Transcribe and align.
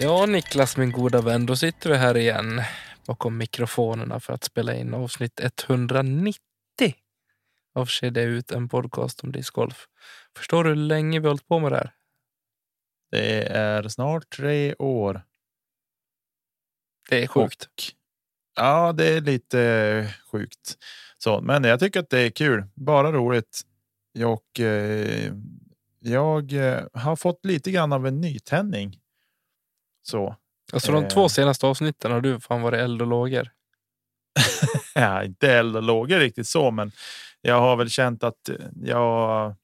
Ja, 0.00 0.26
Niklas 0.26 0.76
min 0.76 0.92
goda 0.92 1.20
vän, 1.20 1.46
då 1.46 1.56
sitter 1.56 1.90
vi 1.90 1.96
här 1.96 2.16
igen 2.16 2.62
bakom 3.06 3.36
mikrofonerna 3.36 4.20
för 4.20 4.32
att 4.32 4.44
spela 4.44 4.74
in 4.74 4.94
avsnitt 4.94 5.40
190 5.40 6.38
av 7.74 7.86
Kedja 7.86 8.22
ut, 8.22 8.50
en 8.50 8.68
podcast 8.68 9.20
om 9.20 9.32
discgolf. 9.32 9.86
Förstår 10.36 10.64
du 10.64 10.70
hur 10.70 10.76
länge 10.76 11.20
vi 11.20 11.24
har 11.26 11.30
hållit 11.30 11.48
på 11.48 11.58
med 11.58 11.72
det 11.72 11.76
här? 11.76 11.94
Det 13.10 13.42
är 13.42 13.88
snart 13.88 14.30
tre 14.30 14.74
år. 14.74 15.22
Det 17.10 17.22
är 17.22 17.26
sjukt. 17.26 17.64
Och, 17.64 17.82
ja, 18.56 18.92
det 18.92 19.08
är 19.08 19.20
lite 19.20 20.14
sjukt. 20.32 20.78
Så, 21.18 21.40
men 21.40 21.64
jag 21.64 21.80
tycker 21.80 22.00
att 22.00 22.10
det 22.10 22.20
är 22.20 22.30
kul. 22.30 22.64
Bara 22.74 23.12
roligt. 23.12 23.60
Och, 24.24 24.60
eh, 24.60 25.32
jag 26.00 26.52
eh, 26.52 26.84
har 26.92 27.16
fått 27.16 27.44
lite 27.44 27.70
grann 27.70 27.92
av 27.92 28.06
en 28.06 28.20
nytändning. 28.20 29.00
Så. 30.08 30.36
Alltså 30.72 30.92
de 30.92 31.08
två 31.08 31.28
senaste 31.28 31.66
avsnitten 31.66 32.12
har 32.12 32.20
du 32.20 32.40
fan 32.40 32.62
varit 32.62 32.80
eld 32.80 33.02
och 33.02 33.08
lågor. 33.08 33.50
ja, 34.94 35.24
inte 35.24 35.52
eld 35.52 35.76
och 35.76 35.82
lågor 35.82 36.18
riktigt 36.18 36.46
så, 36.46 36.70
men 36.70 36.92
jag 37.40 37.60
har 37.60 37.76
väl 37.76 37.90
känt 37.90 38.24
att 38.24 38.50
jag. 38.82 39.54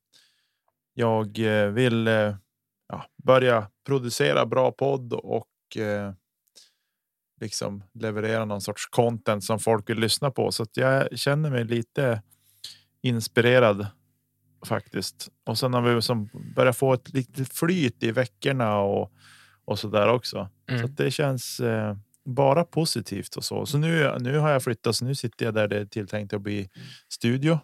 Jag 0.96 1.38
vill 1.72 2.06
ja, 2.88 3.06
börja 3.22 3.70
producera 3.86 4.46
bra 4.46 4.72
podd 4.72 5.12
och 5.12 5.76
eh, 5.76 6.12
liksom 7.40 7.84
leverera 7.94 8.44
någon 8.44 8.60
sorts 8.60 8.86
content 8.86 9.44
som 9.44 9.58
folk 9.58 9.90
vill 9.90 9.98
lyssna 9.98 10.30
på. 10.30 10.52
Så 10.52 10.66
jag 10.74 11.18
känner 11.18 11.50
mig 11.50 11.64
lite 11.64 12.22
inspirerad 13.02 13.86
faktiskt. 14.66 15.28
Och 15.44 15.58
sen 15.58 15.74
har 15.74 15.82
vi 15.82 16.02
som 16.02 16.28
börjar 16.56 16.72
få 16.72 16.92
ett 16.92 17.08
litet 17.14 17.54
flyt 17.54 18.02
i 18.02 18.12
veckorna 18.12 18.78
och 18.78 19.12
och 19.64 19.78
så 19.78 19.88
där 19.88 20.08
också. 20.08 20.48
Mm. 20.66 20.82
Så 20.82 20.86
det 20.86 21.10
känns 21.10 21.60
eh, 21.60 21.96
bara 22.24 22.64
positivt 22.64 23.36
och 23.36 23.44
så. 23.44 23.66
Så 23.66 23.78
nu, 23.78 24.18
nu 24.20 24.38
har 24.38 24.50
jag 24.50 24.62
flyttat, 24.62 24.96
så 24.96 25.04
nu 25.04 25.14
sitter 25.14 25.44
jag 25.44 25.54
där 25.54 25.68
det 25.68 25.78
är 25.78 25.86
tilltänkt 25.86 26.32
att 26.32 26.40
bli 26.40 26.70
studio 27.08 27.58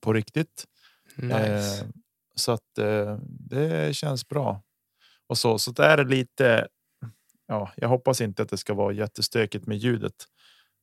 på 0.00 0.12
riktigt. 0.12 0.64
Nice. 1.16 1.84
Eh, 1.84 1.88
så 2.34 2.52
att 2.52 2.78
eh, 2.78 3.18
det 3.26 3.96
känns 3.96 4.28
bra. 4.28 4.62
Och 5.26 5.38
så, 5.38 5.58
så 5.58 5.72
det 5.72 5.84
är 5.84 6.04
lite. 6.04 6.68
Ja, 7.48 7.72
jag 7.76 7.88
hoppas 7.88 8.20
inte 8.20 8.42
att 8.42 8.48
det 8.48 8.56
ska 8.56 8.74
vara 8.74 8.92
jättestökigt 8.92 9.66
med 9.66 9.78
ljudet 9.78 10.14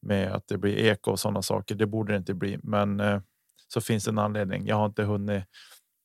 med 0.02 0.32
att 0.32 0.48
det 0.48 0.58
blir 0.58 0.78
eko 0.78 1.12
och 1.12 1.20
sådana 1.20 1.42
saker. 1.42 1.76
Det 1.76 1.86
borde 1.86 2.14
det 2.14 2.18
inte 2.18 2.34
bli, 2.34 2.60
men 2.64 3.00
eh, 3.00 3.22
så 3.68 3.82
finns 3.82 4.04
det 4.04 4.12
en 4.12 4.20
anledning. 4.20 4.68
Jag 4.68 4.76
har 4.76 4.86
inte 4.86 5.04
hunnit 5.04 5.44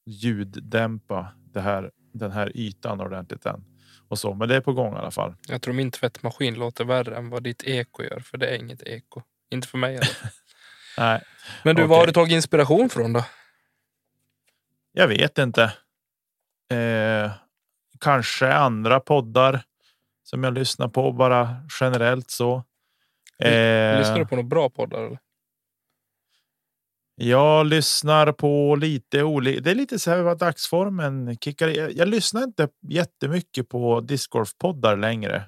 ljuddämpa 0.07 1.33
det 1.37 1.61
här, 1.61 1.91
den 2.13 2.31
här 2.31 2.57
ytan 2.57 3.01
ordentligt 3.01 3.47
än 3.47 3.78
och 4.09 4.19
så. 4.19 4.35
Men 4.35 4.49
det 4.49 4.57
är 4.57 4.61
på 4.61 4.73
gång 4.73 4.95
i 4.95 4.99
alla 4.99 5.11
fall. 5.11 5.35
Jag 5.49 5.63
tror 5.63 5.75
min 5.75 5.91
tvättmaskin 5.91 6.55
låter 6.55 6.85
värre 6.85 7.17
än 7.17 7.31
vad 7.31 7.43
ditt 7.43 7.63
eko 7.65 8.03
gör, 8.03 8.21
för 8.21 8.39
det 8.39 8.47
är 8.47 8.57
inget 8.57 8.83
eko. 8.83 9.23
Inte 9.51 9.69
för 9.69 9.79
mig 9.79 9.95
i 9.95 10.01
Nej. 10.99 11.23
Men 11.65 11.77
du, 11.77 11.83
okay. 11.83 11.89
var 11.89 11.99
har 11.99 12.07
du 12.07 12.13
tagit 12.13 12.33
inspiration 12.33 12.89
från 12.91 13.13
då? 13.13 13.25
Jag 14.93 15.09
vet 15.09 15.39
inte. 15.39 15.63
Eh, 16.73 17.33
kanske 18.01 18.53
andra 18.53 19.01
poddar 19.01 19.63
som 20.23 20.45
jag 20.45 20.55
lyssnar 20.55 20.89
på 20.89 21.13
bara 21.13 21.57
generellt 21.81 22.31
så. 22.31 22.65
Eh, 23.39 23.99
lyssnar 23.99 24.19
du 24.19 24.27
på 24.27 24.37
några 24.37 24.49
bra 24.49 24.71
poddar? 24.71 24.99
Eller? 24.99 25.19
Jag 27.21 27.67
lyssnar 27.67 28.33
på 28.33 28.77
lite 28.77 29.23
olika. 29.23 29.61
Det 29.61 29.71
är 29.71 29.75
lite 29.75 29.99
så 29.99 30.11
här 30.11 30.23
vad 30.23 30.39
dagsformen 30.39 31.37
kickar. 31.37 31.69
Jag, 31.69 31.93
jag 31.93 32.09
lyssnar 32.09 32.43
inte 32.43 32.69
jättemycket 32.89 33.69
på 33.69 34.01
discgolfpoddar 34.01 34.97
längre. 34.97 35.43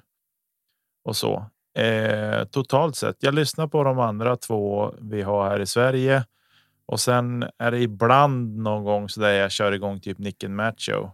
Och 1.03 1.15
så 1.15 1.45
eh, 1.77 2.43
totalt 2.43 2.95
sett. 2.95 3.15
Jag 3.19 3.33
lyssnar 3.33 3.67
på 3.67 3.83
de 3.83 3.99
andra 3.99 4.35
två 4.35 4.93
vi 5.01 5.21
har 5.21 5.49
här 5.49 5.59
i 5.59 5.65
Sverige 5.65 6.23
och 6.85 6.99
sen 6.99 7.45
är 7.57 7.71
det 7.71 7.79
ibland 7.79 8.57
någon 8.57 8.83
gång 8.83 9.09
så 9.09 9.21
där 9.21 9.31
jag 9.31 9.51
kör 9.51 9.71
igång 9.71 9.99
typ 9.99 10.17
Nick 10.17 10.43
and 10.43 10.55
Macho, 10.55 11.11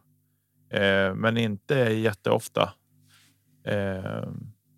eh, 0.70 1.14
men 1.16 1.38
inte 1.38 1.76
jätteofta. 1.76 2.74
Eh, 3.66 4.30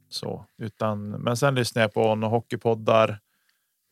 så 0.09 0.45
utan 0.57 1.09
men 1.09 1.37
sen 1.37 1.55
lyssnar 1.55 1.81
jag 1.81 1.93
på 1.93 2.15
några 2.15 2.35
hockeypoddar 2.35 3.19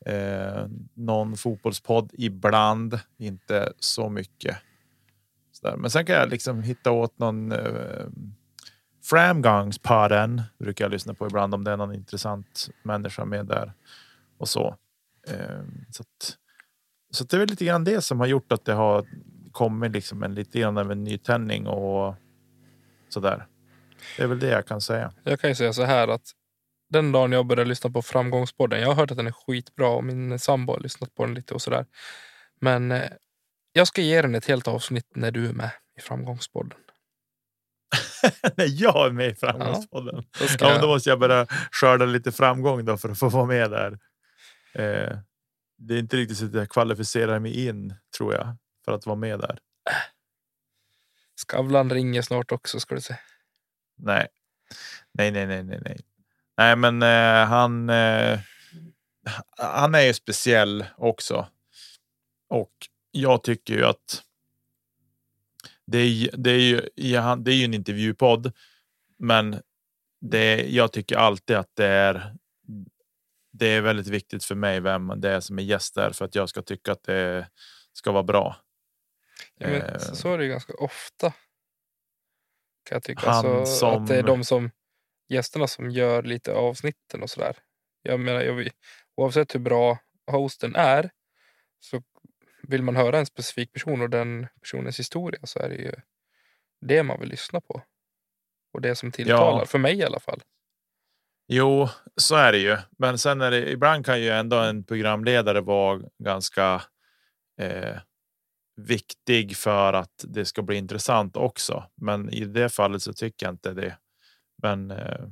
Eh, 0.08 0.66
någon 0.94 1.36
fotbollspodd 1.36 2.10
ibland, 2.12 3.00
inte 3.18 3.72
så 3.78 4.08
mycket. 4.08 4.56
Så 5.52 5.76
Men 5.76 5.90
sen 5.90 6.06
kan 6.06 6.16
jag 6.16 6.28
liksom 6.28 6.62
hitta 6.62 6.90
åt 6.90 7.18
någon 7.18 7.52
eh, 7.52 8.06
Framgångspodden 9.04 10.42
brukar 10.58 10.84
jag 10.84 10.92
lyssna 10.92 11.14
på 11.14 11.26
ibland 11.26 11.54
om 11.54 11.64
det 11.64 11.70
är 11.70 11.76
någon 11.76 11.94
intressant 11.94 12.68
människa 12.82 13.24
med 13.24 13.46
där 13.46 13.72
och 14.38 14.48
så. 14.48 14.76
Eh, 15.28 15.60
så, 15.90 16.02
att, 16.02 16.36
så 17.10 17.24
det 17.24 17.36
är 17.36 17.38
väl 17.38 17.48
lite 17.48 17.64
grann 17.64 17.84
det 17.84 18.00
som 18.00 18.20
har 18.20 18.26
gjort 18.26 18.52
att 18.52 18.64
det 18.64 18.72
har 18.72 19.06
kommit 19.52 19.92
liksom 19.92 20.22
en 20.22 20.34
lite 20.34 20.60
grann 20.60 20.78
av 20.78 20.92
en 20.92 21.04
nytändning 21.04 21.66
och 21.66 22.14
så 23.08 23.20
där. 23.20 23.46
Det 24.16 24.22
är 24.22 24.26
väl 24.26 24.38
det 24.38 24.48
jag 24.48 24.66
kan 24.66 24.80
säga. 24.80 25.12
Jag 25.24 25.40
kan 25.40 25.50
ju 25.50 25.54
säga 25.54 25.72
så 25.72 25.82
här 25.82 26.08
att 26.08 26.32
den 26.88 27.12
dagen 27.12 27.32
jag 27.32 27.46
började 27.46 27.68
lyssna 27.68 27.90
på 27.90 28.02
Framgångspodden. 28.02 28.80
Jag 28.80 28.88
har 28.88 28.94
hört 28.94 29.10
att 29.10 29.16
den 29.16 29.26
är 29.26 29.32
skitbra 29.32 29.88
och 29.88 30.04
min 30.04 30.38
sambo 30.38 30.72
har 30.72 30.80
lyssnat 30.80 31.14
på 31.14 31.24
den 31.26 31.34
lite 31.34 31.54
och 31.54 31.62
sådär. 31.62 31.86
Men 32.60 32.92
eh, 32.92 33.10
jag 33.72 33.88
ska 33.88 34.02
ge 34.02 34.22
den 34.22 34.34
ett 34.34 34.46
helt 34.46 34.68
avsnitt 34.68 35.06
när 35.14 35.30
du 35.30 35.48
är 35.48 35.52
med 35.52 35.70
i 35.98 36.00
Framgångspodden. 36.00 36.78
när 38.56 38.82
jag 38.82 39.06
är 39.06 39.10
med 39.10 39.30
i 39.30 39.34
Framgångspodden? 39.34 40.24
Ja, 40.40 40.46
då, 40.58 40.66
ja, 40.66 40.78
då 40.78 40.86
måste 40.86 41.10
jag 41.10 41.18
börja 41.18 41.46
skörda 41.72 42.04
lite 42.04 42.32
framgång 42.32 42.84
då 42.84 42.96
för 42.96 43.08
att 43.08 43.18
få 43.18 43.28
vara 43.28 43.46
med 43.46 43.70
där. 43.70 43.98
Eh, 44.72 45.18
det 45.78 45.94
är 45.94 45.98
inte 45.98 46.16
riktigt 46.16 46.38
så 46.38 46.44
att 46.44 46.54
jag 46.54 46.68
kvalificerar 46.68 47.38
mig 47.38 47.66
in 47.66 47.94
tror 48.16 48.34
jag 48.34 48.56
för 48.84 48.92
att 48.92 49.06
vara 49.06 49.16
med 49.16 49.38
där. 49.40 49.58
Skavlan 51.46 51.90
ringer 51.90 52.22
snart 52.22 52.52
också 52.52 52.80
ska 52.80 52.94
du 52.94 53.00
se. 53.00 53.16
Nej, 53.96 54.28
nej, 55.12 55.30
nej, 55.30 55.46
nej, 55.46 55.64
nej, 55.64 56.00
nej. 56.58 56.76
Men 56.76 57.02
eh, 57.02 57.48
han. 57.48 57.90
Eh, 57.90 58.38
han 59.56 59.94
är 59.94 60.00
ju 60.00 60.14
speciell 60.14 60.86
också. 60.96 61.48
Och 62.48 62.72
jag 63.10 63.42
tycker 63.42 63.74
ju 63.74 63.84
att. 63.84 64.22
Det 65.86 65.98
är, 65.98 66.30
det 66.36 66.50
är 66.50 66.60
ju 66.60 66.88
det 67.36 67.50
är 67.50 67.54
ju 67.54 67.64
en 67.64 67.74
intervjupodd, 67.74 68.52
men 69.18 69.62
det 70.20 70.66
jag 70.68 70.92
tycker 70.92 71.16
alltid 71.16 71.56
att 71.56 71.70
det 71.76 71.86
är. 71.86 72.34
Det 73.52 73.66
är 73.66 73.80
väldigt 73.80 74.06
viktigt 74.06 74.44
för 74.44 74.54
mig 74.54 74.80
vem 74.80 75.12
det 75.16 75.30
är 75.30 75.40
som 75.40 75.58
är 75.58 75.62
gäst 75.62 75.94
där 75.94 76.10
för 76.10 76.24
att 76.24 76.34
jag 76.34 76.48
ska 76.48 76.62
tycka 76.62 76.92
att 76.92 77.02
det 77.02 77.48
ska 77.92 78.12
vara 78.12 78.22
bra. 78.22 78.56
Ja, 79.54 79.66
eh, 79.66 79.98
så 79.98 80.32
är 80.32 80.38
det 80.38 80.46
ganska 80.46 80.72
ofta. 80.72 81.30
Kan 82.84 82.96
jag 82.96 83.02
tycka. 83.02 83.30
alltså, 83.30 83.66
som, 83.66 84.02
att 84.02 84.08
det 84.08 84.16
är 84.16 84.22
de 84.22 84.44
som 84.44 84.70
gästerna 85.28 85.66
som 85.66 85.90
gör 85.90 86.22
lite 86.22 86.52
avsnitten 86.52 87.22
och 87.22 87.30
sådär. 87.30 87.56
Jag 88.02 88.20
menar, 88.20 88.40
jag, 88.40 88.68
oavsett 89.16 89.54
hur 89.54 89.60
bra 89.60 89.98
hosten 90.30 90.76
är 90.76 91.10
så 91.80 92.02
vill 92.62 92.82
man 92.82 92.96
höra 92.96 93.18
en 93.18 93.26
specifik 93.26 93.72
person 93.72 94.02
och 94.02 94.10
den 94.10 94.46
personens 94.60 94.98
historia 94.98 95.40
så 95.42 95.58
är 95.58 95.68
det 95.68 95.74
ju 95.74 95.92
det 96.80 97.02
man 97.02 97.20
vill 97.20 97.28
lyssna 97.28 97.60
på. 97.60 97.82
Och 98.72 98.80
det 98.80 98.96
som 98.96 99.12
tilltalar, 99.12 99.58
ja. 99.58 99.66
för 99.66 99.78
mig 99.78 99.98
i 99.98 100.04
alla 100.04 100.20
fall. 100.20 100.42
Jo, 101.48 101.88
så 102.16 102.36
är 102.36 102.52
det 102.52 102.58
ju. 102.58 102.76
Men 102.98 103.18
sen 103.18 103.40
är 103.40 103.50
det 103.50 103.70
ibland 103.70 104.06
kan 104.06 104.20
ju 104.20 104.28
ändå 104.28 104.56
en 104.56 104.84
programledare 104.84 105.60
vara 105.60 106.00
ganska 106.18 106.82
eh, 107.60 107.96
viktig 108.76 109.56
för 109.56 109.92
att 109.92 110.24
det 110.28 110.44
ska 110.44 110.62
bli 110.62 110.76
intressant 110.76 111.36
också. 111.36 111.84
Men 111.94 112.30
i 112.30 112.44
det 112.44 112.68
fallet 112.68 113.02
så 113.02 113.12
tycker 113.12 113.46
jag 113.46 113.52
inte 113.52 113.72
det. 113.72 113.98
Men. 114.62 114.90
Eh, 114.90 115.26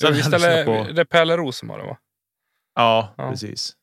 sen 0.00 0.14
visst 0.14 0.32
är 0.32 0.64
på... 0.64 0.92
det 0.92 1.04
Pelle 1.04 1.36
det 1.36 1.42
va? 1.66 1.98
Ja, 2.74 3.14
ja. 3.16 3.30
precis. 3.30 3.76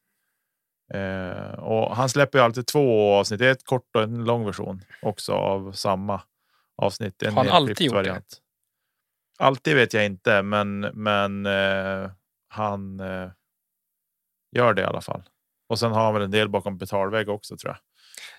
Eh, 0.93 1.59
och 1.59 1.95
han 1.95 2.09
släpper 2.09 2.39
ju 2.39 2.45
alltid 2.45 2.67
två 2.67 3.13
avsnitt. 3.13 3.39
Det 3.39 3.47
är 3.47 3.51
ett 3.51 3.65
kort 3.65 3.95
och 3.95 4.01
en 4.01 4.23
lång 4.23 4.45
version 4.45 4.81
också 5.01 5.33
av 5.33 5.71
samma 5.71 6.21
avsnitt. 6.81 7.23
En 7.23 7.33
har 7.33 7.43
han 7.43 7.53
alltid 7.53 7.81
gjort 7.81 7.95
variant. 7.95 8.29
det? 8.29 9.43
Alltid 9.43 9.75
vet 9.75 9.93
jag 9.93 10.05
inte, 10.05 10.41
men 10.41 10.79
men 10.79 11.45
eh, 11.45 12.11
han 12.49 12.99
eh, 12.99 13.29
gör 14.55 14.73
det 14.73 14.81
i 14.81 14.85
alla 14.85 15.01
fall. 15.01 15.23
Och 15.69 15.79
sen 15.79 15.91
har 15.91 16.03
han 16.03 16.13
väl 16.13 16.23
en 16.23 16.31
del 16.31 16.49
bakom 16.49 16.77
betalvägg 16.77 17.29
också 17.29 17.57
tror 17.57 17.73
jag. 17.73 17.79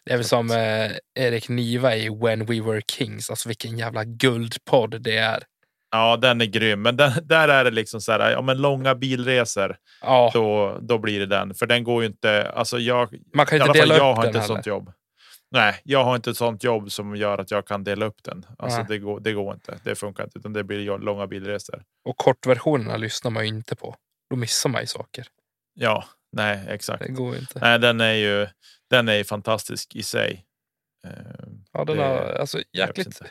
Det 0.04 0.12
är 0.12 0.16
väl 0.16 0.24
som 0.24 0.50
eh, 0.50 0.90
Erik 1.14 1.48
Niva 1.48 1.96
i 1.96 2.08
When 2.08 2.46
We 2.46 2.60
Were 2.60 2.82
Kings. 2.90 3.30
Alltså 3.30 3.48
vilken 3.48 3.78
jävla 3.78 4.04
guldpodd 4.04 5.02
det 5.02 5.16
är. 5.16 5.42
Ja, 5.90 6.16
den 6.16 6.40
är 6.40 6.46
grym. 6.46 6.82
Men 6.82 6.96
den, 6.96 7.12
där 7.22 7.48
är 7.48 7.64
det 7.64 7.70
liksom 7.70 8.00
så 8.00 8.12
här, 8.12 8.30
ja, 8.30 8.42
men 8.42 8.60
långa 8.60 8.94
bilresor. 8.94 9.76
Ja. 10.02 10.30
Då, 10.34 10.78
då 10.80 10.98
blir 10.98 11.20
det 11.20 11.26
den. 11.26 11.54
För 11.54 11.66
den 11.66 11.84
går 11.84 12.02
ju 12.02 12.08
inte. 12.08 12.50
Alltså 12.50 12.78
jag, 12.78 13.14
Man 13.34 13.46
kan 13.46 13.60
inte 13.62 13.72
dela 13.72 13.96
jag 13.96 14.10
upp 14.10 14.16
har 14.16 14.22
den 14.22 14.26
inte 14.26 14.38
heller. 14.40 14.54
sånt 14.54 14.66
jobb. 14.66 14.92
Nej, 15.50 15.80
jag 15.84 16.04
har 16.04 16.16
inte 16.16 16.30
ett 16.30 16.36
sånt 16.36 16.64
jobb 16.64 16.92
som 16.92 17.16
gör 17.16 17.38
att 17.38 17.50
jag 17.50 17.66
kan 17.66 17.84
dela 17.84 18.06
upp 18.06 18.22
den. 18.22 18.46
Alltså 18.58 18.82
det 18.88 18.98
går, 18.98 19.20
det 19.20 19.32
går 19.32 19.54
inte. 19.54 19.78
Det 19.84 19.94
funkar 19.94 20.24
inte, 20.24 20.38
utan 20.38 20.52
det 20.52 20.64
blir 20.64 20.98
långa 20.98 21.26
bilresor. 21.26 21.82
Och 22.04 22.16
kortversionerna 22.16 22.96
lyssnar 22.96 23.30
man 23.30 23.42
ju 23.42 23.48
inte 23.48 23.76
på. 23.76 23.96
Då 24.30 24.36
missar 24.36 24.70
man 24.70 24.80
ju 24.80 24.86
saker. 24.86 25.26
Ja, 25.74 26.04
nej, 26.32 26.64
exakt. 26.68 27.02
Det 27.02 27.12
går 27.12 27.36
inte. 27.36 27.58
Nej, 27.60 27.78
den 27.78 28.00
är 28.00 28.12
ju. 28.12 28.46
Den 28.90 29.08
är 29.08 29.24
fantastisk 29.24 29.94
i 29.96 30.02
sig. 30.02 30.44
Ja, 31.72 31.84
den 31.84 31.98
har 31.98 32.36
alltså 32.40 32.62
jäkligt, 32.72 33.22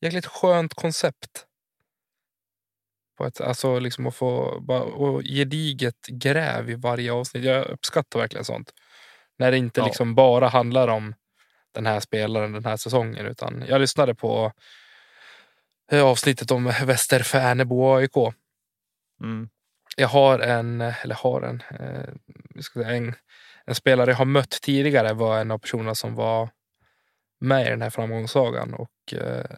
jäkligt 0.00 0.26
skönt 0.26 0.74
koncept 0.74 1.46
på 3.20 3.26
ett, 3.26 3.40
alltså 3.40 3.78
liksom 3.78 4.06
att 4.06 4.14
få 4.14 4.60
bara, 4.60 4.82
och 4.82 5.22
gediget 5.22 6.06
gräv 6.06 6.70
i 6.70 6.74
varje 6.74 7.12
avsnitt. 7.12 7.44
Jag 7.44 7.66
uppskattar 7.66 8.20
verkligen 8.20 8.44
sånt. 8.44 8.72
När 9.38 9.50
det 9.50 9.56
inte 9.56 9.80
ja. 9.80 9.86
liksom 9.86 10.14
bara 10.14 10.48
handlar 10.48 10.88
om 10.88 11.14
den 11.74 11.86
här 11.86 12.00
spelaren 12.00 12.52
den 12.52 12.64
här 12.64 12.76
säsongen. 12.76 13.26
Utan 13.26 13.64
jag 13.68 13.80
lyssnade 13.80 14.14
på 14.14 14.52
eh, 15.92 16.04
avsnittet 16.04 16.50
om 16.50 16.64
Västerfärnebo 16.84 17.94
AIK. 17.94 18.16
Mm. 19.22 19.48
Jag 19.96 20.08
har 20.08 20.38
en, 20.38 20.80
eller 20.80 21.14
har 21.14 21.42
en, 21.42 21.62
eh, 21.70 22.96
en, 22.96 23.14
en 23.64 23.74
spelare 23.74 24.10
jag 24.10 24.16
har 24.16 24.24
mött 24.24 24.58
tidigare 24.62 25.12
var 25.12 25.40
en 25.40 25.50
av 25.50 25.58
personerna 25.58 25.94
som 25.94 26.14
var 26.14 26.50
med 27.40 27.66
i 27.66 27.70
den 27.70 27.82
här 27.82 27.90
framgångssagan. 27.90 28.74
Och 28.74 28.90
Eh, 29.12 29.56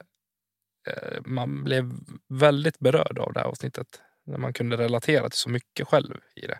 man 1.24 1.64
blev 1.64 1.92
väldigt 2.28 2.78
berörd 2.78 3.18
av 3.18 3.32
det 3.32 3.40
här 3.40 3.46
avsnittet. 3.46 3.86
När 4.26 4.38
man 4.38 4.52
kunde 4.52 4.76
relatera 4.76 5.28
till 5.28 5.38
så 5.38 5.50
mycket 5.50 5.88
själv 5.88 6.14
i 6.36 6.46
det. 6.46 6.58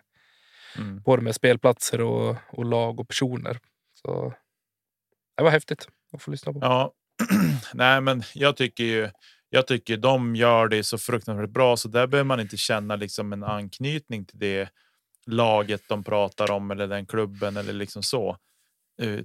Mm. 0.77 1.01
Både 1.01 1.21
med 1.21 1.35
spelplatser 1.35 2.01
och, 2.01 2.37
och 2.49 2.65
lag 2.65 2.99
och 2.99 3.07
personer. 3.07 3.59
Så 3.93 4.33
det 5.37 5.43
var 5.43 5.51
häftigt 5.51 5.87
att 6.13 6.21
få 6.21 6.31
lyssna 6.31 6.53
på. 6.53 6.59
Ja, 6.61 6.93
nej, 7.73 8.01
men 8.01 8.23
jag 8.33 8.57
tycker 8.57 8.83
ju. 8.83 9.09
Jag 9.49 9.67
tycker 9.67 9.97
de 9.97 10.35
gör 10.35 10.67
det 10.67 10.83
så 10.83 10.97
fruktansvärt 10.97 11.49
bra, 11.49 11.77
så 11.77 11.87
där 11.87 12.07
behöver 12.07 12.27
man 12.27 12.39
inte 12.39 12.57
känna 12.57 12.95
liksom 12.95 13.33
en 13.33 13.43
anknytning 13.43 14.25
till 14.25 14.39
det 14.39 14.69
laget 15.25 15.81
de 15.87 16.03
pratar 16.03 16.51
om 16.51 16.71
eller 16.71 16.87
den 16.87 17.05
klubben 17.05 17.57
eller 17.57 17.73
liksom 17.73 18.03
så. 18.03 18.37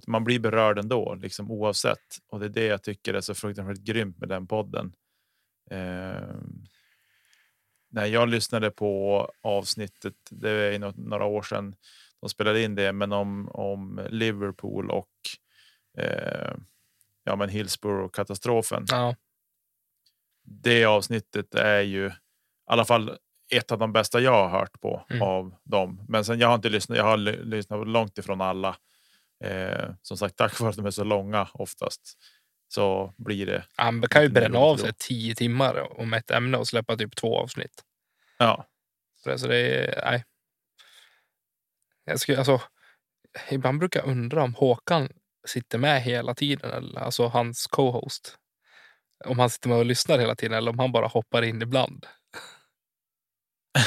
Man 0.06 0.24
blir 0.24 0.38
berörd 0.38 0.78
ändå, 0.78 1.14
liksom 1.14 1.50
oavsett. 1.50 2.18
Och 2.28 2.40
det 2.40 2.46
är 2.46 2.50
det 2.50 2.66
jag 2.66 2.82
tycker 2.82 3.14
är 3.14 3.20
så 3.20 3.34
fruktansvärt 3.34 3.78
grymt 3.78 4.18
med 4.18 4.28
den 4.28 4.46
podden. 4.46 4.92
Eh, 5.70 6.34
när 7.90 8.06
jag 8.06 8.28
lyssnade 8.28 8.70
på 8.70 9.30
avsnittet, 9.42 10.14
det 10.30 10.50
är 10.50 10.78
några 10.96 11.24
år 11.24 11.42
sedan 11.42 11.74
de 12.20 12.28
spelade 12.28 12.62
in 12.62 12.74
det, 12.74 12.92
men 12.92 13.12
om, 13.12 13.48
om 13.48 14.06
Liverpool 14.10 14.90
och 14.90 15.10
eh, 15.98 16.54
ja, 17.24 17.36
men 17.36 17.48
Hillsborough 17.48 18.10
katastrofen. 18.10 18.84
Ja. 18.88 19.14
Det 20.42 20.84
avsnittet 20.84 21.54
är 21.54 21.80
ju 21.80 22.06
i 22.06 22.12
alla 22.66 22.84
fall 22.84 23.18
ett 23.50 23.72
av 23.72 23.78
de 23.78 23.92
bästa 23.92 24.20
jag 24.20 24.48
har 24.48 24.58
hört 24.60 24.80
på 24.80 25.06
mm. 25.10 25.22
av 25.22 25.54
dem. 25.64 26.04
Men 26.08 26.24
sen 26.24 26.38
jag 26.38 26.48
har 26.48 26.54
inte 26.54 26.68
lyssnat. 26.68 26.98
Jag 26.98 27.04
har 27.04 27.16
lyssnat 27.44 27.88
långt 27.88 28.18
ifrån 28.18 28.40
alla 28.40 28.76
Eh, 29.44 29.90
som 30.02 30.16
sagt, 30.16 30.36
tack 30.36 30.60
vare 30.60 30.70
att 30.70 30.76
de 30.76 30.86
är 30.86 30.90
så 30.90 31.04
långa 31.04 31.48
oftast 31.52 32.18
så 32.68 33.14
blir 33.16 33.46
det. 33.46 33.64
Han 33.76 34.02
kan 34.02 34.22
ju 34.22 34.28
bränna 34.28 34.58
av 34.58 34.76
sig 34.76 34.92
tio 34.98 35.34
timmar 35.34 36.00
om 36.00 36.14
ett 36.14 36.30
ämne 36.30 36.58
och 36.58 36.68
släppa 36.68 36.96
typ 36.96 37.16
två 37.16 37.38
avsnitt. 37.38 37.84
Ja. 38.38 38.66
Så 39.16 39.30
det, 39.30 39.38
så 39.38 39.46
det 39.46 39.56
är, 39.56 40.02
nej. 40.04 40.24
Jag 42.04 42.20
skulle, 42.20 42.38
alltså, 42.38 42.60
ibland 43.50 43.78
brukar 43.78 44.00
jag 44.00 44.08
undra 44.08 44.42
om 44.42 44.54
Håkan 44.54 45.08
sitter 45.46 45.78
med 45.78 46.02
hela 46.02 46.34
tiden, 46.34 46.70
eller, 46.70 47.00
alltså 47.00 47.26
hans 47.26 47.66
co-host. 47.66 48.38
Om 49.24 49.38
han 49.38 49.50
sitter 49.50 49.68
med 49.68 49.78
och 49.78 49.86
lyssnar 49.86 50.18
hela 50.18 50.34
tiden 50.34 50.58
eller 50.58 50.70
om 50.70 50.78
han 50.78 50.92
bara 50.92 51.06
hoppar 51.06 51.42
in 51.42 51.62
ibland. 51.62 52.06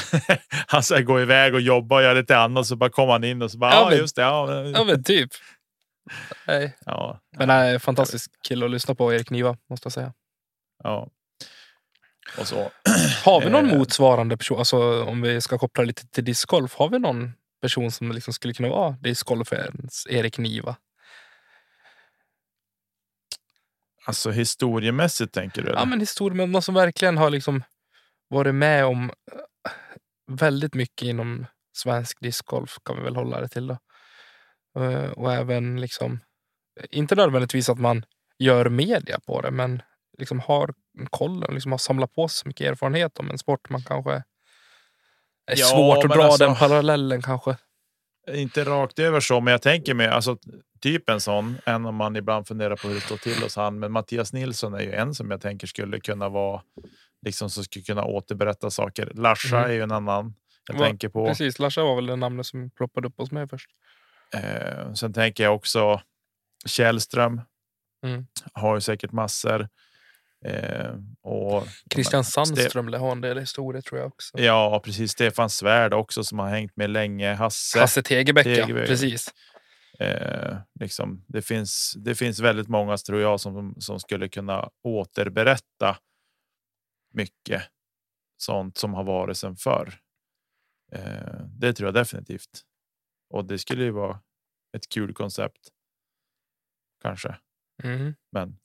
han 0.66 0.82
ska 0.82 1.00
gå 1.00 1.20
iväg 1.20 1.54
och 1.54 1.60
jobba 1.60 1.96
och 1.96 2.02
göra 2.02 2.14
lite 2.14 2.38
annat 2.38 2.66
så 2.66 2.76
bara 2.76 2.90
kommer 2.90 3.12
han 3.12 3.24
in 3.24 3.42
och 3.42 3.50
så 3.50 3.58
bara 3.58 3.72
ja, 3.72 3.88
men, 3.90 3.98
just 3.98 4.16
det. 4.16 4.22
Ja, 4.22 4.64
ja 4.64 4.84
men 4.84 5.04
typ. 5.04 5.30
Nej. 6.46 6.76
Ja, 6.86 7.20
men 7.36 7.48
nej, 7.48 7.78
fantastisk 7.78 8.30
kille 8.42 8.64
att 8.64 8.70
lyssna 8.70 8.94
på 8.94 9.14
Erik 9.14 9.30
Niva 9.30 9.56
måste 9.70 9.86
jag 9.86 9.92
säga. 9.92 10.12
Ja. 10.82 11.08
Och 12.38 12.48
så. 12.48 12.56
Har 13.24 13.40
vi 13.40 13.50
någon 13.50 13.70
eh. 13.70 13.78
motsvarande 13.78 14.36
person, 14.36 14.58
alltså 14.58 15.04
om 15.04 15.22
vi 15.22 15.40
ska 15.40 15.58
koppla 15.58 15.84
lite 15.84 16.06
till 16.06 16.24
discgolf, 16.24 16.74
har 16.74 16.88
vi 16.88 16.98
någon 16.98 17.32
person 17.60 17.90
som 17.90 18.12
liksom 18.12 18.32
skulle 18.32 18.54
kunna 18.54 18.68
vara 18.68 18.90
discgolfens 18.90 20.06
Erik 20.10 20.38
Niva? 20.38 20.76
Alltså 24.04 24.30
historiemässigt 24.30 25.34
tänker 25.34 25.62
du? 25.62 25.68
Eller? 25.68 25.78
Ja, 25.78 25.84
men 25.84 26.00
historiemässigt. 26.00 26.52
Någon 26.52 26.62
som 26.62 26.74
verkligen 26.74 27.18
har 27.18 27.30
liksom 27.30 27.62
varit 28.28 28.54
med 28.54 28.84
om 28.84 29.12
väldigt 30.36 30.74
mycket 30.74 31.02
inom 31.02 31.46
svensk 31.76 32.20
discgolf 32.20 32.78
kan 32.84 32.96
vi 32.96 33.02
väl 33.02 33.16
hålla 33.16 33.40
det 33.40 33.48
till. 33.48 33.66
Då. 33.66 33.78
Eh, 34.82 35.10
och 35.10 35.32
även 35.32 35.80
liksom, 35.80 36.20
inte 36.90 37.14
nödvändigtvis 37.14 37.68
att 37.68 37.78
man 37.78 38.04
gör 38.38 38.68
media 38.68 39.20
på 39.26 39.40
det, 39.40 39.50
men 39.50 39.82
liksom 40.18 40.40
har 40.40 40.74
koll 41.10 41.44
och 41.44 41.52
liksom 41.52 41.72
har 41.72 41.78
samlat 41.78 42.12
på 42.12 42.28
sig 42.28 42.42
så 42.42 42.48
mycket 42.48 42.70
erfarenhet 42.70 43.18
om 43.18 43.30
en 43.30 43.38
sport 43.38 43.70
man 43.70 43.82
kanske 43.82 44.22
är 45.46 45.56
ja, 45.56 45.66
svårt 45.66 46.04
att 46.04 46.10
dra 46.10 46.22
alltså, 46.22 46.46
den 46.46 46.56
parallellen 46.56 47.22
kanske. 47.22 47.56
Inte 48.32 48.64
rakt 48.64 48.98
över 48.98 49.20
så, 49.20 49.40
men 49.40 49.52
jag 49.52 49.62
tänker 49.62 49.94
mig 49.94 50.08
alltså 50.08 50.36
typ 50.80 51.08
en 51.08 51.20
sån, 51.20 51.58
än 51.66 51.86
om 51.86 51.94
man 51.94 52.16
ibland 52.16 52.46
funderar 52.46 52.76
på 52.76 52.88
hur 52.88 52.94
det 52.94 53.00
står 53.00 53.16
till 53.16 53.42
hos 53.42 53.56
han. 53.56 53.78
Men 53.78 53.92
Mattias 53.92 54.32
Nilsson 54.32 54.74
är 54.74 54.80
ju 54.80 54.92
en 54.92 55.14
som 55.14 55.30
jag 55.30 55.40
tänker 55.40 55.66
skulle 55.66 56.00
kunna 56.00 56.28
vara 56.28 56.62
liksom 57.26 57.50
som 57.50 57.64
skulle 57.64 57.82
kunna 57.82 58.04
återberätta 58.04 58.70
saker. 58.70 59.12
Larsa 59.14 59.58
mm. 59.58 59.70
är 59.70 59.74
ju 59.74 59.82
en 59.82 59.92
annan 59.92 60.34
jag 60.68 60.78
var, 60.78 60.86
tänker 60.86 61.08
på. 61.08 61.26
Precis, 61.26 61.58
Larsa 61.58 61.82
var 61.82 61.96
väl 61.96 62.06
det 62.06 62.16
namnet 62.16 62.46
som 62.46 62.70
ploppade 62.70 63.08
upp 63.08 63.14
hos 63.18 63.32
mig 63.32 63.48
först. 63.48 63.70
Eh, 64.34 64.92
sen 64.92 65.12
tänker 65.12 65.44
jag 65.44 65.54
också 65.54 66.00
Källström. 66.66 67.40
Mm. 68.06 68.26
Har 68.52 68.74
ju 68.74 68.80
säkert 68.80 69.12
massor. 69.12 69.68
Eh, 70.44 70.90
och 71.22 71.66
Christian 71.94 72.24
Sandström 72.24 72.88
lär 72.88 72.98
ha 72.98 73.12
en 73.12 73.20
del 73.20 73.38
historia 73.38 73.82
tror 73.82 74.00
jag 74.00 74.08
också. 74.08 74.38
Ja, 74.38 74.82
precis. 74.84 75.12
Stefan 75.12 75.50
Svärd 75.50 75.94
också 75.94 76.24
som 76.24 76.38
har 76.38 76.48
hängt 76.48 76.76
med 76.76 76.90
länge. 76.90 77.34
Hasse, 77.34 77.80
Hasse 77.80 78.02
Tegebäck, 78.02 78.44
Tegebäck. 78.44 78.86
precis. 78.86 79.28
Eh, 79.98 80.56
liksom, 80.80 81.24
det, 81.28 81.42
finns, 81.42 81.94
det 81.96 82.14
finns 82.14 82.40
väldigt 82.40 82.68
många 82.68 82.96
tror 82.96 83.20
jag 83.20 83.40
som, 83.40 83.74
som 83.78 84.00
skulle 84.00 84.28
kunna 84.28 84.68
återberätta 84.84 85.96
mycket 87.12 87.62
sånt 88.36 88.78
som 88.78 88.94
har 88.94 89.04
varit 89.04 89.36
sedan 89.36 89.56
förr. 89.56 89.94
Eh, 90.92 91.40
det 91.58 91.72
tror 91.72 91.86
jag 91.86 91.94
definitivt. 91.94 92.62
Och 93.30 93.44
det 93.44 93.58
skulle 93.58 93.84
ju 93.84 93.90
vara 93.90 94.20
ett 94.76 94.88
kul 94.88 95.14
koncept. 95.14 95.68
Kanske. 97.02 97.36
Mm. 97.82 98.14
Men. 98.32 98.58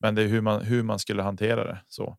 Men 0.00 0.14
det 0.14 0.22
är 0.22 0.26
hur 0.26 0.40
man 0.40 0.62
hur 0.64 0.82
man 0.82 0.98
skulle 0.98 1.22
hantera 1.22 1.64
det 1.64 1.84
så. 1.88 2.18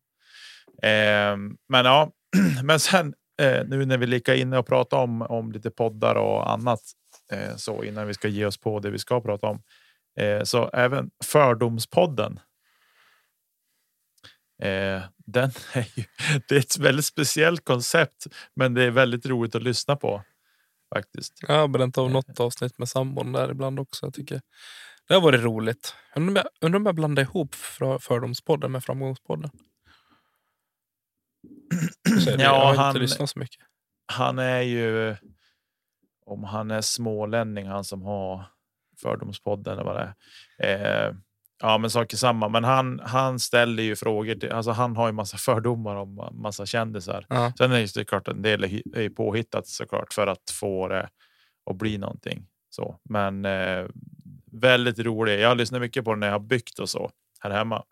Eh, 0.82 1.36
men 1.68 1.84
ja, 1.84 2.12
men 2.64 2.80
sen 2.80 3.14
eh, 3.42 3.66
nu 3.66 3.86
när 3.86 3.98
vi 3.98 4.06
lika 4.06 4.34
inne 4.34 4.58
och 4.58 4.66
prata 4.66 4.96
om 4.96 5.22
om 5.22 5.52
lite 5.52 5.70
poddar 5.70 6.14
och 6.14 6.50
annat 6.50 6.80
eh, 7.32 7.56
så 7.56 7.84
innan 7.84 8.06
vi 8.06 8.14
ska 8.14 8.28
ge 8.28 8.46
oss 8.46 8.58
på 8.58 8.80
det 8.80 8.90
vi 8.90 8.98
ska 8.98 9.20
prata 9.20 9.46
om. 9.46 9.62
Eh, 10.20 10.42
så 10.42 10.68
även 10.68 11.10
fördomspodden 11.24 12.40
Eh, 14.62 15.02
den 15.26 15.50
är 15.72 15.86
ju, 15.94 16.04
det 16.48 16.54
är 16.54 16.60
ett 16.60 16.78
väldigt 16.78 17.04
speciellt 17.04 17.64
koncept, 17.64 18.26
men 18.54 18.74
det 18.74 18.82
är 18.84 18.90
väldigt 18.90 19.26
roligt 19.26 19.54
att 19.54 19.62
lyssna 19.62 19.96
på. 19.96 20.22
faktiskt. 20.94 21.32
Jag 21.48 21.54
har 21.54 21.68
bränt 21.68 21.98
av 21.98 22.10
något 22.10 22.40
avsnitt 22.40 22.78
med 22.78 22.88
sambon 22.88 23.32
där 23.32 23.50
ibland 23.50 23.80
också. 23.80 24.06
Jag 24.06 24.14
tycker 24.14 24.40
det 25.08 25.14
har 25.14 25.20
varit 25.20 25.40
roligt. 25.40 25.94
Undrar 26.16 26.76
om 26.76 26.86
jag 26.86 26.94
blandar 26.94 27.22
ihop 27.22 27.54
Fördomspodden 28.00 28.72
med 28.72 28.84
Framgångspodden. 28.84 29.50
ja, 32.26 32.32
jag 32.38 32.50
har 32.50 32.74
han, 32.74 32.88
inte 32.88 33.00
lyssnat 33.00 33.30
så 33.30 33.38
mycket. 33.38 33.64
Han 34.06 34.38
är 34.38 34.60
ju, 34.60 35.16
om 36.26 36.44
han 36.44 36.70
är 36.70 36.80
smålänning, 36.80 37.66
han 37.66 37.84
som 37.84 38.02
har 38.02 38.44
Fördomspodden 39.02 39.72
eller 39.72 39.84
vad 39.84 39.96
det 39.96 40.14
är. 40.58 41.08
Eh, 41.08 41.14
ja, 41.62 41.78
men 41.78 41.90
saker 41.90 42.16
samma. 42.16 42.48
Men 42.48 42.64
han, 42.64 43.00
han 43.00 43.38
ställer 43.38 43.82
ju 43.82 43.96
frågor. 43.96 44.34
Till, 44.34 44.52
alltså 44.52 44.70
han 44.70 44.96
har 44.96 45.06
ju 45.06 45.12
massa 45.12 45.36
fördomar 45.36 45.96
om 45.96 46.28
massa 46.32 46.66
kändisar. 46.66 47.26
Ja. 47.28 47.52
Sen 47.58 47.72
är 47.72 47.98
det 47.98 48.04
klart 48.04 48.28
en 48.28 48.42
del 48.42 48.64
är 48.94 49.08
påhittat 49.08 49.66
såklart 49.66 50.12
för 50.12 50.26
att 50.26 50.50
få 50.50 50.88
det 50.88 51.08
att 51.70 51.76
bli 51.76 51.98
någonting. 51.98 52.46
Så, 52.70 52.98
men 53.02 53.44
eh, 53.44 53.86
väldigt 54.52 54.98
rolig. 54.98 55.40
Jag 55.40 55.48
har 55.48 55.54
lyssnat 55.54 55.80
mycket 55.80 56.04
på 56.04 56.10
den 56.10 56.20
när 56.20 56.26
jag 56.26 56.34
har 56.34 56.40
byggt 56.40 56.78
och 56.78 56.88
så 56.88 57.10
här 57.40 57.50
hemma. 57.50 57.84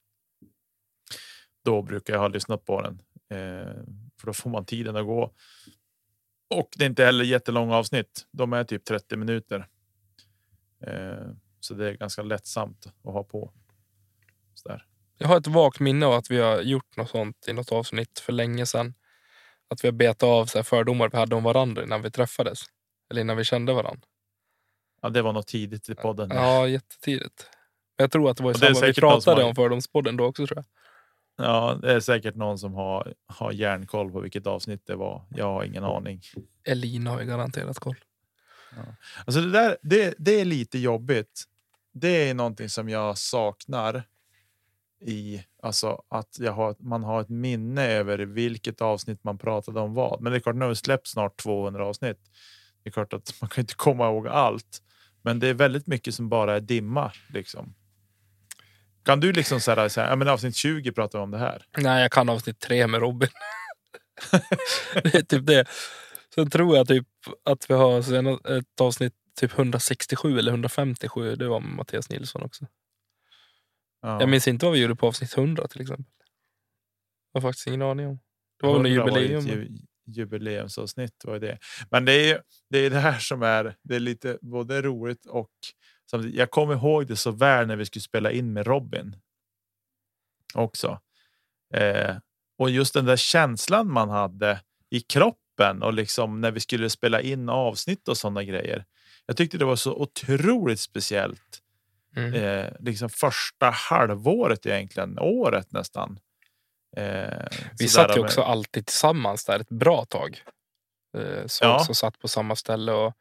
Då 1.64 1.82
brukar 1.82 2.14
jag 2.14 2.20
ha 2.20 2.28
lyssnat 2.28 2.64
på 2.64 2.82
den 2.82 3.02
eh, 3.30 3.72
för 4.20 4.26
då 4.26 4.32
får 4.32 4.50
man 4.50 4.64
tiden 4.64 4.96
att 4.96 5.06
gå. 5.06 5.32
Och 6.50 6.68
det 6.76 6.84
är 6.84 6.88
inte 6.88 7.04
heller 7.04 7.24
jättelånga 7.24 7.76
avsnitt. 7.76 8.26
De 8.32 8.52
är 8.52 8.64
typ 8.64 8.84
30 8.84 9.16
minuter. 9.16 9.66
Eh, 10.86 11.26
så 11.64 11.74
det 11.74 11.88
är 11.88 11.92
ganska 11.92 12.22
lättsamt 12.22 12.86
att 12.86 13.12
ha 13.12 13.24
på. 13.24 13.52
Sådär. 14.54 14.86
Jag 15.18 15.28
har 15.28 15.36
ett 15.36 15.46
vagt 15.46 15.80
minne 15.80 16.06
av 16.06 16.12
att 16.12 16.30
vi 16.30 16.40
har 16.40 16.60
gjort 16.60 16.96
något 16.96 17.10
sånt 17.10 17.48
i 17.48 17.52
något 17.52 17.72
avsnitt 17.72 18.18
för 18.18 18.32
länge 18.32 18.66
sedan. 18.66 18.94
Att 19.68 19.84
vi 19.84 19.88
har 19.88 19.92
betat 19.92 20.22
av 20.22 20.46
så 20.46 20.62
fördomar 20.62 21.08
vi 21.08 21.16
hade 21.16 21.36
om 21.36 21.42
varandra 21.42 21.82
innan 21.82 22.02
vi 22.02 22.10
träffades. 22.10 22.60
Eller 23.10 23.20
innan 23.20 23.36
vi 23.36 23.44
kände 23.44 23.72
varandra. 23.72 24.08
Ja, 25.02 25.08
det 25.08 25.22
var 25.22 25.32
nog 25.32 25.46
tidigt 25.46 25.88
i 25.88 25.94
podden. 25.94 26.30
Ja, 26.30 26.68
jättetidigt. 26.68 27.50
Jag 27.96 28.10
tror 28.10 28.30
att 28.30 28.36
det 28.36 28.42
var 28.42 28.50
i 28.50 28.54
samma 28.54 28.86
vi 28.86 28.94
pratade 28.94 29.42
har... 29.42 29.48
om 29.48 29.54
Fördomspodden 29.54 30.16
då 30.16 30.24
också 30.24 30.46
tror 30.46 30.58
jag. 30.58 30.64
Ja, 31.46 31.78
det 31.82 31.92
är 31.92 32.00
säkert 32.00 32.34
någon 32.34 32.58
som 32.58 32.74
har, 32.74 33.14
har 33.26 33.52
järnkoll 33.52 34.12
på 34.12 34.20
vilket 34.20 34.46
avsnitt 34.46 34.86
det 34.86 34.96
var. 34.96 35.26
Jag 35.30 35.44
har 35.44 35.64
ingen 35.64 35.84
aning. 35.84 36.20
Elina 36.64 37.10
har 37.10 37.20
ju 37.20 37.26
garanterat 37.26 37.78
koll. 37.78 37.96
Ja. 38.76 38.82
Alltså 39.26 39.40
det, 39.40 39.50
där, 39.50 39.76
det, 39.82 40.14
det 40.18 40.40
är 40.40 40.44
lite 40.44 40.78
jobbigt. 40.78 41.44
Det 41.94 42.28
är 42.28 42.34
någonting 42.34 42.68
som 42.68 42.88
jag 42.88 43.18
saknar 43.18 44.02
i 45.00 45.44
alltså 45.62 46.02
att 46.08 46.36
jag 46.38 46.52
har, 46.52 46.76
man 46.78 47.04
har 47.04 47.20
ett 47.20 47.28
minne 47.28 47.86
över 47.86 48.18
vilket 48.18 48.80
avsnitt 48.80 49.24
man 49.24 49.38
pratade 49.38 49.80
om 49.80 49.94
vad. 49.94 50.20
Men 50.20 50.32
det 50.32 50.38
är 50.38 50.40
klart, 50.40 50.56
nu 50.56 50.60
har 50.60 50.68
vi 50.68 50.76
släppt 50.76 51.06
snart 51.06 51.36
200 51.42 51.86
avsnitt. 51.86 52.18
Det 52.82 52.88
är 52.88 52.92
klart 52.92 53.12
att 53.12 53.34
man 53.40 53.50
kan 53.50 53.62
inte 53.62 53.74
komma 53.74 54.06
ihåg 54.06 54.28
allt, 54.28 54.82
men 55.22 55.38
det 55.38 55.48
är 55.48 55.54
väldigt 55.54 55.86
mycket 55.86 56.14
som 56.14 56.28
bara 56.28 56.56
är 56.56 56.60
dimma 56.60 57.12
liksom. 57.28 57.74
Kan 59.04 59.20
du 59.20 59.32
liksom 59.32 59.60
säga 59.60 59.88
så 59.88 60.00
här, 60.00 60.08
ja, 60.08 60.16
men 60.16 60.28
avsnitt 60.28 60.56
20 60.56 60.92
pratar 60.92 61.18
vi 61.18 61.22
om 61.22 61.30
det 61.30 61.38
här? 61.38 61.66
Nej, 61.78 62.02
jag 62.02 62.12
kan 62.12 62.28
avsnitt 62.28 62.60
3 62.60 62.86
med 62.86 63.00
Robin. 63.00 63.28
det 65.02 65.14
är 65.14 65.22
typ 65.22 65.46
det. 65.46 65.64
Sen 66.34 66.50
tror 66.50 66.76
jag 66.76 66.88
typ 66.88 67.06
att 67.44 67.70
vi 67.70 67.74
har 67.74 67.98
ett 68.58 68.80
avsnitt 68.80 69.14
typ 69.34 69.58
167 69.58 70.38
eller 70.38 70.52
157. 70.52 71.36
Det 71.36 71.48
var 71.48 71.60
med 71.60 71.70
Mattias 71.70 72.10
Nilsson 72.10 72.42
också. 72.42 72.66
Ja. 74.02 74.20
Jag 74.20 74.28
minns 74.28 74.48
inte 74.48 74.66
vad 74.66 74.72
vi 74.72 74.80
gjorde 74.80 74.96
på 74.96 75.06
avsnitt 75.06 75.38
100 75.38 75.68
till 75.68 75.80
exempel. 75.80 76.12
Jag 77.32 77.40
har 77.40 77.48
faktiskt 77.48 77.66
ingen 77.66 77.82
aning 77.82 78.06
om. 78.06 78.20
Det 78.60 78.66
var 78.66 78.82
väl 78.82 78.92
jubileum. 78.92 79.46
Ju, 79.46 79.68
jubileumsavsnitt 80.06 81.24
var 81.24 81.38
det. 81.38 81.58
Men 81.90 82.04
det 82.04 82.30
är 82.30 82.42
det 82.70 82.78
är 82.78 82.90
det 82.90 82.98
här 82.98 83.18
som 83.18 83.42
är. 83.42 83.76
Det 83.82 83.96
är 83.96 84.00
lite 84.00 84.38
både 84.42 84.82
roligt 84.82 85.26
och 85.26 85.50
jag 86.32 86.50
kommer 86.50 86.74
ihåg 86.74 87.06
det 87.06 87.16
så 87.16 87.30
väl 87.30 87.66
när 87.66 87.76
vi 87.76 87.86
skulle 87.86 88.02
spela 88.02 88.30
in 88.30 88.52
med 88.52 88.66
Robin. 88.66 89.16
Också. 90.54 91.00
Eh, 91.74 92.16
och 92.58 92.70
just 92.70 92.94
den 92.94 93.04
där 93.04 93.16
känslan 93.16 93.92
man 93.92 94.10
hade 94.10 94.60
i 94.90 95.00
kroppen 95.00 95.82
och 95.82 95.94
liksom 95.94 96.40
när 96.40 96.50
vi 96.50 96.60
skulle 96.60 96.90
spela 96.90 97.20
in 97.20 97.48
avsnitt 97.48 98.08
och 98.08 98.16
sådana 98.16 98.44
grejer. 98.44 98.84
Jag 99.26 99.36
tyckte 99.36 99.58
det 99.58 99.64
var 99.64 99.76
så 99.76 99.94
otroligt 99.94 100.80
speciellt. 100.80 101.60
Mm. 102.16 102.34
Eh, 102.34 102.72
liksom 102.80 103.08
första 103.08 103.70
halvåret 103.70 104.66
egentligen, 104.66 105.18
året 105.18 105.72
nästan. 105.72 106.18
Eh, 106.96 107.46
vi 107.78 107.88
satt 107.88 108.16
ju 108.16 108.20
också 108.20 108.40
med... 108.40 108.48
alltid 108.48 108.86
tillsammans 108.86 109.44
där 109.44 109.60
ett 109.60 109.68
bra 109.68 110.04
tag. 110.04 110.42
Eh, 111.16 111.46
så 111.46 111.64
ja. 111.64 111.76
också 111.80 111.94
satt 111.94 112.18
på 112.18 112.28
samma 112.28 112.56
ställe 112.56 112.92
och 112.92 113.14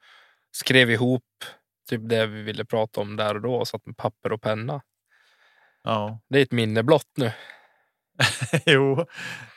skrev 0.52 0.92
ihop 0.92 1.24
typ 1.90 2.02
det 2.10 2.26
vi 2.26 2.42
ville 2.42 2.66
prata 2.66 3.02
om 3.02 3.16
där 3.16 3.36
och 3.36 3.42
då 3.42 3.56
och 3.56 3.68
satt 3.68 3.86
med 3.86 3.98
papper 3.98 4.32
och 4.32 4.42
penna. 4.42 4.82
Ja. 5.84 6.20
Det 6.30 6.40
är 6.40 6.44
ett 6.44 6.52
minne 6.52 6.84
blott 6.84 7.12
nu. 7.18 7.32
jo, 8.66 9.06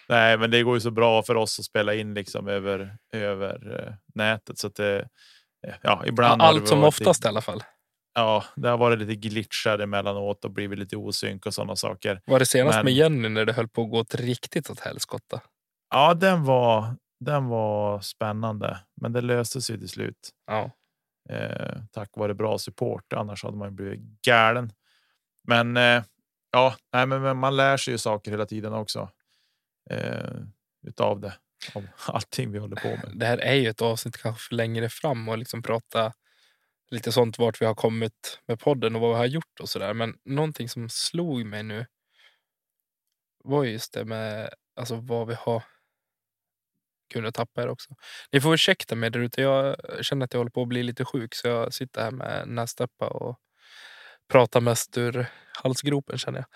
nej, 0.09 0.39
men 0.39 0.51
det 0.51 0.63
går 0.63 0.75
ju 0.77 0.81
så 0.81 0.91
bra 0.91 1.23
för 1.23 1.35
oss 1.35 1.59
att 1.59 1.65
spela 1.65 1.95
in 1.95 2.15
liksom 2.15 2.49
över 2.49 2.97
över 3.13 3.73
uh, 3.73 3.95
nätet 4.15 4.59
så 4.59 4.67
att 4.67 4.75
det. 4.75 5.09
Ja, 5.83 6.03
ibland. 6.07 6.43
Ja, 6.43 6.47
allt 6.47 6.69
som 6.69 6.85
oftast 6.85 7.21
lite, 7.21 7.29
i 7.29 7.31
alla 7.31 7.41
fall. 7.41 7.63
Ja, 8.15 8.45
det 8.57 8.69
har 8.69 8.79
varit 8.79 8.99
lite 8.99 9.15
glitchar 9.15 9.79
emellanåt 9.79 10.45
och 10.45 10.51
blivit 10.51 10.79
lite 10.79 10.97
osynk 10.97 11.47
och 11.47 11.55
sådana 11.55 11.77
saker. 11.77 12.21
Var 12.27 12.39
det 12.39 12.47
senast 12.47 12.77
men, 12.77 12.85
med 12.85 12.95
Jenny 12.95 13.29
när 13.29 13.45
det 13.45 13.53
höll 13.53 13.69
på 13.69 13.83
att 13.83 13.91
gå 13.91 14.01
ett 14.01 14.15
riktigt 14.15 14.71
åt 14.71 14.81
helskotta? 14.81 15.41
Ja, 15.91 16.15
den 16.15 16.45
var. 16.45 16.97
Den 17.21 17.47
var 17.47 18.01
spännande, 18.01 18.79
men 19.01 19.13
det 19.13 19.21
löste 19.21 19.61
sig 19.61 19.79
till 19.79 19.89
slut. 19.89 20.31
Ja 20.47 20.71
eh, 21.29 21.77
tack 21.93 22.11
vare 22.17 22.35
bra 22.35 22.59
support. 22.59 23.13
Annars 23.13 23.45
hade 23.45 23.57
man 23.57 23.77
blivit 23.77 24.01
galen. 24.27 24.73
Men 25.49 25.77
eh, 25.77 26.03
ja, 26.53 26.75
nej, 26.93 27.07
men, 27.07 27.37
man 27.37 27.57
lär 27.57 27.77
sig 27.77 27.95
ju 27.95 27.99
saker 27.99 28.31
hela 28.31 28.47
tiden 28.47 28.73
också. 28.73 29.11
Eh, 29.91 30.41
utav 30.87 31.21
det. 31.21 31.35
Av 31.75 31.87
allting 32.07 32.53
vi 32.53 32.59
håller 32.59 32.77
på 32.77 32.89
med. 32.89 33.13
Det 33.15 33.27
här 33.27 33.39
är 33.39 33.55
ju 33.55 33.69
ett 33.69 33.83
avsnitt 33.83 34.17
kanske 34.17 34.55
längre 34.55 34.89
fram 34.89 35.29
och 35.29 35.39
liksom 35.39 35.63
prata 35.63 36.13
lite 36.91 37.13
sånt 37.13 37.39
vart 37.39 37.61
vi 37.61 37.67
har 37.67 37.75
kommit 37.75 38.41
med 38.47 38.61
podden 38.61 38.95
och 38.95 39.01
vad 39.01 39.11
vi 39.11 39.17
har 39.17 39.27
gjort 39.27 39.61
och 39.61 39.69
sådär. 39.69 39.95
Men 39.95 40.15
någonting 40.25 40.69
som 40.69 40.89
slog 40.89 41.47
mig 41.47 41.63
nu 41.63 41.87
var 43.45 43.65
just 43.65 43.93
det 43.93 44.05
med 44.05 44.51
alltså 44.77 44.97
vad 44.97 45.29
vi 45.29 45.35
har 45.35 45.63
kunde 47.13 47.33
tappa 47.33 47.63
er 47.63 47.69
också. 47.69 47.95
Ni 48.33 48.41
får 48.41 48.55
ursäkta 48.55 48.95
mig 48.95 49.11
där 49.11 49.21
ute. 49.21 49.43
Jag 49.43 49.77
känner 50.01 50.25
att 50.25 50.33
jag 50.33 50.41
håller 50.41 50.51
på 50.51 50.63
att 50.63 50.69
bli 50.69 50.83
lite 50.83 51.05
sjuk 51.05 51.35
så 51.35 51.49
jag 51.49 51.75
sitter 51.75 52.03
här 52.03 52.11
med 52.11 52.49
nästäppa 52.49 53.09
och 53.09 53.39
pratar 54.29 54.61
mest 54.61 54.99
ur 54.99 55.27
halsgropen 55.63 56.19
känner 56.19 56.39
jag. 56.39 56.47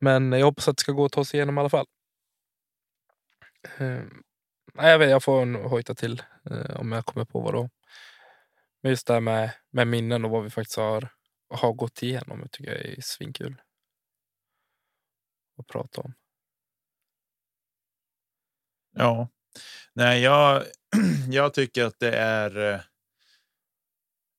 Men 0.00 0.32
jag 0.32 0.46
hoppas 0.46 0.68
att 0.68 0.76
det 0.76 0.80
ska 0.80 0.92
gå 0.92 1.04
att 1.04 1.12
ta 1.12 1.24
sig 1.24 1.38
igenom 1.38 1.58
i 1.58 1.60
alla 1.60 1.70
fall. 1.70 1.86
Um, 3.78 4.22
jag, 4.78 4.98
vet, 4.98 5.10
jag 5.10 5.22
får 5.22 5.44
nog 5.44 5.62
hojta 5.64 5.94
till 5.94 6.22
eh, 6.50 6.80
om 6.80 6.92
jag 6.92 7.06
kommer 7.06 7.24
på 7.24 7.40
vad 7.40 7.54
då. 7.54 7.70
Men 8.82 8.90
just 8.90 9.06
det 9.06 9.12
här 9.12 9.20
med, 9.20 9.50
med 9.70 9.88
minnen 9.88 10.24
och 10.24 10.30
vad 10.30 10.44
vi 10.44 10.50
faktiskt 10.50 10.76
har, 10.76 11.08
har 11.50 11.72
gått 11.72 12.02
igenom 12.02 12.40
det 12.40 12.48
tycker 12.48 12.72
jag 12.72 12.84
är 12.84 13.00
svinkul. 13.00 13.62
Att 15.58 15.66
prata 15.66 16.00
om. 16.00 16.14
Ja, 18.92 19.28
Nej, 19.92 20.22
jag, 20.22 20.64
jag 21.30 21.54
tycker 21.54 21.84
att 21.84 21.98
det 21.98 22.16
är. 22.16 22.74
Eh, 22.74 22.80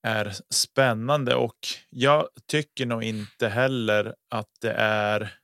är 0.03 0.35
spännande 0.49 1.35
och 1.35 1.57
jag 1.89 2.27
tycker 2.47 2.85
nog 2.85 3.03
inte 3.03 3.47
heller 3.47 4.15
att 4.29 4.51
det 4.61 4.73
är. 4.73 5.39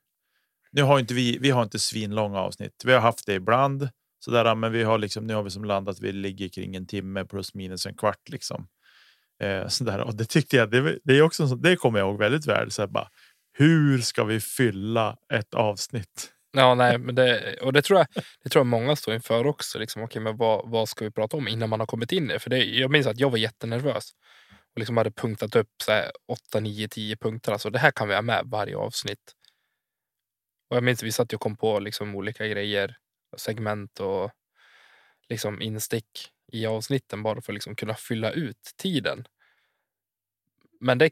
Nu 0.72 0.82
har 0.82 1.00
inte 1.00 1.14
vi. 1.14 1.38
Vi 1.38 1.50
har 1.50 1.64
inte 1.64 1.80
svinlånga 1.80 2.40
avsnitt. 2.40 2.84
Vi 2.86 2.94
har 2.94 3.00
haft 3.00 3.26
det 3.26 3.34
ibland 3.34 3.90
så 4.24 4.32
där, 4.32 4.56
men 4.56 4.72
vi 4.72 4.84
har 4.84 4.98
liksom. 4.98 5.28
Nu 5.28 5.34
har 5.34 5.44
vi 5.44 5.50
som 5.50 5.66
landat. 5.66 6.00
Vi 6.00 6.12
ligger 6.12 6.50
kring 6.50 6.76
en 6.76 6.88
timme 6.88 7.26
plus 7.26 7.54
minus 7.54 7.86
en 7.86 7.96
kvart 7.96 8.30
liksom. 8.30 8.68
Eh, 9.42 9.68
så 9.68 9.84
där, 9.84 10.00
och 10.00 10.16
det 10.16 10.26
tyckte 10.26 10.58
jag. 10.58 10.72
Det, 10.72 11.00
det 11.04 11.18
är 11.18 11.22
också. 11.22 11.46
Det 11.46 11.76
kommer 11.76 12.00
jag 12.00 12.08
ihåg 12.08 12.20
väldigt 12.20 12.48
väl. 12.48 12.72
Så 12.72 12.82
här, 12.82 12.88
bara, 12.88 13.10
hur 13.54 14.02
ska 14.02 14.24
vi 14.24 14.40
fylla 14.40 15.18
ett 15.34 15.54
avsnitt? 15.54 16.30
Ja, 16.52 16.76
nej, 16.76 16.98
men 16.98 17.16
det, 17.16 17.58
och 17.62 17.74
det 17.74 17.82
tror 17.82 18.00
jag, 18.00 18.08
det 18.44 18.50
tror 18.50 18.60
jag 18.60 18.68
många 18.68 18.96
står 18.96 19.14
inför 19.14 19.48
också. 19.48 19.80
Liksom, 19.80 20.02
okay, 20.02 20.22
men 20.22 20.38
vad, 20.38 20.70
vad 20.70 20.90
ska 20.90 21.06
vi 21.06 21.12
prata 21.12 21.38
om 21.38 21.48
innan 21.48 21.70
man 21.70 21.80
har 21.80 21.88
kommit 21.88 22.12
in 22.12 22.32
i? 22.32 22.40
För 22.40 22.50
det, 22.50 22.64
jag 22.64 22.92
minns 22.92 23.08
att 23.08 23.20
jag 23.20 23.30
var 23.30 23.38
jättenervös 23.38 24.12
och 24.74 24.80
liksom 24.80 24.98
hade 24.98 25.12
punktat 25.12 25.56
upp 25.56 25.70
så 25.84 25.92
här, 25.92 26.12
8, 26.28 26.60
9, 26.60 26.88
10 26.88 27.16
punkter. 27.18 27.52
Alltså, 27.52 27.70
det 27.70 27.80
här 27.80 27.92
kan 27.92 28.08
vi 28.08 28.14
ha 28.14 28.22
med 28.22 28.44
varje 28.46 28.78
avsnitt. 28.78 29.34
Och 30.70 30.78
jag 30.78 30.84
minns 30.84 31.00
att 31.00 31.08
vi 31.08 31.12
satt 31.12 31.34
och 31.34 31.42
kom 31.42 31.56
på 31.56 31.80
liksom, 31.80 32.16
olika 32.16 32.48
grejer, 32.48 32.98
segment 33.38 34.00
och 34.00 34.32
liksom, 35.30 35.62
instick 35.62 36.30
i 36.52 36.66
avsnitten 36.66 37.24
bara 37.24 37.42
för 37.42 37.54
att 37.54 37.56
liksom, 37.56 37.76
kunna 37.76 37.96
fylla 37.96 38.32
ut 38.32 38.74
tiden. 38.78 39.26
Men 40.80 40.98
det, 40.98 41.12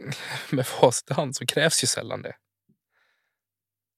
med 0.50 0.66
facit 0.66 1.10
i 1.10 1.14
hand 1.14 1.36
så 1.36 1.46
krävs 1.46 1.82
ju 1.82 1.86
sällan 1.86 2.22
det 2.22 2.34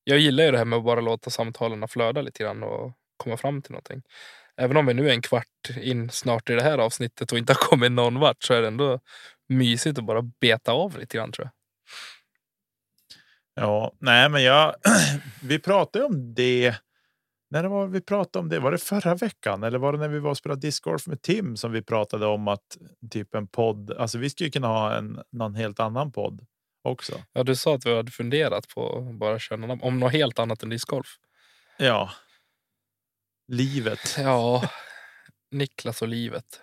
jag 0.05 0.19
gillar 0.19 0.45
ju 0.45 0.51
det 0.51 0.59
här 0.59 0.65
med 0.65 0.77
att 0.77 0.85
bara 0.85 1.01
låta 1.01 1.31
samtalen 1.31 1.89
flöda 1.89 2.23
lite 2.23 2.43
grann 2.43 2.63
och 2.63 2.93
komma 3.17 3.37
fram 3.37 3.63
till 3.63 3.73
någonting. 3.73 4.03
även 4.57 4.77
om 4.77 4.87
vi 4.87 4.95
nu 4.95 5.09
är 5.09 5.13
en 5.13 5.23
kvart 5.23 5.71
in 5.81 6.11
snart 6.11 6.51
i 6.51 6.55
det 6.55 6.63
här 6.63 6.79
avsnittet 6.79 7.33
och 7.33 7.39
inte 7.39 7.53
har 7.53 7.69
kommit 7.69 7.93
någon 7.93 8.21
vart 8.21 8.43
så 8.43 8.55
är 8.55 8.63
det 8.63 8.69
ändå 8.69 9.01
mysigt 9.49 9.99
att 9.99 10.05
bara 10.05 10.23
beta 10.23 10.73
av 10.73 10.99
lite 10.99 11.17
grann 11.17 11.33
tror 11.33 11.45
jag. 11.45 11.53
Ja, 13.65 13.93
nej, 13.99 14.29
men 14.29 14.43
jag. 14.43 14.75
vi 15.43 15.59
pratade 15.59 16.05
om 16.05 16.35
det. 16.35 16.75
När 17.55 17.65
var 17.65 17.87
vi 17.87 18.01
pratade 18.01 18.43
om 18.43 18.49
det? 18.49 18.59
Var 18.59 18.73
det 18.73 18.79
förra 18.79 19.15
veckan 19.15 19.63
eller 19.63 19.79
var 19.79 19.93
det 19.93 19.99
när 19.99 20.09
vi 20.09 20.19
var 20.19 20.31
och 20.31 20.37
spelade 20.37 20.61
discgolf 20.61 21.07
med 21.07 21.23
Tim 21.23 21.57
som 21.57 21.73
vi 21.73 21.83
pratade 21.83 22.27
om 22.27 22.49
att 22.49 22.79
typ 23.11 23.35
en 23.35 23.47
podd? 23.47 23.91
Alltså, 23.91 24.19
vi 24.19 24.31
skulle 24.31 24.51
kunna 24.51 24.67
ha 24.67 24.97
en 24.97 25.23
någon 25.33 25.55
helt 25.55 25.81
annan 25.81 26.13
podd 26.13 26.47
också. 26.83 27.13
Ja, 27.33 27.43
du 27.43 27.57
sa 27.57 27.75
att 27.75 27.87
vi 27.87 27.97
hade 27.97 28.11
funderat 28.11 28.69
på 28.69 29.01
bara 29.21 29.39
köra 29.39 29.73
om 29.73 30.01
något 30.01 30.13
helt 30.13 30.39
annat 30.39 30.63
än 30.63 30.69
discgolf. 30.69 31.07
Ja. 31.79 32.11
Livet. 33.49 34.17
Ja, 34.19 34.71
Niklas 35.51 36.03
och 36.03 36.09
livet. 36.09 36.61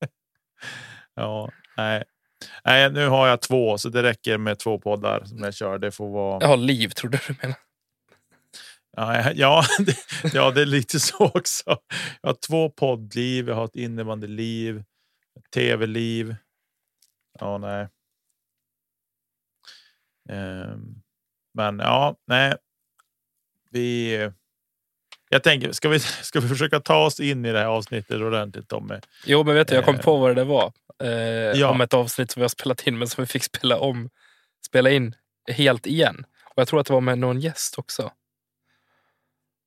ja, 1.14 1.50
nej. 1.76 2.04
Nej, 2.64 2.92
nu 2.92 3.08
har 3.08 3.28
jag 3.28 3.40
två 3.40 3.78
så 3.78 3.88
det 3.88 4.02
räcker 4.02 4.38
med 4.38 4.58
två 4.58 4.78
poddar 4.78 5.24
som 5.24 5.38
jag 5.38 5.54
kör. 5.54 5.78
Det 5.78 5.90
får 5.90 6.10
vara. 6.10 6.46
Har 6.46 6.56
liv 6.56 6.88
tror 6.88 7.10
du 7.10 7.18
menar? 7.42 7.56
Ja, 8.96 9.32
ja, 9.34 9.64
det, 9.78 9.96
ja, 10.34 10.50
det 10.50 10.62
är 10.62 10.66
lite 10.66 11.00
så 11.00 11.26
också. 11.26 11.78
Jag 12.20 12.28
har 12.28 12.34
två 12.34 12.70
poddliv. 12.70 13.48
Jag 13.48 13.54
har 13.54 13.64
ett 13.64 13.76
innebandeliv, 13.76 14.78
ett 15.38 15.50
tv-liv. 15.54 16.36
Ja, 17.40 17.58
nej. 17.58 17.88
Um, 20.30 21.02
men 21.54 21.78
ja, 21.78 22.16
nej. 22.26 22.54
Vi. 23.70 24.30
Jag 25.28 25.42
tänker, 25.42 25.72
ska 25.72 25.88
vi, 25.88 26.00
ska 26.00 26.40
vi 26.40 26.48
försöka 26.48 26.80
ta 26.80 27.06
oss 27.06 27.20
in 27.20 27.44
i 27.44 27.52
det 27.52 27.58
här 27.58 27.66
avsnittet 27.66 28.20
ordentligt? 28.20 28.68
Tommy? 28.68 28.94
Jo, 29.26 29.44
men 29.44 29.54
vet 29.54 29.68
du, 29.68 29.74
jag 29.74 29.84
kom 29.84 29.98
på 29.98 30.16
vad 30.16 30.36
det 30.36 30.44
var. 30.44 30.72
Eh, 31.02 31.10
ja. 31.60 31.70
Om 31.70 31.80
ett 31.80 31.94
avsnitt 31.94 32.30
som 32.30 32.40
vi 32.40 32.44
har 32.44 32.48
spelat 32.48 32.86
in, 32.86 32.98
men 32.98 33.08
som 33.08 33.22
vi 33.22 33.26
fick 33.26 33.44
spela 33.44 33.78
om, 33.78 34.10
spela 34.66 34.90
in 34.90 35.14
helt 35.50 35.86
igen. 35.86 36.24
Och 36.44 36.60
jag 36.60 36.68
tror 36.68 36.80
att 36.80 36.86
det 36.86 36.92
var 36.92 37.00
med 37.00 37.18
någon 37.18 37.40
gäst 37.40 37.78
också. 37.78 38.12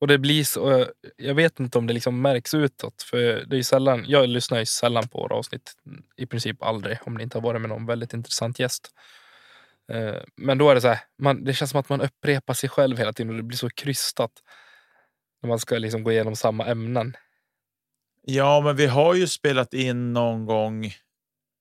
Och 0.06 0.10
det 0.10 0.18
blir 0.18 0.44
så, 0.44 0.88
jag 1.18 1.36
vet 1.36 1.60
inte 1.60 1.78
om 1.78 1.88
det 1.88 1.94
liksom 1.94 2.22
märks 2.22 2.54
utåt. 2.54 3.02
För 3.02 3.46
det 3.48 3.58
är 3.58 3.64
sällan, 3.64 4.06
jag 4.08 4.30
lyssnar 4.30 4.60
ju 4.60 4.66
sällan 4.66 5.08
på 5.08 5.18
våra 5.18 5.36
avsnitt. 5.36 5.74
I 6.18 6.26
princip 6.26 6.64
aldrig. 6.64 6.98
Om 7.06 7.18
det 7.18 7.24
inte 7.24 7.38
har 7.38 7.42
varit 7.42 7.62
med 7.62 7.70
någon 7.70 7.86
väldigt 7.86 8.14
intressant 8.14 8.60
gäst. 8.60 8.92
Eh, 9.92 10.16
men 10.36 10.58
då 10.58 10.70
är 10.70 10.76
det 10.76 10.82
så 10.82 10.88
här, 10.88 11.00
man, 11.22 11.44
det 11.44 11.54
känns 11.54 11.72
som 11.72 11.80
att 11.80 11.90
man 11.90 12.02
upprepar 12.02 12.54
sig 12.54 12.70
själv 12.70 12.98
hela 12.98 13.14
tiden 13.14 13.30
och 13.30 13.36
det 13.38 13.44
blir 13.44 13.58
så 13.58 13.70
krystat. 13.70 14.32
När 15.42 15.48
man 15.48 15.60
ska 15.60 15.78
liksom 15.78 16.04
gå 16.04 16.12
igenom 16.12 16.36
samma 16.36 16.66
ämnen. 16.66 17.16
Ja, 18.22 18.62
men 18.62 18.76
vi 18.76 18.86
har 18.86 19.14
ju 19.14 19.28
spelat 19.28 19.74
in 19.74 20.14
någon 20.14 20.46
gång. 20.46 20.94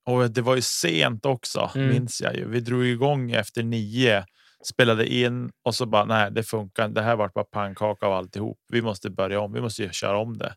Och 0.07 0.31
det 0.31 0.43
var 0.43 0.55
ju 0.55 0.63
sent 0.63 1.27
också, 1.27 1.71
mm. 1.75 1.89
minns 1.89 2.21
jag 2.21 2.37
ju. 2.37 2.49
Vi 2.49 2.61
drog 2.61 2.87
igång 2.87 3.31
efter 3.31 3.63
nio 3.63 4.25
spelade 4.67 5.07
in 5.07 5.53
och 5.63 5.75
så 5.75 5.87
bara 5.87 6.05
nej, 6.05 6.31
det 6.31 6.43
funkar. 6.43 6.89
Det 6.89 7.03
här 7.03 7.17
vart 7.17 7.35
bara 7.35 7.45
pannkaka 7.45 8.07
av 8.07 8.13
alltihop. 8.13 8.59
Vi 8.69 8.83
måste 8.83 9.11
börja 9.11 9.41
om. 9.41 9.53
Vi 9.53 9.61
måste 9.61 9.83
ju 9.83 9.91
köra 9.91 10.19
om 10.19 10.39
det. 10.39 10.55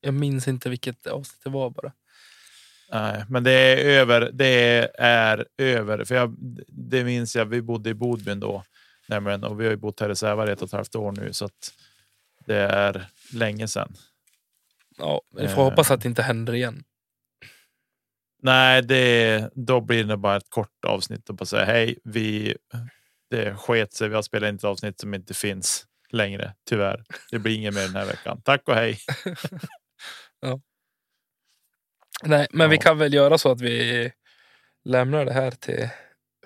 Jag 0.00 0.14
minns 0.14 0.48
inte 0.48 0.70
vilket 0.70 1.06
avsnitt 1.06 1.40
det 1.44 1.50
var 1.50 1.70
bara. 1.70 1.92
Nej, 2.92 3.24
men 3.28 3.44
det 3.44 3.52
är 3.52 4.00
över. 4.00 4.30
Det 4.32 4.90
är 4.98 5.46
över 5.58 6.04
för 6.04 6.14
jag. 6.14 6.36
Det 6.68 7.04
minns 7.04 7.36
jag. 7.36 7.44
Vi 7.44 7.62
bodde 7.62 7.90
i 7.90 7.94
Bodbyn 7.94 8.40
då 8.40 8.64
nämligen 9.08 9.44
och 9.44 9.60
vi 9.60 9.64
har 9.64 9.70
ju 9.70 9.76
bott 9.76 10.00
här 10.00 10.10
i 10.10 10.16
Sävar 10.16 10.46
ett 10.46 10.62
och 10.62 10.68
ett 10.68 10.72
halvt 10.72 10.94
år 10.94 11.12
nu 11.12 11.32
så 11.32 11.44
att 11.44 11.72
det 12.46 12.56
är 12.56 13.06
länge 13.32 13.68
sedan. 13.68 13.94
Ja, 14.98 15.22
vi 15.30 15.48
får 15.48 15.62
eh. 15.62 15.68
hoppas 15.68 15.90
att 15.90 16.00
det 16.00 16.08
inte 16.08 16.22
händer 16.22 16.54
igen. 16.54 16.84
Nej, 18.42 18.82
det, 18.82 19.50
då 19.54 19.80
blir 19.80 20.04
det 20.04 20.16
bara 20.16 20.36
ett 20.36 20.50
kort 20.50 20.84
avsnitt 20.86 21.28
och 21.28 21.34
bara 21.34 21.44
säga 21.44 21.64
hej. 21.64 21.98
Vi, 22.04 22.56
det 23.30 23.54
sket 23.54 23.92
sig. 23.92 24.08
Vi 24.08 24.14
har 24.14 24.22
spelat 24.22 24.48
in 24.48 24.56
ett 24.56 24.64
avsnitt 24.64 25.00
som 25.00 25.14
inte 25.14 25.34
finns 25.34 25.86
längre. 26.10 26.54
Tyvärr. 26.68 27.04
Det 27.30 27.38
blir 27.38 27.56
inget 27.56 27.74
mer 27.74 27.82
den 27.82 27.96
här 27.96 28.06
veckan. 28.06 28.42
Tack 28.42 28.68
och 28.68 28.74
hej. 28.74 28.98
ja. 30.40 30.60
Nej, 32.22 32.46
men 32.50 32.64
ja. 32.64 32.68
vi 32.68 32.78
kan 32.78 32.98
väl 32.98 33.14
göra 33.14 33.38
så 33.38 33.50
att 33.50 33.60
vi 33.60 34.12
lämnar 34.84 35.24
det 35.24 35.32
här 35.32 35.50
till 35.50 35.88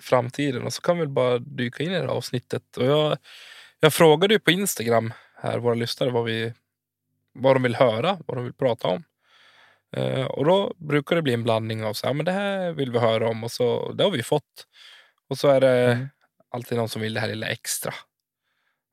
framtiden 0.01 0.63
och 0.63 0.73
så 0.73 0.81
kan 0.81 0.99
vi 0.99 1.07
bara 1.07 1.39
dyka 1.39 1.83
in 1.83 1.91
i 1.91 1.93
det 1.93 2.01
här 2.01 2.07
avsnittet. 2.07 2.77
Och 2.77 2.85
jag, 2.85 3.17
jag 3.79 3.93
frågade 3.93 4.33
ju 4.33 4.39
på 4.39 4.51
Instagram 4.51 5.13
här 5.35 5.59
våra 5.59 5.73
lyssnare 5.73 6.09
vad 6.09 6.25
vi 6.25 6.53
vad 7.33 7.55
de 7.55 7.63
vill 7.63 7.75
höra, 7.75 8.17
vad 8.27 8.37
de 8.37 8.43
vill 8.43 8.53
prata 8.53 8.87
om. 8.87 9.03
Eh, 9.97 10.25
och 10.25 10.45
då 10.45 10.73
brukar 10.77 11.15
det 11.15 11.21
bli 11.21 11.33
en 11.33 11.43
blandning 11.43 11.83
av 11.83 11.93
så 11.93 12.07
här, 12.07 12.13
men 12.13 12.25
det 12.25 12.31
här 12.31 12.71
vill 12.71 12.91
vi 12.91 12.99
höra 12.99 13.29
om 13.29 13.43
och 13.43 13.51
så 13.51 13.91
det 13.91 14.03
har 14.03 14.11
vi 14.11 14.23
fått. 14.23 14.67
Och 15.29 15.37
så 15.37 15.47
är 15.47 15.61
det 15.61 15.91
mm. 15.91 16.09
alltid 16.49 16.77
någon 16.77 16.89
som 16.89 17.01
vill 17.01 17.13
det 17.13 17.19
här 17.19 17.27
lilla 17.27 17.47
extra. 17.47 17.93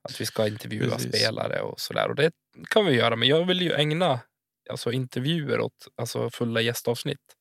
Att 0.03 0.21
vi 0.21 0.25
ska 0.25 0.47
intervjua 0.47 0.95
Precis. 0.95 1.15
spelare 1.15 1.61
och 1.61 1.79
så 1.79 1.93
där. 1.93 2.09
Och 2.09 2.15
det 2.15 2.31
kan 2.69 2.85
vi 2.85 2.95
göra, 2.95 3.15
men 3.15 3.27
jag 3.27 3.45
vill 3.45 3.61
ju 3.61 3.73
ägna 3.73 4.19
alltså, 4.69 4.91
intervjuer 4.91 5.59
åt 5.59 5.87
alltså, 5.95 6.29
fulla 6.29 6.61
gästavsnitt. 6.61 7.35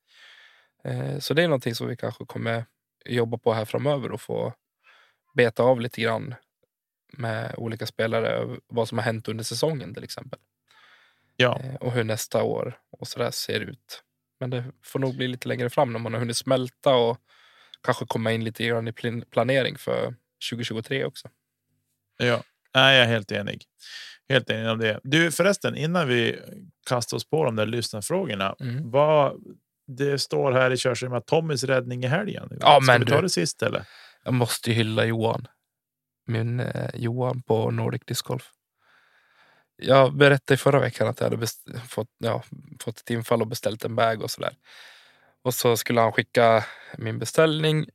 Eh, 0.84 1.18
så 1.18 1.34
det 1.34 1.42
är 1.42 1.48
någonting 1.48 1.74
som 1.74 1.88
vi 1.88 1.96
kanske 1.96 2.24
kommer 2.24 2.64
jobba 3.04 3.38
på 3.38 3.52
här 3.52 3.64
framöver 3.64 4.12
och 4.12 4.20
få 4.20 4.54
beta 5.34 5.62
av 5.62 5.80
lite 5.80 6.00
grann 6.00 6.34
med 7.12 7.54
olika 7.56 7.86
spelare. 7.86 8.56
Vad 8.66 8.88
som 8.88 8.98
har 8.98 9.04
hänt 9.04 9.28
under 9.28 9.44
säsongen 9.44 9.94
till 9.94 10.04
exempel. 10.04 10.40
Ja. 11.40 11.60
Eh, 11.64 11.74
och 11.74 11.92
hur 11.92 12.04
nästa 12.04 12.42
år 12.42 12.78
och 12.90 13.08
så 13.08 13.32
ser 13.32 13.60
ut. 13.60 14.02
Men 14.40 14.50
det 14.50 14.64
får 14.84 14.98
nog 14.98 15.16
bli 15.16 15.28
lite 15.28 15.48
längre 15.48 15.70
fram 15.70 15.92
när 15.92 15.98
man 15.98 16.12
har 16.12 16.20
hunnit 16.20 16.36
smälta 16.36 16.94
och 16.94 17.18
kanske 17.82 18.06
komma 18.06 18.32
in 18.32 18.44
lite 18.44 18.64
grann 18.64 18.88
i 18.88 18.92
planering 19.30 19.78
för 19.78 20.14
2023 20.50 21.04
också. 21.04 21.28
Ja, 22.72 22.92
jag 22.92 22.96
är 22.96 23.06
helt 23.06 23.32
enig. 23.32 23.64
Helt 24.28 24.50
enig 24.50 24.70
om 24.70 24.78
det. 24.78 25.00
Du 25.02 25.30
förresten, 25.30 25.76
innan 25.76 26.08
vi 26.08 26.38
kastar 26.88 27.16
oss 27.16 27.30
på 27.30 27.44
de 27.44 27.56
där 27.56 27.66
lyssnarfrågorna. 27.66 28.56
Mm. 28.60 28.90
Vad, 28.90 29.32
det 29.86 30.18
står 30.18 30.52
här 30.52 30.70
i 30.70 30.76
körschemat 30.76 31.26
Tommys 31.26 31.64
räddning 31.64 32.04
i 32.04 32.06
helgen. 32.06 32.48
Ja, 32.60 32.80
Ska 32.82 32.92
men 32.92 33.00
vi 33.00 33.06
ta 33.06 33.22
det 33.22 33.28
sist 33.28 33.62
eller? 33.62 33.84
Jag 34.24 34.34
måste 34.34 34.72
hylla 34.72 35.04
Johan. 35.04 35.46
Min 36.26 36.60
eh, 36.60 36.90
Johan 36.94 37.42
på 37.42 37.70
Nordic 37.70 38.02
Disc 38.06 38.22
Golf. 38.22 38.50
Jag 39.80 40.14
berättade 40.14 40.54
i 40.54 40.56
förra 40.56 40.80
veckan 40.80 41.08
att 41.08 41.20
jag 41.20 41.30
hade 41.30 41.46
fått, 41.88 42.10
ja, 42.18 42.42
fått 42.80 42.98
ett 42.98 43.10
infall 43.10 43.40
och 43.40 43.46
beställt 43.46 43.84
en 43.84 43.96
bag 43.96 44.22
och 44.22 44.30
sådär. 44.30 44.52
Och 45.42 45.54
så 45.54 45.76
skulle 45.76 46.00
han 46.00 46.12
skicka 46.12 46.64
min 46.96 47.18
beställning 47.18 47.86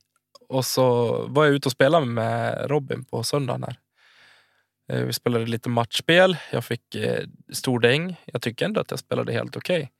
och 0.49 0.65
så 0.65 1.17
var 1.27 1.45
jag 1.45 1.53
ute 1.53 1.67
och 1.67 1.71
spelade 1.71 2.05
med 2.05 2.69
Robin 2.69 3.05
på 3.05 3.23
söndagen. 3.23 3.63
Här. 3.63 3.77
Eh, 4.89 5.05
vi 5.05 5.13
spelade 5.13 5.45
lite 5.45 5.69
matchspel. 5.69 6.37
Jag 6.51 6.65
fick 6.65 6.95
eh, 6.95 7.23
stor 7.53 7.79
däng. 7.79 8.15
Jag 8.25 8.41
tycker 8.41 8.65
ändå 8.65 8.81
att 8.81 8.91
jag 8.91 8.99
spelade 8.99 9.33
helt 9.33 9.57
okej. 9.57 9.91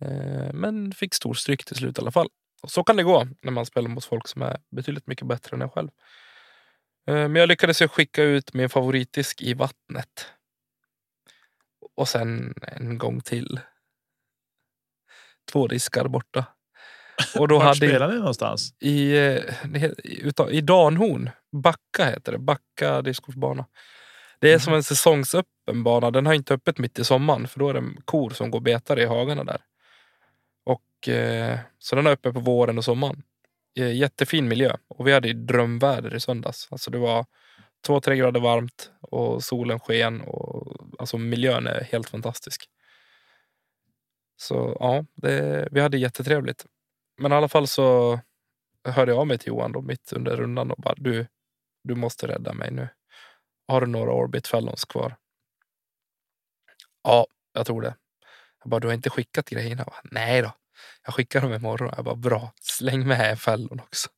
Okay. 0.00 0.52
Men 0.52 0.92
fick 0.92 1.14
stor 1.14 1.34
stryk 1.34 1.64
till 1.64 1.76
slut 1.76 1.98
i 1.98 2.00
alla 2.00 2.10
fall. 2.10 2.28
Och 2.62 2.70
så 2.70 2.84
kan 2.84 2.96
det 2.96 3.02
gå 3.02 3.28
när 3.42 3.52
man 3.52 3.66
spelar 3.66 3.88
mot 3.88 4.04
folk 4.04 4.28
som 4.28 4.42
är 4.42 4.58
betydligt 4.70 5.06
mycket 5.06 5.26
bättre 5.26 5.56
än 5.56 5.62
en 5.62 5.70
själv. 5.70 5.88
Men 7.06 7.36
jag 7.36 7.48
lyckades 7.48 7.78
skicka 7.78 8.22
ut 8.22 8.54
min 8.54 8.68
favoritdisk 8.68 9.42
i 9.42 9.54
vattnet 9.54 10.26
och 11.96 12.08
sen 12.08 12.54
en 12.62 12.98
gång 12.98 13.20
till. 13.20 13.60
Två 15.52 15.66
diskar 15.66 16.08
borta. 16.08 16.44
Och 17.38 17.48
då 17.48 17.58
Var 17.58 17.64
hade 17.64 17.76
spelade 17.76 18.12
ni 18.12 18.18
någonstans? 18.18 18.74
I, 18.80 19.16
utan, 20.04 20.50
i 20.50 20.60
Danhorn. 20.60 21.30
Backa 21.62 22.04
heter 22.04 22.32
det. 22.32 22.38
Backa 22.38 23.02
discgolfbana. 23.02 23.66
Det 24.40 24.48
är 24.48 24.52
mm. 24.52 24.60
som 24.60 24.74
en 24.74 24.82
säsongsöppen 24.82 25.82
bana. 25.82 26.10
Den 26.10 26.26
har 26.26 26.34
inte 26.34 26.54
öppet 26.54 26.78
mitt 26.78 26.98
i 26.98 27.04
sommaren 27.04 27.48
för 27.48 27.58
då 27.58 27.68
är 27.68 27.74
det 27.74 27.84
kor 28.04 28.30
som 28.30 28.50
går 28.50 28.60
betar 28.60 28.98
i 28.98 29.06
hagarna 29.06 29.44
där. 29.44 29.60
Och, 30.64 31.08
eh, 31.08 31.58
så 31.78 31.96
den 31.96 32.06
är 32.06 32.10
öppen 32.10 32.34
på 32.34 32.40
våren 32.40 32.78
och 32.78 32.84
sommaren. 32.84 33.22
Eh, 33.78 33.96
jättefin 33.96 34.48
miljö 34.48 34.76
och 34.88 35.06
vi 35.06 35.12
hade 35.12 35.32
drömväder 35.32 36.14
i 36.14 36.20
söndags. 36.20 36.68
Alltså 36.70 36.90
det 36.90 36.98
var 36.98 37.26
två, 37.86 38.00
tre 38.00 38.16
grader 38.16 38.40
varmt 38.40 38.90
och 39.00 39.44
solen 39.44 39.80
sken 39.80 40.20
och 40.20 40.85
alltså 40.98 41.18
miljön 41.18 41.66
är 41.66 41.84
helt 41.84 42.08
fantastisk. 42.08 42.70
Så 44.36 44.76
ja, 44.80 45.04
det, 45.14 45.68
vi 45.70 45.80
hade 45.80 45.98
jättetrevligt. 45.98 46.66
Men 47.18 47.32
i 47.32 47.34
alla 47.34 47.48
fall 47.48 47.66
så 47.66 48.20
hörde 48.84 49.12
jag 49.12 49.20
av 49.20 49.26
mig 49.26 49.38
till 49.38 49.48
Johan 49.48 49.72
då, 49.72 49.80
mitt 49.80 50.12
under 50.12 50.36
rundan 50.36 50.70
och 50.70 50.82
bara 50.82 50.94
du, 50.96 51.26
du 51.84 51.94
måste 51.94 52.26
rädda 52.26 52.52
mig 52.52 52.70
nu. 52.70 52.88
Har 53.68 53.80
du 53.80 53.86
några 53.86 54.12
Orbit 54.12 54.46
Fellows 54.46 54.84
kvar? 54.84 55.16
Ja, 57.02 57.26
jag 57.52 57.66
tror 57.66 57.82
det. 57.82 57.96
Jag 58.62 58.70
bara, 58.70 58.80
du 58.80 58.86
har 58.86 58.94
inte 58.94 59.10
skickat 59.10 59.48
grejerna? 59.48 59.84
Bara, 59.84 60.00
Nej 60.04 60.42
då, 60.42 60.52
jag 61.04 61.14
skickar 61.14 61.40
dem 61.40 61.52
imorgon. 61.54 61.92
Jag 61.96 62.04
bara, 62.04 62.14
bra, 62.14 62.52
släng 62.60 63.06
med 63.06 63.40
fällon 63.40 63.80
också. 63.80 64.08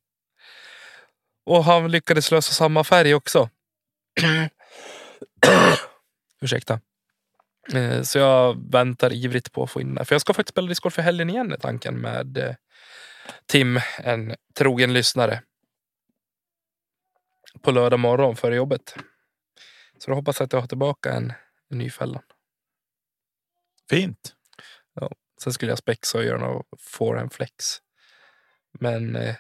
Och 1.46 1.64
han 1.64 1.90
lyckades 1.90 2.30
lösa 2.30 2.52
samma 2.52 2.84
färg 2.84 3.14
också. 3.14 3.50
Ursäkta. 6.40 6.80
Eh, 7.74 8.02
så 8.02 8.18
jag 8.18 8.70
väntar 8.72 9.12
ivrigt 9.12 9.52
på 9.52 9.62
att 9.62 9.70
få 9.70 9.80
in 9.80 9.94
det. 9.94 10.04
För 10.04 10.14
jag 10.14 10.20
ska 10.20 10.34
faktiskt 10.34 10.54
spela 10.54 10.68
discgolf 10.68 10.94
för 10.94 11.02
helgen 11.02 11.30
igen 11.30 11.52
är 11.52 11.56
tanken 11.56 12.00
med 12.00 12.38
eh, 12.38 12.54
Tim, 13.46 13.80
en 13.98 14.34
trogen 14.54 14.92
lyssnare. 14.92 15.42
På 17.62 17.70
lördag 17.70 18.00
morgon 18.00 18.36
före 18.36 18.56
jobbet. 18.56 18.96
Så 19.98 20.10
då 20.10 20.14
hoppas 20.14 20.40
jag 20.40 20.46
att 20.46 20.52
jag 20.52 20.60
har 20.60 20.68
tillbaka 20.68 21.12
en, 21.12 21.32
en 21.70 21.78
ny 21.78 21.90
fällan. 21.90 22.22
Fint. 23.90 24.34
Ja. 24.94 25.10
Sen 25.42 25.52
skulle 25.52 25.72
jag 25.72 25.78
spexa 25.78 26.18
och 26.18 26.24
göra 26.24 26.38
någon 26.38 26.64
forehand 26.78 27.32
flex. 27.32 27.64
Men 28.80 29.16
eh, 29.16 29.36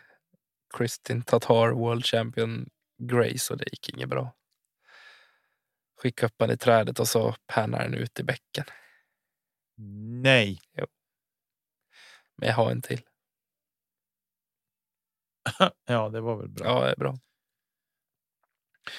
Kristin 0.76 1.22
Tatar 1.22 1.70
World 1.70 2.04
Champion 2.04 2.68
Grace 3.02 3.52
och 3.52 3.58
det 3.58 3.64
gick 3.72 3.88
inget 3.88 4.08
bra. 4.08 4.34
Skicka 6.02 6.26
upp 6.26 6.34
den 6.38 6.50
i 6.50 6.56
trädet 6.56 7.00
och 7.00 7.08
så 7.08 7.34
pannar 7.46 7.82
den 7.82 7.94
ut 7.94 8.20
i 8.20 8.22
bäcken. 8.22 8.64
Nej. 10.22 10.60
Jo. 10.78 10.86
Men 12.36 12.48
jag 12.48 12.56
har 12.56 12.70
en 12.70 12.82
till. 12.82 13.00
ja, 15.86 16.08
det 16.08 16.20
var 16.20 16.36
väl 16.36 16.48
bra. 16.48 16.66
Ja, 16.66 16.84
det 16.84 16.90
är 16.90 16.96
bra. 16.96 17.18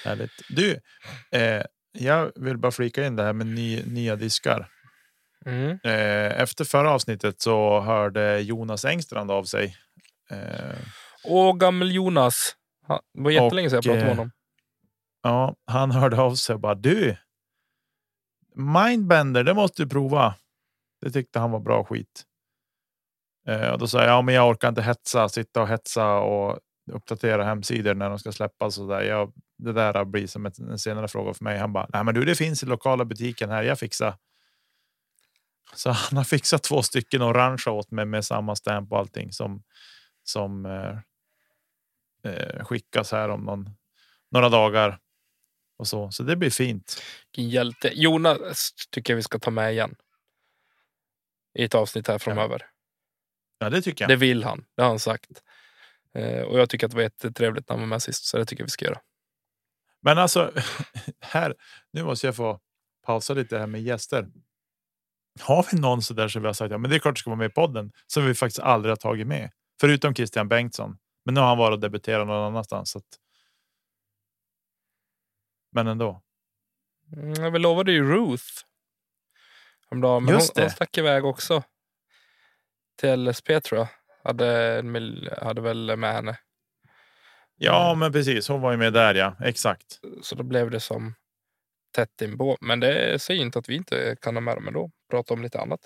Härligt. 0.04 0.32
Du, 0.48 0.80
eh, 1.30 1.62
jag 1.92 2.32
vill 2.34 2.58
bara 2.58 2.72
flika 2.72 3.06
in 3.06 3.16
det 3.16 3.22
här 3.22 3.32
med 3.32 3.46
ny, 3.46 3.82
nya 3.82 4.16
diskar. 4.16 4.68
Mm. 5.46 5.78
Eh, 5.84 6.40
efter 6.40 6.64
förra 6.64 6.90
avsnittet 6.90 7.40
så 7.40 7.80
hörde 7.80 8.40
Jonas 8.40 8.84
Engstrand 8.84 9.30
av 9.30 9.44
sig. 9.44 9.76
Eh, 10.30 10.78
Åh, 11.24 11.56
gammel 11.56 11.94
Jonas. 11.94 12.56
Det 12.88 13.22
var 13.22 13.30
jättelänge 13.30 13.70
sedan 13.70 13.76
jag 13.76 13.84
pratade 13.84 14.04
med 14.04 14.16
honom. 14.16 14.30
Ja, 15.22 15.56
han 15.66 15.90
hörde 15.90 16.20
av 16.20 16.34
sig 16.34 16.54
och 16.54 16.60
bara 16.60 16.74
du. 16.74 17.16
Mindbender, 18.54 19.44
det 19.44 19.54
måste 19.54 19.82
du 19.82 19.88
prova. 19.88 20.34
Det 21.00 21.10
tyckte 21.10 21.38
han 21.38 21.50
var 21.50 21.60
bra 21.60 21.84
skit. 21.84 22.24
Eh, 23.46 23.70
och 23.70 23.78
då 23.78 23.86
sa 23.86 23.98
jag, 24.00 24.08
ja, 24.08 24.22
men 24.22 24.34
jag 24.34 24.48
orkar 24.48 24.68
inte 24.68 24.82
hetsa, 24.82 25.28
sitta 25.28 25.62
och 25.62 25.68
hetsa 25.68 26.18
och 26.18 26.58
uppdatera 26.92 27.44
hemsidor 27.44 27.94
när 27.94 28.08
de 28.08 28.18
ska 28.18 28.32
släppas. 28.32 28.78
Och 28.78 28.88
där. 28.88 29.00
Jag, 29.00 29.32
det 29.58 29.72
där 29.72 30.04
blir 30.04 30.26
som 30.26 30.46
ett, 30.46 30.58
en 30.58 30.78
senare 30.78 31.08
fråga 31.08 31.34
för 31.34 31.44
mig. 31.44 31.58
Han 31.58 31.72
bara, 31.72 31.86
nej, 31.92 32.04
men 32.04 32.14
du, 32.14 32.24
det 32.24 32.34
finns 32.34 32.62
i 32.62 32.66
lokala 32.66 33.04
butiken 33.04 33.50
här. 33.50 33.62
Jag 33.62 33.78
fixar. 33.78 34.14
Så 35.74 35.90
han 35.90 36.16
har 36.16 36.24
fixat 36.24 36.62
två 36.62 36.82
stycken 36.82 37.22
orangea 37.22 37.72
åt 37.72 37.90
mig 37.90 38.04
med 38.04 38.24
samma 38.24 38.56
stamp 38.56 38.92
och 38.92 38.98
allting 38.98 39.32
som 39.32 39.62
som 40.24 40.66
eh, 40.66 40.98
eh 42.32 42.64
skickas 42.64 43.12
här 43.12 43.28
om 43.28 43.44
någon, 43.44 43.70
några 44.30 44.48
dagar 44.48 44.98
och 45.80 45.88
så. 45.88 46.10
Så 46.10 46.22
det 46.22 46.36
blir 46.36 46.50
fint. 46.50 47.02
Hjälte. 47.36 47.90
Jonas 47.94 48.72
tycker 48.90 49.12
jag 49.12 49.16
vi 49.16 49.22
ska 49.22 49.38
ta 49.38 49.50
med 49.50 49.72
igen. 49.72 49.94
I 51.58 51.64
ett 51.64 51.74
avsnitt 51.74 52.08
här 52.08 52.18
framöver. 52.18 52.66
Ja, 53.58 53.70
det 53.70 53.82
tycker 53.82 54.04
jag. 54.04 54.08
Det 54.08 54.16
vill 54.16 54.44
han. 54.44 54.64
Det 54.76 54.82
har 54.82 54.88
han 54.88 54.98
sagt. 54.98 55.30
Eh, 56.14 56.42
och 56.42 56.58
jag 56.58 56.70
tycker 56.70 56.86
att 56.86 56.90
det 56.90 56.96
var 56.96 57.02
jättetrevligt 57.02 57.68
när 57.68 57.76
han 57.76 57.80
var 57.80 57.88
med 57.88 58.02
sist, 58.02 58.24
så 58.24 58.38
det 58.38 58.44
tycker 58.44 58.62
jag 58.62 58.66
vi 58.66 58.70
ska 58.70 58.84
göra. 58.84 59.00
Men 60.02 60.18
alltså, 60.18 60.52
här, 61.20 61.54
nu 61.92 62.02
måste 62.02 62.26
jag 62.26 62.36
få 62.36 62.60
pausa 63.06 63.34
lite 63.34 63.58
här 63.58 63.66
med 63.66 63.82
gäster. 63.82 64.28
Har 65.40 65.66
vi 65.72 65.78
någon 65.78 66.02
så 66.02 66.14
där 66.14 66.28
som 66.28 66.42
vi 66.42 66.48
har 66.48 66.52
sagt, 66.52 66.72
ja, 66.72 66.78
men 66.78 66.90
det 66.90 66.96
är 66.96 67.00
klart 67.00 67.14
du 67.14 67.18
ska 67.18 67.30
vara 67.30 67.38
med 67.38 67.50
i 67.50 67.54
podden, 67.54 67.92
som 68.06 68.26
vi 68.26 68.34
faktiskt 68.34 68.60
aldrig 68.60 68.90
har 68.90 68.96
tagit 68.96 69.26
med. 69.26 69.50
Förutom 69.80 70.14
Christian 70.14 70.48
Bengtsson. 70.48 70.98
Men 71.24 71.34
nu 71.34 71.40
har 71.40 71.48
han 71.48 71.58
varit 71.58 71.74
och 71.74 71.80
debuterat 71.80 72.26
någon 72.26 72.46
annanstans. 72.46 72.90
Så 72.90 72.98
att... 72.98 73.04
Men 75.70 75.86
ändå. 75.86 76.22
Mm, 77.16 77.52
vi 77.52 77.58
lovade 77.58 77.92
ju 77.92 78.12
Ruth. 78.12 78.44
Men 79.90 80.28
Just 80.28 80.56
hon, 80.56 80.62
hon 80.62 80.70
stack 80.70 80.98
iväg 80.98 81.24
också. 81.24 81.62
Till 82.96 83.28
LSP 83.28 83.60
tror 83.60 83.78
jag. 83.78 83.88
Hade, 84.24 85.38
hade 85.42 85.60
väl 85.60 85.96
med 85.96 86.12
henne. 86.12 86.38
Ja, 87.56 87.94
men 87.94 88.12
precis. 88.12 88.48
Hon 88.48 88.60
var 88.60 88.70
ju 88.70 88.76
med 88.76 88.92
där. 88.92 89.14
Ja, 89.14 89.36
exakt. 89.40 90.00
Så 90.22 90.34
då 90.34 90.42
blev 90.42 90.70
det 90.70 90.80
som 90.80 91.14
tätt 91.94 92.22
inpå. 92.22 92.56
Men 92.60 92.80
det 92.80 93.22
säger 93.22 93.42
inte 93.42 93.58
att 93.58 93.68
vi 93.68 93.74
inte 93.74 94.16
kan 94.20 94.36
ha 94.36 94.40
med 94.40 94.56
dem 94.56 94.68
ändå. 94.68 94.90
Prata 95.10 95.34
om 95.34 95.42
lite 95.42 95.60
annat. 95.60 95.80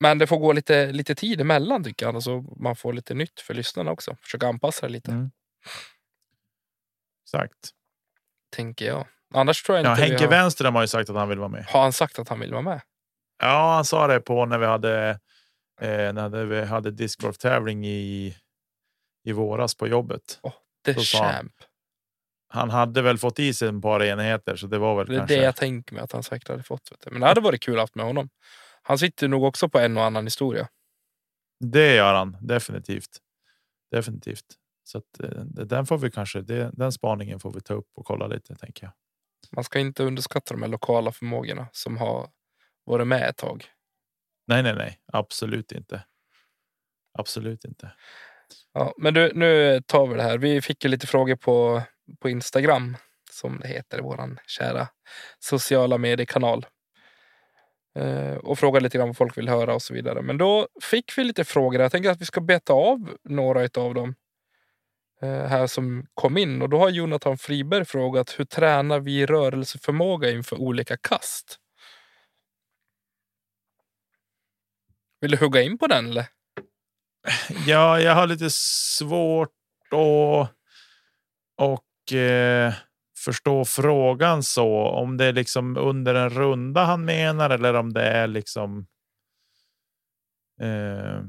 Men 0.00 0.18
det 0.18 0.26
får 0.26 0.38
gå 0.38 0.52
lite, 0.52 0.92
lite 0.92 1.14
tid 1.14 1.40
emellan 1.40 1.84
tycker 1.84 2.06
jag. 2.06 2.22
Så 2.22 2.40
man 2.40 2.76
får 2.76 2.92
lite 2.92 3.14
nytt 3.14 3.40
för 3.40 3.54
lyssnarna 3.54 3.90
också. 3.90 4.16
Försöka 4.22 4.48
anpassa 4.48 4.86
det 4.86 4.92
lite. 4.92 5.10
Mm. 5.10 5.30
Exakt. 7.24 7.70
Tänker 8.52 8.86
jag. 8.86 9.06
Annars 9.34 9.62
tror 9.62 9.78
jag 9.78 9.92
inte. 9.92 10.02
Ja, 10.02 10.08
Henke 10.08 10.24
har... 10.24 10.30
Wenström 10.30 10.74
har 10.74 10.82
ju 10.82 10.88
sagt 10.88 11.10
att 11.10 11.16
han 11.16 11.28
vill 11.28 11.38
vara 11.38 11.48
med. 11.48 11.64
Har 11.64 11.82
han 11.82 11.92
sagt 11.92 12.18
att 12.18 12.28
han 12.28 12.40
vill 12.40 12.52
vara 12.52 12.62
med? 12.62 12.80
Ja, 13.38 13.74
han 13.74 13.84
sa 13.84 14.06
det 14.06 14.20
på 14.20 14.46
när 14.46 14.58
vi 14.58 14.66
hade 14.66 15.20
eh, 15.80 16.12
när 16.12 16.44
vi 16.44 16.64
hade 16.64 16.90
discgolf 16.90 17.38
tävling 17.38 17.86
i 17.86 18.36
i 19.24 19.32
våras 19.32 19.74
på 19.74 19.88
jobbet. 19.88 20.40
Oh, 20.42 20.52
the 20.84 20.94
champ. 20.94 21.52
Han, 22.48 22.70
han, 22.70 22.70
hade 22.70 23.02
väl 23.02 23.18
fått 23.18 23.38
i 23.38 23.54
sig 23.54 23.68
ett 23.68 23.82
par 23.82 24.02
enheter 24.02 24.56
så 24.56 24.66
det 24.66 24.78
var 24.78 24.96
väl. 24.96 25.06
Det 25.06 25.14
är 25.14 25.18
kanske... 25.18 25.36
det 25.36 25.42
jag 25.42 25.56
tänker 25.56 25.94
mig 25.94 26.02
att 26.04 26.12
han 26.12 26.22
säkert 26.22 26.48
hade 26.48 26.62
fått. 26.62 26.92
Men 27.10 27.20
det 27.20 27.26
hade 27.26 27.40
varit 27.40 27.62
kul 27.62 27.74
att 27.74 27.80
haft 27.80 27.94
med 27.94 28.06
honom. 28.06 28.28
Han 28.82 28.98
sitter 28.98 29.28
nog 29.28 29.44
också 29.44 29.68
på 29.68 29.78
en 29.78 29.96
och 29.96 30.04
annan 30.04 30.26
historia. 30.26 30.68
Det 31.60 31.94
gör 31.94 32.14
han 32.14 32.36
definitivt. 32.40 33.18
Definitivt. 33.90 34.46
Så 34.84 34.98
att, 34.98 35.20
eh, 35.20 35.44
den 35.44 35.86
får 35.86 35.98
vi 35.98 36.10
kanske. 36.10 36.40
Det, 36.40 36.70
den 36.72 36.92
spaningen 36.92 37.40
får 37.40 37.52
vi 37.52 37.60
ta 37.60 37.74
upp 37.74 37.88
och 37.94 38.06
kolla 38.06 38.26
lite 38.26 38.54
tänker 38.54 38.84
jag. 38.84 38.92
Man 39.52 39.64
ska 39.64 39.78
inte 39.78 40.02
underskatta 40.02 40.54
de 40.54 40.62
här 40.62 40.68
lokala 40.68 41.12
förmågorna 41.12 41.66
som 41.72 41.96
har 41.96 42.30
varit 42.84 43.06
med 43.06 43.28
ett 43.28 43.36
tag. 43.36 43.64
Nej, 44.46 44.62
nej, 44.62 44.74
nej, 44.74 44.98
absolut 45.12 45.72
inte. 45.72 46.04
Absolut 47.18 47.64
inte. 47.64 47.92
Ja, 48.72 48.94
men 48.96 49.14
du, 49.14 49.32
nu 49.34 49.80
tar 49.86 50.06
vi 50.06 50.14
det 50.14 50.22
här. 50.22 50.38
Vi 50.38 50.60
fick 50.60 50.84
ju 50.84 50.90
lite 50.90 51.06
frågor 51.06 51.36
på, 51.36 51.82
på 52.20 52.28
Instagram 52.28 52.96
som 53.30 53.58
det 53.60 53.68
heter, 53.68 54.02
våran 54.02 54.38
kära 54.46 54.88
sociala 55.38 55.98
mediekanal. 55.98 56.66
Eh, 57.98 58.34
och 58.34 58.58
fråga 58.58 58.80
lite 58.80 58.98
grann 58.98 59.08
vad 59.08 59.16
folk 59.16 59.38
vill 59.38 59.48
höra 59.48 59.74
och 59.74 59.82
så 59.82 59.94
vidare. 59.94 60.22
Men 60.22 60.38
då 60.38 60.68
fick 60.82 61.18
vi 61.18 61.24
lite 61.24 61.44
frågor. 61.44 61.80
Jag 61.80 61.92
tänker 61.92 62.10
att 62.10 62.20
vi 62.20 62.24
ska 62.24 62.40
beta 62.40 62.72
av 62.72 63.16
några 63.24 63.60
av 63.82 63.94
dem 63.94 64.14
Eh, 65.22 65.46
här 65.46 65.66
som 65.66 66.06
kom 66.14 66.36
in. 66.36 66.62
Och 66.62 66.68
då 66.68 66.78
har 66.78 66.90
Jonathan 66.90 67.38
Friberg 67.38 67.84
frågat 67.84 68.34
hur 68.38 68.44
tränar 68.44 69.00
vi 69.00 69.26
rörelseförmåga 69.26 70.30
inför 70.30 70.56
olika 70.56 70.96
kast? 70.96 71.58
Vill 75.20 75.30
du 75.30 75.36
hugga 75.36 75.62
in 75.62 75.78
på 75.78 75.86
den 75.86 76.06
eller? 76.06 76.26
Ja, 77.66 78.00
jag 78.00 78.14
har 78.14 78.26
lite 78.26 78.50
svårt 78.50 79.48
att 79.90 80.52
och 81.56 82.12
eh, 82.12 82.74
förstå 83.24 83.64
frågan 83.64 84.42
så. 84.42 84.68
Om 84.86 85.16
det 85.16 85.24
är 85.24 85.32
liksom 85.32 85.76
under 85.76 86.14
en 86.14 86.30
runda 86.30 86.84
han 86.84 87.04
menar 87.04 87.50
eller 87.50 87.74
om 87.74 87.92
det 87.92 88.02
är 88.02 88.26
liksom. 88.26 88.86
Eh, 90.60 91.22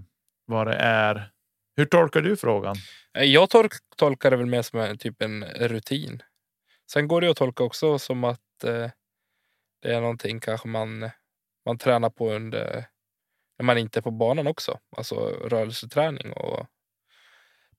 vad 0.45 0.67
det 0.67 0.75
är. 0.75 1.32
Hur 1.75 1.85
tolkar 1.85 2.21
du 2.21 2.37
frågan? 2.37 2.75
Eh, 3.17 3.23
jag 3.23 3.49
tolk, 3.49 3.73
tolkar 3.95 4.31
det 4.31 4.37
väl 4.37 4.45
mer 4.45 4.61
som 4.61 4.79
en, 4.79 4.97
typ 4.97 5.21
en 5.21 5.43
rutin. 5.43 6.23
Sen 6.91 7.07
går 7.07 7.21
det 7.21 7.29
att 7.29 7.37
tolka 7.37 7.63
också 7.63 7.99
som 7.99 8.23
att 8.23 8.63
eh, 8.63 8.89
det 9.81 9.93
är 9.93 10.01
någonting 10.01 10.39
kanske 10.39 10.67
man, 10.67 11.09
man 11.65 11.77
tränar 11.77 12.09
på 12.09 12.33
under 12.33 12.85
när 13.57 13.65
man 13.65 13.77
inte 13.77 13.99
är 13.99 14.01
på 14.01 14.11
banan 14.11 14.47
också. 14.47 14.79
Alltså 14.97 15.15
rörelseträning 15.25 16.33
och 16.33 16.67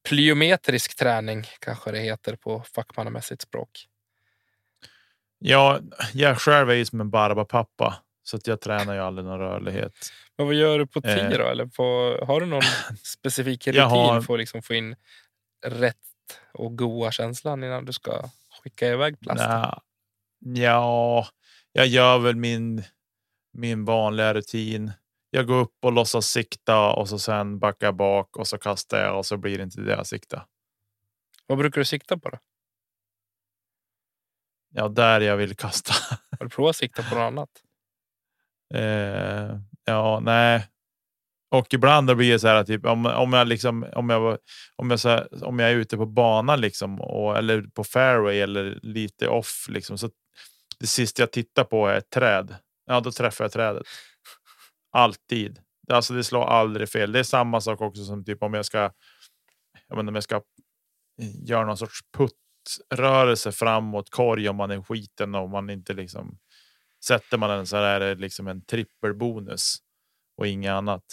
plyometrisk 0.09 0.97
träning 0.97 1.45
kanske 1.61 1.91
det 1.91 1.99
heter 1.99 2.37
på 2.37 2.63
fackmannamässigt 2.75 3.43
språk. 3.43 3.87
Ja, 5.39 5.81
jag 6.13 6.39
själv 6.39 6.71
är 6.71 6.75
ju 6.75 6.85
som 6.85 7.01
en 7.01 7.11
barbapappa 7.11 8.03
så 8.23 8.37
att 8.37 8.47
jag 8.47 8.61
tränar 8.61 8.95
ju 8.95 9.01
aldrig 9.01 9.27
någon 9.27 9.39
rörlighet. 9.39 9.93
Men 10.39 10.47
vad 10.47 10.55
gör 10.55 10.79
du 10.79 10.87
på 10.87 11.01
tio 11.01 11.43
eh? 11.43 11.51
Eller 11.51 11.67
på, 11.67 12.19
har 12.27 12.41
du 12.41 12.47
någon 12.47 12.63
specifik 13.03 13.67
rutin 13.67 13.83
har, 13.83 14.21
för 14.21 14.35
att 14.35 14.41
liksom 14.41 14.63
få 14.63 14.75
in 14.75 14.97
rätt 15.67 15.97
och 16.53 16.79
goa 16.79 17.13
känslan 17.13 17.65
innan 17.65 17.85
du 17.85 17.93
ska 17.93 18.29
skicka 18.63 18.89
iväg 18.89 19.21
plasten? 19.21 19.81
ja, 20.39 21.29
jag 21.73 21.87
gör 21.87 22.19
väl 22.19 22.37
min, 22.37 22.85
min 23.53 23.85
vanliga 23.85 24.35
rutin. 24.35 24.93
Jag 25.31 25.47
går 25.47 25.61
upp 25.61 25.77
och 25.83 25.93
låtsas 25.93 26.27
sikta 26.27 26.93
och 26.93 27.09
så 27.09 27.19
sen 27.19 27.59
backar 27.59 27.93
bak 27.93 28.37
och 28.37 28.47
så 28.47 28.59
kastar 28.59 29.05
jag 29.05 29.19
och 29.19 29.27
så 29.27 29.37
blir 29.37 29.59
det 29.59 29.65
inte 29.65 29.81
det 29.81 29.93
jag 29.93 30.07
siktar. 30.07 30.47
Vad 31.47 31.59
brukar 31.59 31.81
du 31.81 31.85
sikta 31.85 32.19
på 32.19 32.29
då? 32.29 32.39
Ja, 34.77 34.89
där 34.89 35.21
jag 35.21 35.37
vill 35.37 35.57
kasta. 35.57 35.93
Har 36.39 36.45
du 36.45 36.49
provat 36.49 36.71
att 36.71 36.77
sikta 36.77 37.03
på 37.03 37.15
något 37.15 37.23
annat? 37.23 37.51
Eh, 38.75 39.59
ja, 39.85 40.21
nej. 40.23 40.67
Och 41.51 41.75
ibland 41.75 42.17
blir 42.17 42.33
det 42.33 42.39
så 42.39 42.49
här 42.49 42.55
att 42.55 42.67
typ, 42.67 42.87
om, 42.87 43.07
om 43.07 43.33
jag 43.33 43.49
liksom 43.49 43.87
om 43.93 44.11
jag 44.11 44.39
om 44.77 44.91
jag, 44.91 45.01
så 45.01 45.09
här, 45.09 45.45
om 45.45 45.59
jag 45.59 45.71
är 45.71 45.75
ute 45.75 45.97
på 45.97 46.07
banan 46.07 46.61
liksom 46.61 47.01
och 47.01 47.39
eller 47.39 47.63
på 47.63 47.85
fairway 47.85 48.41
eller 48.41 48.79
lite 48.83 49.29
off 49.29 49.67
liksom 49.69 49.99
så 49.99 50.11
det 50.79 50.87
sista 50.87 51.23
jag 51.23 51.33
tittar 51.33 51.65
på 51.65 51.87
är 51.87 51.99
ett 51.99 52.11
träd. 52.11 52.57
Ja, 52.87 53.01
då 53.01 53.13
träffar 53.13 53.45
jag 53.45 53.53
trädet. 53.53 53.87
Alltid. 54.93 55.61
Alltså 55.89 56.15
det 56.15 56.25
slår 56.25 56.45
aldrig 56.45 56.89
fel. 56.89 57.13
Det 57.13 57.19
är 57.19 57.23
samma 57.23 57.61
sak 57.61 57.81
också 57.81 58.05
som 58.05 58.25
typ 58.25 58.43
om 58.43 58.55
jag 58.55 58.65
ska. 58.65 58.79
Jag 59.89 59.97
menar, 59.97 60.09
om 60.09 60.15
jag 60.15 60.25
ska 60.25 60.43
göra 61.47 61.67
någon 61.67 61.77
sorts 61.77 62.01
puttrörelse 62.17 63.53
framåt 63.53 64.11
korg 64.11 64.49
om 64.49 64.57
man 64.57 64.71
är 64.71 64.83
skiten 64.83 65.35
och 65.35 65.51
man 65.51 65.71
inte 65.71 65.93
liksom 65.93 66.39
sätter 67.07 67.39
man 67.39 67.51
den 67.51 67.67
så 67.67 67.77
är 67.77 68.01
det 68.01 68.11
eh, 68.11 68.17
liksom 68.17 68.49
en 68.49 68.65
trippelbonus 68.65 69.77
och 70.37 70.47
inget 70.47 70.73
annat. 70.73 71.05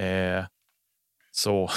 Eh, 0.00 0.44
så 1.30 1.70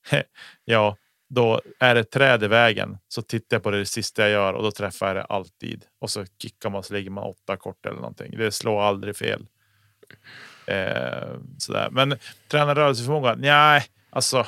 ja, 0.64 0.96
då 1.28 1.60
är 1.80 1.94
det 1.94 2.04
träd 2.04 2.44
i 2.44 2.48
vägen 2.48 2.98
så 3.08 3.22
tittar 3.22 3.56
jag 3.56 3.62
på 3.62 3.70
det, 3.70 3.78
det 3.78 3.86
sista 3.86 4.22
jag 4.22 4.30
gör 4.30 4.52
och 4.52 4.62
då 4.62 4.70
träffar 4.72 5.06
jag 5.06 5.16
det 5.16 5.24
alltid 5.24 5.84
och 5.98 6.10
så 6.10 6.24
kickar 6.42 6.70
man 6.70 6.82
så 6.82 6.94
ligger 6.94 7.10
man 7.10 7.24
åtta 7.24 7.56
kort 7.56 7.86
eller 7.86 7.96
någonting. 7.96 8.36
Det 8.36 8.52
slår 8.52 8.82
aldrig 8.82 9.16
fel. 9.16 9.46
Eh, 10.66 11.38
sådär. 11.58 11.88
Men 11.90 12.18
träna 12.48 12.74
rörelseförmåga? 12.74 13.34
Nej, 13.34 13.84
alltså. 14.10 14.46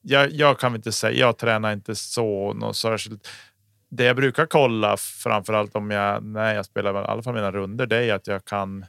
Jag, 0.00 0.30
jag 0.30 0.58
kan 0.58 0.74
inte 0.74 0.92
säga. 0.92 1.18
Jag 1.18 1.38
tränar 1.38 1.72
inte 1.72 1.94
så 1.94 2.52
något 2.52 2.76
särskilt. 2.76 3.28
Det 3.96 4.04
jag 4.04 4.16
brukar 4.16 4.46
kolla 4.46 4.96
framförallt 4.96 5.76
om 5.76 5.90
jag 5.90 6.24
när 6.24 6.54
jag 6.54 6.66
spelar 6.66 6.94
i 6.94 7.06
alla 7.06 7.22
fall 7.22 7.34
mina 7.34 7.52
runder, 7.52 7.86
det 7.86 7.96
är 7.96 8.14
att 8.14 8.26
jag 8.26 8.44
kan 8.44 8.86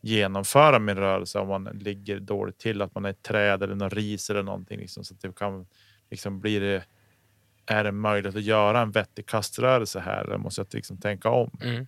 genomföra 0.00 0.78
min 0.78 0.96
rörelse 0.96 1.38
om 1.38 1.48
man 1.48 1.64
ligger 1.64 2.20
dåligt 2.20 2.58
till, 2.58 2.82
att 2.82 2.94
man 2.94 3.04
är 3.04 3.10
ett 3.10 3.22
träd 3.22 3.62
eller 3.62 3.74
något 3.74 3.92
ris 3.92 4.30
eller 4.30 4.42
någonting 4.42 4.78
liksom, 4.78 5.04
så 5.04 5.14
att 5.14 5.20
det 5.20 5.36
kan 5.36 5.66
liksom 6.10 6.40
bli 6.40 6.58
det. 6.58 6.84
Är 7.66 7.84
det 7.84 7.92
möjligt 7.92 8.36
att 8.36 8.42
göra 8.42 8.80
en 8.80 8.90
vettig 8.90 9.26
kaströrelse 9.26 10.00
här? 10.00 10.24
Eller 10.24 10.38
måste 10.38 10.60
jag 10.60 10.74
liksom 10.74 10.98
tänka 11.00 11.28
om? 11.30 11.50
Mm. 11.62 11.86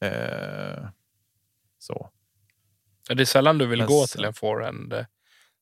Eh, 0.00 0.88
så. 1.78 2.10
Det 3.08 3.22
är 3.22 3.24
sällan 3.24 3.58
du 3.58 3.66
vill 3.66 3.78
Men, 3.78 3.88
gå 3.88 4.06
till 4.06 4.24
en 4.24 4.34
forehand 4.34 4.92
eh, 4.92 5.06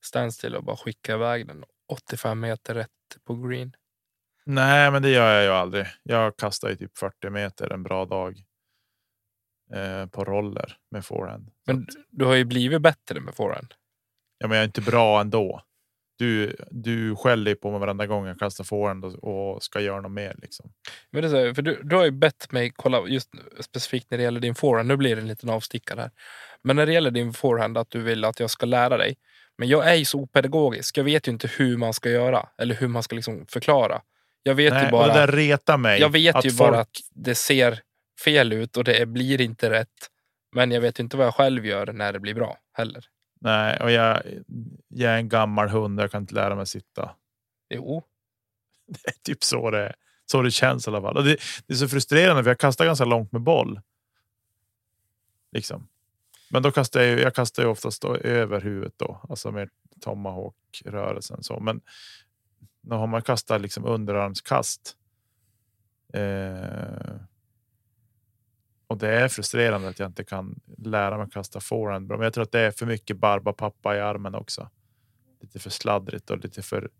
standstill 0.00 0.56
och 0.56 0.64
bara 0.64 0.76
skicka 0.76 1.14
iväg 1.14 1.46
den 1.46 1.64
85 1.88 2.40
meter 2.40 2.74
rätt 2.74 2.90
på 3.24 3.34
green. 3.34 3.76
Nej, 4.46 4.90
men 4.90 5.02
det 5.02 5.10
gör 5.10 5.34
jag 5.34 5.44
ju 5.44 5.50
aldrig. 5.50 5.86
Jag 6.02 6.36
kastar 6.36 6.68
ju 6.68 6.76
typ 6.76 6.98
40 6.98 7.30
meter 7.30 7.72
en 7.72 7.82
bra 7.82 8.04
dag. 8.04 8.36
Eh, 9.74 10.06
på 10.06 10.24
roller 10.24 10.76
med 10.90 11.04
forehand. 11.04 11.50
Men 11.66 11.86
du 12.10 12.24
har 12.24 12.34
ju 12.34 12.44
blivit 12.44 12.82
bättre 12.82 13.20
med 13.20 13.34
forehand. 13.34 13.74
Ja, 14.38 14.48
men 14.48 14.56
jag 14.56 14.62
är 14.62 14.66
inte 14.66 14.80
bra 14.80 15.20
ändå. 15.20 15.62
Du, 16.18 16.56
du 16.70 17.16
skäller 17.16 17.54
på 17.54 17.70
mig 17.70 17.80
varenda 17.80 18.06
gång 18.06 18.26
jag 18.26 18.38
kastar 18.38 18.64
forehand 18.64 19.04
och, 19.04 19.24
och 19.24 19.62
ska 19.62 19.80
göra 19.80 20.00
något 20.00 20.12
mer. 20.12 20.34
Liksom. 20.42 20.72
Men 21.10 21.22
det 21.22 21.28
är 21.28 21.48
så, 21.48 21.54
för 21.54 21.62
du, 21.62 21.80
du 21.82 21.96
har 21.96 22.04
ju 22.04 22.10
bett 22.10 22.52
mig 22.52 22.72
kolla 22.76 23.08
just 23.08 23.30
specifikt 23.60 24.10
när 24.10 24.18
det 24.18 24.24
gäller 24.24 24.40
din 24.40 24.54
forehand. 24.54 24.88
Nu 24.88 24.96
blir 24.96 25.16
det 25.16 25.22
en 25.22 25.28
liten 25.28 25.50
avstickare 25.50 26.00
här. 26.00 26.10
Men 26.62 26.76
när 26.76 26.86
det 26.86 26.92
gäller 26.92 27.10
din 27.10 27.32
forehand 27.32 27.78
att 27.78 27.90
du 27.90 28.02
vill 28.02 28.24
att 28.24 28.40
jag 28.40 28.50
ska 28.50 28.66
lära 28.66 28.96
dig. 28.96 29.16
Men 29.58 29.68
jag 29.68 29.90
är 29.90 29.94
ju 29.94 30.04
så 30.04 30.20
opedagogisk. 30.20 30.98
Jag 30.98 31.04
vet 31.04 31.28
ju 31.28 31.32
inte 31.32 31.50
hur 31.58 31.76
man 31.76 31.92
ska 31.92 32.10
göra 32.10 32.48
eller 32.58 32.74
hur 32.74 32.88
man 32.88 33.02
ska 33.02 33.16
liksom 33.16 33.46
förklara. 33.48 34.02
Jag 34.46 34.54
vet 34.54 34.72
Nej, 34.72 34.84
ju 34.84 34.90
bara. 34.90 35.06
Det 35.06 35.12
där 35.12 35.32
retar 35.32 35.78
mig. 35.78 36.00
Jag 36.00 36.08
vet 36.08 36.44
ju 36.44 36.50
folk... 36.50 36.70
bara 36.70 36.80
att 36.80 36.96
det 37.10 37.34
ser 37.34 37.80
fel 38.24 38.52
ut 38.52 38.76
och 38.76 38.84
det 38.84 39.06
blir 39.06 39.40
inte 39.40 39.70
rätt. 39.70 40.10
Men 40.52 40.70
jag 40.70 40.80
vet 40.80 40.98
inte 40.98 41.16
vad 41.16 41.26
jag 41.26 41.34
själv 41.34 41.66
gör 41.66 41.92
när 41.92 42.12
det 42.12 42.20
blir 42.20 42.34
bra 42.34 42.58
heller. 42.72 43.04
Nej, 43.40 43.80
och 43.80 43.90
jag, 43.90 44.22
jag 44.88 45.12
är 45.12 45.16
en 45.16 45.28
gammal 45.28 45.68
hund. 45.68 46.00
Jag 46.00 46.10
kan 46.10 46.22
inte 46.22 46.34
lära 46.34 46.54
mig 46.54 46.66
sitta. 46.66 47.10
Jo. 47.68 48.02
Det 48.86 49.08
är 49.08 49.14
typ 49.22 49.44
så 49.44 49.70
det. 49.70 49.94
Så 50.26 50.42
det 50.42 50.50
känns 50.50 50.86
i 50.86 50.90
alla 50.90 51.00
fall. 51.00 51.24
Det, 51.24 51.36
det 51.66 51.74
är 51.74 51.76
så 51.76 51.88
frustrerande 51.88 52.42
för 52.42 52.50
jag 52.50 52.58
kastar 52.58 52.84
ganska 52.84 53.04
långt 53.04 53.32
med 53.32 53.40
boll. 53.40 53.80
Liksom. 55.52 55.88
Men 56.50 56.62
då 56.62 56.72
kastar 56.72 57.02
jag, 57.02 57.20
jag 57.20 57.34
kastar 57.34 57.62
ju 57.62 57.68
oftast 57.68 58.04
över 58.04 58.60
huvudet 58.60 58.94
då, 58.96 59.20
alltså 59.28 59.50
med 59.50 59.68
tomahawk 60.00 60.82
rörelsen 60.84 61.42
så. 61.42 61.60
Men 61.60 61.80
då 62.86 62.96
har 62.96 63.06
man 63.06 63.22
kastat 63.22 63.60
liksom 63.60 63.84
underarmskast. 63.84 64.96
Eh, 66.12 67.16
och 68.86 68.98
det 68.98 69.08
är 69.08 69.28
frustrerande 69.28 69.88
att 69.88 69.98
jag 69.98 70.08
inte 70.08 70.24
kan 70.24 70.60
lära 70.78 71.16
mig 71.16 71.24
att 71.24 71.32
kasta 71.32 71.60
forehand. 71.60 72.08
Men 72.08 72.20
jag 72.20 72.32
tror 72.32 72.42
att 72.42 72.52
det 72.52 72.60
är 72.60 72.70
för 72.70 72.86
mycket 72.86 73.16
barba 73.16 73.52
pappa 73.52 73.96
i 73.96 74.00
armen 74.00 74.34
också. 74.34 74.70
Lite 75.40 75.58
för 75.58 75.70
sladdrigt 75.70 76.30
och 76.30 76.38
lite 76.38 76.62
för. 76.62 76.90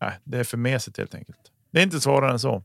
Nej, 0.00 0.18
det 0.24 0.38
är 0.38 0.44
för 0.44 0.56
mesigt 0.56 0.98
helt 0.98 1.14
enkelt. 1.14 1.52
Det 1.70 1.78
är 1.78 1.82
inte 1.82 2.00
svårare 2.00 2.32
än 2.32 2.38
så. 2.38 2.64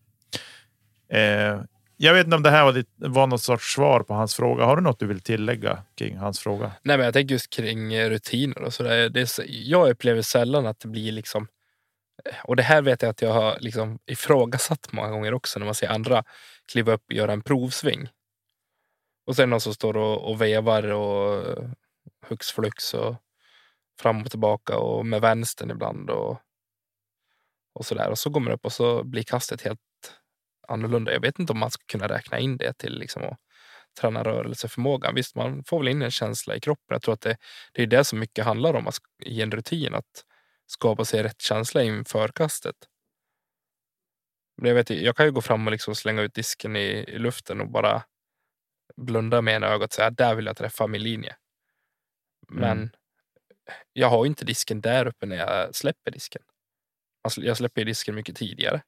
Eh, 1.09 1.61
jag 1.97 2.13
vet 2.13 2.25
inte 2.25 2.35
om 2.35 2.43
det 2.43 2.49
här 2.49 2.63
var, 2.63 2.73
ditt, 2.73 2.89
var 2.95 3.27
något 3.27 3.41
sorts 3.41 3.73
svar 3.73 3.99
på 4.03 4.13
hans 4.13 4.35
fråga. 4.35 4.65
Har 4.65 4.75
du 4.75 4.81
något 4.81 4.99
du 4.99 5.07
vill 5.07 5.21
tillägga 5.21 5.83
kring 5.95 6.17
hans 6.17 6.39
fråga? 6.39 6.71
Nej, 6.83 6.97
men 6.97 7.05
jag 7.05 7.13
tänker 7.13 7.35
just 7.35 7.49
kring 7.49 7.93
eh, 7.93 8.09
rutiner 8.09 8.61
och 8.61 8.73
så 8.73 8.83
där. 8.83 9.09
Det 9.09 9.21
är, 9.21 9.45
jag 9.47 9.89
upplever 9.89 10.21
sällan 10.21 10.65
att 10.65 10.79
det 10.79 10.87
blir 10.87 11.11
liksom 11.11 11.47
och 12.43 12.55
det 12.55 12.63
här 12.63 12.81
vet 12.81 13.01
jag 13.01 13.09
att 13.09 13.21
jag 13.21 13.33
har 13.33 13.57
liksom 13.59 13.99
ifrågasatt 14.05 14.91
många 14.91 15.09
gånger 15.09 15.33
också 15.33 15.59
när 15.59 15.65
man 15.65 15.75
ser 15.75 15.87
andra 15.87 16.23
kliva 16.71 16.93
upp 16.93 17.03
och 17.07 17.13
göra 17.13 17.33
en 17.33 17.41
provsving. 17.41 18.09
Och 19.25 19.35
sen 19.35 19.49
någon 19.49 19.61
som 19.61 19.73
står 19.73 19.97
och, 19.97 20.29
och 20.31 20.41
vevar 20.41 20.83
och 20.91 21.45
hux 22.27 22.51
flux 22.51 22.93
och 22.93 23.15
fram 23.99 24.21
och 24.21 24.29
tillbaka 24.29 24.77
och 24.77 25.05
med 25.05 25.21
vänstern 25.21 25.71
ibland 25.71 26.09
och, 26.09 26.41
och 27.73 27.85
så 27.85 27.95
där. 27.95 28.09
Och 28.09 28.19
så 28.19 28.29
går 28.29 28.39
man 28.39 28.53
upp 28.53 28.65
och 28.65 28.73
så 28.73 29.03
blir 29.03 29.23
kastet 29.23 29.61
helt 29.61 29.79
annorlunda. 30.67 31.13
Jag 31.13 31.21
vet 31.21 31.39
inte 31.39 31.53
om 31.53 31.59
man 31.59 31.71
ska 31.71 31.83
kunna 31.85 32.07
räkna 32.07 32.39
in 32.39 32.57
det 32.57 32.73
till 32.77 32.99
liksom 32.99 33.23
att 33.23 33.37
träna 34.01 34.23
rörelseförmågan. 34.23 35.15
Visst, 35.15 35.35
man 35.35 35.63
får 35.63 35.79
väl 35.79 35.87
in 35.87 36.01
en 36.01 36.11
känsla 36.11 36.55
i 36.55 36.59
kroppen. 36.59 36.95
Jag 36.95 37.01
tror 37.01 37.13
att 37.13 37.21
det, 37.21 37.37
det 37.73 37.83
är 37.83 37.87
det 37.87 38.03
som 38.03 38.19
mycket 38.19 38.45
handlar 38.45 38.73
om 38.73 38.87
att 38.87 38.97
i 39.25 39.41
en 39.41 39.51
rutin. 39.51 39.93
Att 39.93 40.25
skapa 40.71 41.05
sig 41.05 41.23
rätt 41.23 41.41
känsla 41.41 41.83
inför 41.83 42.27
kastet. 42.27 42.75
Jag, 44.61 44.75
vet, 44.75 44.89
jag 44.89 45.15
kan 45.15 45.25
ju 45.25 45.31
gå 45.31 45.41
fram 45.41 45.67
och 45.67 45.71
liksom 45.71 45.95
slänga 45.95 46.21
ut 46.21 46.33
disken 46.33 46.75
i, 46.75 47.05
i 47.07 47.19
luften 47.19 47.61
och 47.61 47.71
bara 47.71 48.03
blunda 48.95 49.41
med 49.41 49.55
ena 49.55 49.67
ögat 49.67 49.89
och 49.89 49.93
säga 49.93 50.09
där 50.09 50.35
vill 50.35 50.45
jag 50.45 50.57
träffa 50.57 50.87
min 50.87 51.03
linje. 51.03 51.35
Men 52.47 52.77
mm. 52.77 52.89
jag 53.93 54.09
har 54.09 54.25
inte 54.25 54.45
disken 54.45 54.81
där 54.81 55.05
uppe 55.05 55.25
när 55.25 55.35
jag 55.35 55.75
släpper 55.75 56.11
disken. 56.11 56.41
Alltså, 57.21 57.41
jag 57.41 57.57
släpper 57.57 57.85
disken 57.85 58.15
mycket 58.15 58.35
tidigare. 58.35 58.81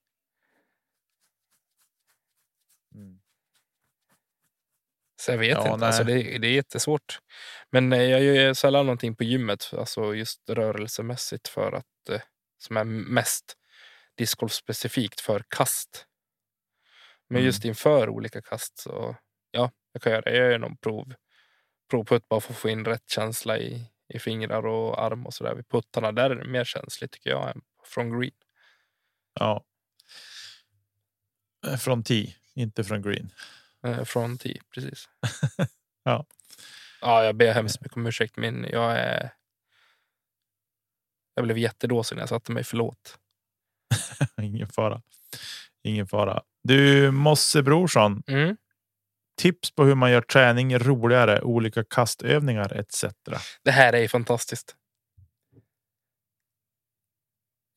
Så 5.22 5.32
jag 5.32 5.38
vet 5.38 5.58
ja, 5.58 5.74
inte. 5.74 5.86
Alltså 5.86 6.04
det, 6.04 6.38
det 6.38 6.48
är 6.48 6.52
jättesvårt. 6.52 7.20
Men 7.72 7.94
eh, 7.94 8.02
jag 8.02 8.24
gör 8.24 8.54
sällan 8.54 8.86
någonting 8.86 9.16
på 9.16 9.24
gymmet, 9.24 9.72
alltså 9.78 10.16
just 10.16 10.50
rörelsemässigt 10.50 11.48
för 11.48 11.72
att 11.72 12.10
eh, 12.10 12.22
som 12.58 12.78
är 12.78 12.84
mest 12.84 13.56
discgolf-specifikt 14.18 15.22
för 15.22 15.44
kast. 15.48 16.06
Men 17.30 17.36
mm. 17.36 17.46
just 17.46 17.66
inför 17.66 18.10
olika 18.10 18.42
kast 18.42 18.80
så 18.80 19.16
ja, 19.52 19.72
jag 19.92 20.02
kan 20.02 20.12
göra 20.12 20.22
det. 20.22 20.38
Jag 20.38 20.52
gör 20.52 20.58
någon 20.58 20.78
prov, 20.78 21.14
provputt 21.90 22.30
bara 22.30 22.42
för 22.42 22.54
att 22.54 22.60
få 22.60 22.70
in 22.70 22.86
rätt 22.86 23.10
känsla 23.10 23.58
i, 23.58 23.86
i 24.14 24.20
fingrar 24.20 24.66
och 24.66 25.04
arm 25.04 25.26
och 25.26 25.34
så 25.34 25.44
där. 25.44 25.56
Vid 25.56 25.70
puttarna 25.70 26.12
där 26.12 26.30
är 26.30 26.36
det 26.36 26.48
mer 26.48 26.64
känsligt 26.64 27.12
tycker 27.12 27.30
jag 27.30 27.50
än 27.50 27.62
från 27.86 28.20
green. 28.20 28.32
Ja. 29.40 29.66
Eh, 31.68 31.78
från 31.78 32.04
tee, 32.04 32.36
inte 32.54 32.84
från 32.84 33.02
green. 33.02 33.32
Eh, 33.88 34.04
från 34.04 34.38
tee, 34.38 34.62
precis. 34.74 35.10
ja. 36.04 36.26
Ja, 37.02 37.24
jag 37.24 37.36
ber 37.36 37.54
hemskt 37.54 37.82
mycket 37.82 37.98
om 37.98 38.08
ursäkt, 38.08 38.38
men 38.38 38.64
jag 38.64 38.92
är. 38.92 39.34
Jag 41.36 41.46
blev 41.46 41.58
jättedåsig 41.58 42.16
när 42.16 42.22
jag 42.22 42.30
satte 42.30 42.52
mig. 42.52 42.64
Förlåt. 42.64 43.18
Ingen 44.42 44.68
fara. 44.68 45.02
Ingen 45.84 46.08
fara. 46.08 46.44
Du 46.64 47.12
Mosse 47.12 47.64
Brorsson. 47.64 48.24
Mm. 48.28 48.58
Tips 49.38 49.72
på 49.72 49.84
hur 49.84 49.96
man 49.96 50.12
gör 50.12 50.22
träning 50.22 50.78
roligare, 50.78 51.42
olika 51.42 51.84
kastövningar 51.84 52.74
etc. 52.74 53.06
Det 53.64 53.72
här 53.72 53.94
är 53.94 54.08
fantastiskt. 54.08 54.76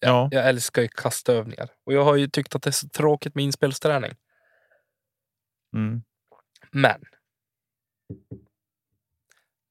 Jag, 0.01 0.11
ja. 0.11 0.29
jag 0.33 0.49
älskar 0.49 0.83
ju 0.83 0.89
kastövningar 0.89 1.69
och 1.87 1.93
jag 1.93 2.05
har 2.05 2.17
ju 2.17 2.29
tyckt 2.29 2.55
att 2.55 2.63
det 2.63 2.71
är 2.71 2.73
så 2.73 2.89
tråkigt 2.89 3.35
med 3.35 3.45
inspelsträning. 3.45 4.15
Mm. 5.75 6.03
Men 6.71 7.05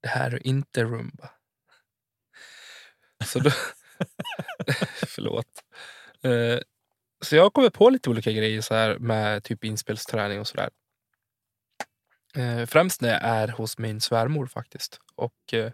det 0.02 0.10
här 0.10 0.32
är 0.32 0.48
inte 0.48 0.84
rumba. 0.84 1.30
Så 3.26 3.40
då, 3.40 3.52
förlåt. 5.08 5.64
Uh, 6.26 6.60
så 7.22 7.36
jag 7.36 7.44
har 7.44 7.50
kommit 7.50 7.74
på 7.74 7.90
lite 7.90 8.10
olika 8.10 8.32
grejer 8.32 8.62
så 8.62 8.74
här 8.76 9.00
med 9.00 9.44
typ 9.44 9.64
inspelsträning 9.64 10.40
och 10.40 10.48
sådär. 10.48 10.70
Uh, 12.38 12.66
främst 12.66 13.02
när 13.02 13.10
jag 13.10 13.22
är 13.22 13.48
hos 13.48 13.78
min 13.78 14.02
svärmor 14.02 14.48
faktiskt. 14.48 15.00
Och, 15.16 15.54
uh, 15.54 15.72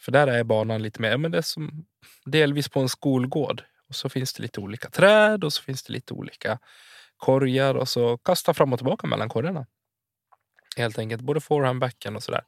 för 0.00 0.12
där 0.12 0.26
är 0.26 0.44
banan 0.44 0.82
lite 0.82 1.02
mer, 1.02 1.16
men 1.16 1.30
det 1.30 1.38
är 1.38 1.42
som 1.42 1.86
delvis 2.24 2.68
på 2.68 2.80
en 2.80 2.88
skolgård. 2.88 3.64
Och 3.88 3.94
så 3.94 4.08
finns 4.08 4.32
det 4.32 4.42
lite 4.42 4.60
olika 4.60 4.90
träd 4.90 5.44
och 5.44 5.52
så 5.52 5.62
finns 5.62 5.82
det 5.82 5.92
lite 5.92 6.14
olika 6.14 6.58
korgar 7.24 7.74
och 7.74 7.88
så 7.88 8.18
kasta 8.18 8.54
fram 8.54 8.72
och 8.72 8.78
tillbaka 8.78 9.06
mellan 9.06 9.28
korgarna. 9.28 9.66
Helt 10.76 10.98
enkelt, 10.98 11.22
både 11.22 11.40
forehand, 11.40 11.80
backhand 11.80 12.16
och 12.16 12.22
sådär. 12.22 12.44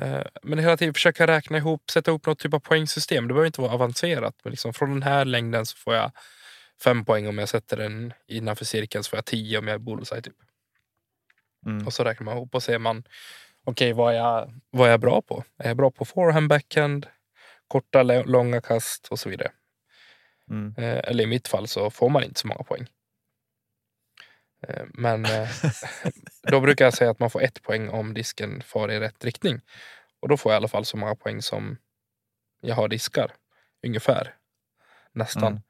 Eh, 0.00 0.22
men 0.42 0.58
hela 0.58 0.76
tiden 0.76 0.94
försöka 0.94 1.26
räkna 1.26 1.58
ihop, 1.58 1.90
sätta 1.90 2.10
ihop 2.10 2.26
något 2.26 2.38
typ 2.38 2.54
av 2.54 2.58
poängsystem. 2.60 3.28
Det 3.28 3.34
behöver 3.34 3.46
inte 3.46 3.60
vara 3.60 3.72
avancerat. 3.72 4.34
Men 4.44 4.50
liksom 4.50 4.74
från 4.74 4.90
den 4.90 5.02
här 5.02 5.24
längden 5.24 5.66
så 5.66 5.76
får 5.76 5.94
jag 5.94 6.12
fem 6.84 7.04
poäng 7.04 7.28
om 7.28 7.38
jag 7.38 7.48
sätter 7.48 7.76
den 7.76 8.12
innanför 8.26 8.64
cirkeln. 8.64 9.04
Så 9.04 9.10
får 9.10 9.16
jag 9.16 9.24
tio 9.24 9.58
om 9.58 9.68
jag 9.68 9.74
är 9.74 9.78
bullseye. 9.78 10.22
Typ. 10.22 10.34
Mm. 11.66 11.86
Och 11.86 11.92
så 11.92 12.04
räknar 12.04 12.24
man 12.24 12.36
ihop 12.36 12.54
och 12.54 12.62
ser 12.62 12.78
man 12.78 12.98
okej, 13.64 13.92
okay, 13.92 13.92
vad, 13.92 14.14
är 14.14 14.54
vad 14.70 14.86
är 14.86 14.90
jag 14.90 15.00
bra 15.00 15.22
på? 15.22 15.44
Är 15.58 15.68
jag 15.68 15.76
bra 15.76 15.90
på 15.90 16.04
forehand, 16.04 16.48
backhand, 16.48 17.06
korta, 17.68 18.02
långa 18.02 18.60
kast 18.60 19.08
och 19.08 19.18
så 19.18 19.28
vidare. 19.28 19.50
Mm. 20.50 20.74
Eh, 20.78 20.98
eller 21.04 21.24
i 21.24 21.26
mitt 21.26 21.48
fall 21.48 21.68
så 21.68 21.90
får 21.90 22.08
man 22.08 22.24
inte 22.24 22.40
så 22.40 22.46
många 22.46 22.62
poäng. 22.62 22.86
Eh, 24.62 24.84
men 24.88 25.24
eh, 25.24 25.48
då 26.42 26.60
brukar 26.60 26.84
jag 26.84 26.94
säga 26.94 27.10
att 27.10 27.18
man 27.18 27.30
får 27.30 27.42
ett 27.42 27.62
poäng 27.62 27.88
om 27.88 28.14
disken 28.14 28.62
far 28.62 28.90
i 28.90 29.00
rätt 29.00 29.24
riktning. 29.24 29.60
Och 30.20 30.28
då 30.28 30.36
får 30.36 30.52
jag 30.52 30.56
i 30.56 30.60
alla 30.60 30.68
fall 30.68 30.84
så 30.84 30.96
många 30.96 31.14
poäng 31.14 31.42
som 31.42 31.76
jag 32.60 32.74
har 32.74 32.88
diskar. 32.88 33.32
Ungefär. 33.86 34.34
Nästan. 35.12 35.60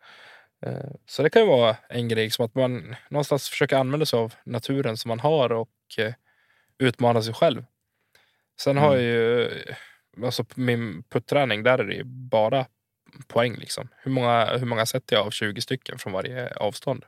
Mm. 0.66 0.96
Så 1.06 1.22
det 1.22 1.30
kan 1.30 1.42
ju 1.42 1.48
vara 1.48 1.76
en 1.88 2.08
grej 2.08 2.30
som 2.30 2.44
att 2.44 2.54
man 2.54 2.96
någonstans 3.10 3.48
försöker 3.48 3.76
använda 3.76 4.06
sig 4.06 4.18
av 4.18 4.34
naturen 4.44 4.96
som 4.96 5.08
man 5.08 5.20
har 5.20 5.52
och 5.52 5.70
utmana 6.78 7.22
sig 7.22 7.34
själv. 7.34 7.64
Sen 8.60 8.70
mm. 8.70 8.82
har 8.82 8.96
jag 8.96 9.02
ju, 9.02 9.50
alltså 10.24 10.44
min 10.54 11.02
putträning, 11.02 11.62
där 11.62 11.78
är 11.78 11.84
det 11.84 11.94
ju 11.94 12.04
bara 12.04 12.66
poäng. 13.26 13.56
Liksom. 13.56 13.88
Hur, 13.96 14.10
många, 14.10 14.56
hur 14.56 14.66
många 14.66 14.86
sätter 14.86 15.16
jag 15.16 15.26
av 15.26 15.30
20 15.30 15.60
stycken 15.60 15.98
från 15.98 16.12
varje 16.12 16.54
avstånd? 16.54 17.04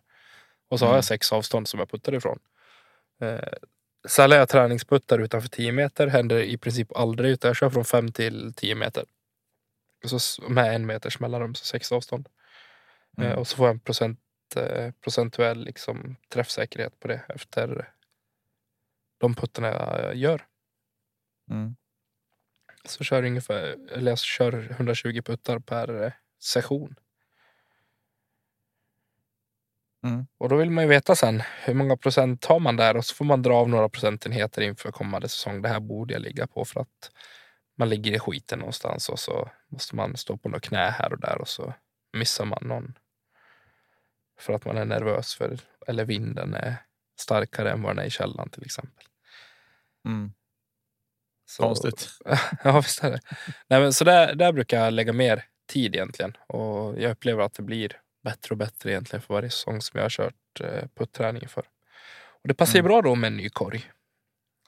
Och 0.70 0.78
så 0.78 0.84
har 0.84 0.90
jag 0.90 0.96
mm. 0.96 1.02
sex 1.02 1.32
avstånd 1.32 1.68
som 1.68 1.80
jag 1.80 1.90
puttar 1.90 2.14
ifrån. 2.14 2.38
Eh, 3.20 3.52
Säljer 4.08 4.38
jag 4.38 4.48
träningsputtar 4.48 5.18
utanför 5.18 5.48
10 5.48 5.72
meter 5.72 6.06
händer 6.06 6.40
i 6.42 6.58
princip 6.58 6.96
aldrig. 6.96 7.30
Utan 7.30 7.48
jag 7.48 7.56
kör 7.56 7.70
från 7.70 7.84
5 7.84 8.12
till 8.12 8.54
10 8.56 8.74
meter. 8.74 9.04
Så 10.04 10.42
med 10.48 10.74
en 10.74 10.86
meters 10.86 11.20
mellanrum, 11.20 11.54
så 11.54 11.64
sex 11.64 11.92
avstånd. 11.92 12.28
Eh, 13.18 13.24
mm. 13.24 13.32
Eh, 13.32 13.38
och 13.38 13.48
så 13.48 13.56
får 13.56 13.66
jag 13.66 13.74
en 13.74 13.80
procent, 13.80 14.20
eh, 14.56 14.90
procentuell 15.00 15.64
liksom, 15.64 16.16
träffsäkerhet 16.28 17.00
på 17.00 17.08
det 17.08 17.22
efter 17.28 17.92
de 19.18 19.34
puttarna 19.34 19.68
jag 19.68 20.14
gör. 20.14 20.46
Mm. 21.50 21.76
Så 22.84 23.04
kör 23.04 23.24
ungefär, 23.24 23.76
eller 23.92 24.10
jag 24.10 24.18
kör 24.18 24.70
120 24.70 25.22
puttar 25.22 25.58
per 25.58 26.02
eh, 26.02 26.12
session. 26.38 26.94
Mm. 30.02 30.26
Och 30.38 30.48
då 30.48 30.56
vill 30.56 30.70
man 30.70 30.84
ju 30.84 30.90
veta 30.90 31.14
sen 31.14 31.42
hur 31.64 31.74
många 31.74 31.96
procent 31.96 32.44
har 32.44 32.60
man 32.60 32.76
där 32.76 32.96
och 32.96 33.04
så 33.04 33.14
får 33.14 33.24
man 33.24 33.42
dra 33.42 33.54
av 33.54 33.68
några 33.68 33.88
procentenheter 33.88 34.62
inför 34.62 34.92
kommande 34.92 35.28
säsong. 35.28 35.62
Det 35.62 35.68
här 35.68 35.80
borde 35.80 36.12
jag 36.12 36.22
ligga 36.22 36.46
på 36.46 36.64
för 36.64 36.80
att 36.80 37.10
man 37.78 37.88
ligger 37.88 38.12
i 38.12 38.18
skiten 38.18 38.58
någonstans 38.58 39.08
och 39.08 39.18
så 39.18 39.50
måste 39.68 39.96
man 39.96 40.16
stå 40.16 40.36
på 40.36 40.48
något 40.48 40.62
knä 40.62 40.90
här 40.90 41.12
och 41.12 41.20
där 41.20 41.40
och 41.40 41.48
så 41.48 41.74
missar 42.12 42.44
man 42.44 42.62
någon. 42.62 42.98
För 44.40 44.52
att 44.52 44.64
man 44.64 44.76
är 44.76 44.84
nervös 44.84 45.34
för, 45.34 45.58
eller 45.86 46.04
vinden 46.04 46.54
är 46.54 46.76
starkare 47.20 47.70
än 47.70 47.82
vad 47.82 47.96
den 47.96 48.04
är 48.04 48.06
i 48.06 48.10
källan 48.10 48.50
till 48.50 48.64
exempel. 48.64 49.04
Mm. 50.06 50.32
Så, 51.46 51.62
Konstigt. 51.62 52.08
ja, 52.64 52.80
visst 52.80 53.04
är 53.04 53.10
det. 53.10 53.20
Nej, 53.68 53.80
men 53.80 53.92
så 53.92 54.04
där, 54.04 54.34
där 54.34 54.52
brukar 54.52 54.84
jag 54.84 54.92
lägga 54.92 55.12
mer 55.12 55.44
tid 55.68 55.94
egentligen. 55.94 56.36
Och 56.46 57.00
jag 57.00 57.10
upplever 57.10 57.42
att 57.42 57.54
det 57.54 57.62
blir 57.62 58.00
bättre 58.22 58.52
och 58.52 58.56
bättre 58.56 58.90
egentligen 58.90 59.22
för 59.22 59.34
varje 59.34 59.50
säsong 59.50 59.80
som 59.80 59.98
jag 59.98 60.04
har 60.04 60.10
kört 60.10 60.60
eh, 60.60 60.88
putträning 60.94 61.48
för. 61.48 61.68
Och 62.42 62.48
det 62.48 62.54
passar 62.54 62.78
mm. 62.78 62.88
bra 62.88 63.02
då 63.02 63.14
med 63.14 63.28
en 63.28 63.36
ny 63.36 63.48
korg. 63.48 63.90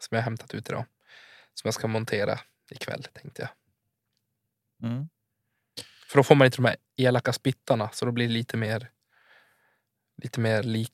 Som 0.00 0.14
jag 0.14 0.18
har 0.18 0.24
hämtat 0.24 0.54
ut 0.54 0.68
idag. 0.68 0.84
Som 1.54 1.68
jag 1.68 1.74
ska 1.74 1.86
montera 1.86 2.40
ikväll 2.70 3.04
tänkte 3.04 3.42
jag. 3.42 3.50
Mm. 4.90 5.08
För 6.08 6.18
då 6.18 6.22
får 6.22 6.34
man 6.34 6.44
inte 6.44 6.56
de 6.56 6.64
här 6.64 6.76
elaka 6.96 7.32
spittarna 7.32 7.90
så 7.92 8.04
då 8.04 8.12
blir 8.12 8.28
det 8.28 8.34
lite 8.34 8.56
mer 8.56 8.90
lite 10.22 10.40
mer 10.40 10.62
lik, 10.62 10.92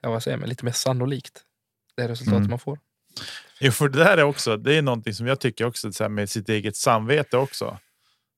ja 0.00 0.10
vad 0.10 0.22
säger 0.22 0.36
man, 0.36 0.48
lite 0.48 0.64
mer 0.64 0.72
sannolikt. 0.72 1.42
Det 1.96 2.08
resultatet 2.08 2.38
mm. 2.38 2.50
man 2.50 2.58
får. 2.58 2.78
Jo, 3.60 3.72
för 3.72 3.88
det 3.88 3.98
där 3.98 4.18
är 4.18 4.22
också. 4.22 4.56
Det 4.56 4.74
är 4.74 4.82
någonting 4.82 5.14
som 5.14 5.26
jag 5.26 5.40
tycker 5.40 5.64
också 5.64 5.92
så 5.92 6.04
här, 6.04 6.08
med 6.08 6.30
sitt 6.30 6.48
eget 6.48 6.76
samvete 6.76 7.36
också. 7.36 7.78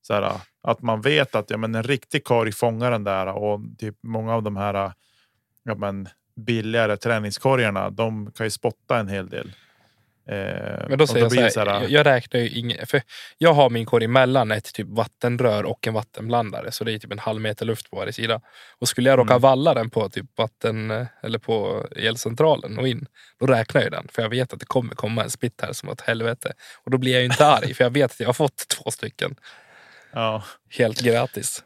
Så 0.01 0.13
här, 0.13 0.41
att 0.65 0.81
man 0.81 1.01
vet 1.01 1.35
att 1.35 1.49
ja, 1.49 1.57
men 1.57 1.75
en 1.75 1.83
riktig 1.83 2.23
korg 2.23 2.51
fångar 2.51 2.91
den 2.91 3.03
där 3.03 3.27
och 3.27 3.59
typ 3.77 3.95
många 4.03 4.33
av 4.33 4.43
de 4.43 4.57
här 4.57 4.93
ja, 5.63 5.75
men 5.75 6.09
billigare 6.35 6.97
träningskorgarna. 6.97 7.89
De 7.89 8.31
kan 8.31 8.45
ju 8.45 8.49
spotta 8.49 8.99
en 8.99 9.07
hel 9.07 9.29
del. 9.29 9.51
Eh, 10.27 10.87
men 10.89 10.97
då 10.97 11.07
säger 11.07 11.29
då 11.29 11.35
jag 11.35 11.53
så 11.53 11.59
här, 11.59 11.67
här, 11.67 11.87
jag, 11.89 12.05
räknar 12.05 12.39
ju 12.39 12.49
inget, 12.49 12.89
för 12.89 13.01
jag 13.37 13.53
har 13.53 13.69
min 13.69 13.85
korg 13.85 14.05
emellan 14.05 14.51
ett 14.51 14.73
typ 14.73 14.87
vattenrör 14.89 15.63
och 15.63 15.87
en 15.87 15.93
vattenblandare. 15.93 16.71
Så 16.71 16.83
det 16.83 16.93
är 16.93 16.99
typ 16.99 17.11
en 17.11 17.19
halv 17.19 17.41
meter 17.41 17.65
luft 17.65 17.89
på 17.89 17.95
varje 17.97 18.13
sida. 18.13 18.41
Och 18.79 18.87
skulle 18.87 19.09
jag 19.09 19.19
råka 19.19 19.33
mm. 19.33 19.41
valla 19.41 19.73
den 19.73 19.89
på 19.89 20.09
typ 20.09 20.25
vatten 20.37 21.07
eller 21.21 21.39
på 21.39 21.87
elcentralen 21.95 22.79
och 22.79 22.87
in, 22.87 23.05
då 23.39 23.45
räknar 23.45 23.81
jag 23.81 23.91
den. 23.91 24.07
För 24.11 24.21
jag 24.21 24.29
vet 24.29 24.53
att 24.53 24.59
det 24.59 24.65
kommer 24.65 24.95
komma 24.95 25.23
en 25.23 25.29
splitt 25.29 25.61
här 25.61 25.73
som 25.73 25.89
åt 25.89 26.01
helvete. 26.01 26.53
Och 26.83 26.91
då 26.91 26.97
blir 26.97 27.11
jag 27.11 27.19
ju 27.19 27.25
inte 27.25 27.47
arg, 27.47 27.73
för 27.73 27.83
jag 27.83 27.91
vet 27.91 28.11
att 28.11 28.19
jag 28.19 28.27
har 28.27 28.33
fått 28.33 28.67
två 28.83 28.91
stycken. 28.91 29.35
Ja. 30.15 30.43
Helt 30.69 31.01
gratis. 31.01 31.63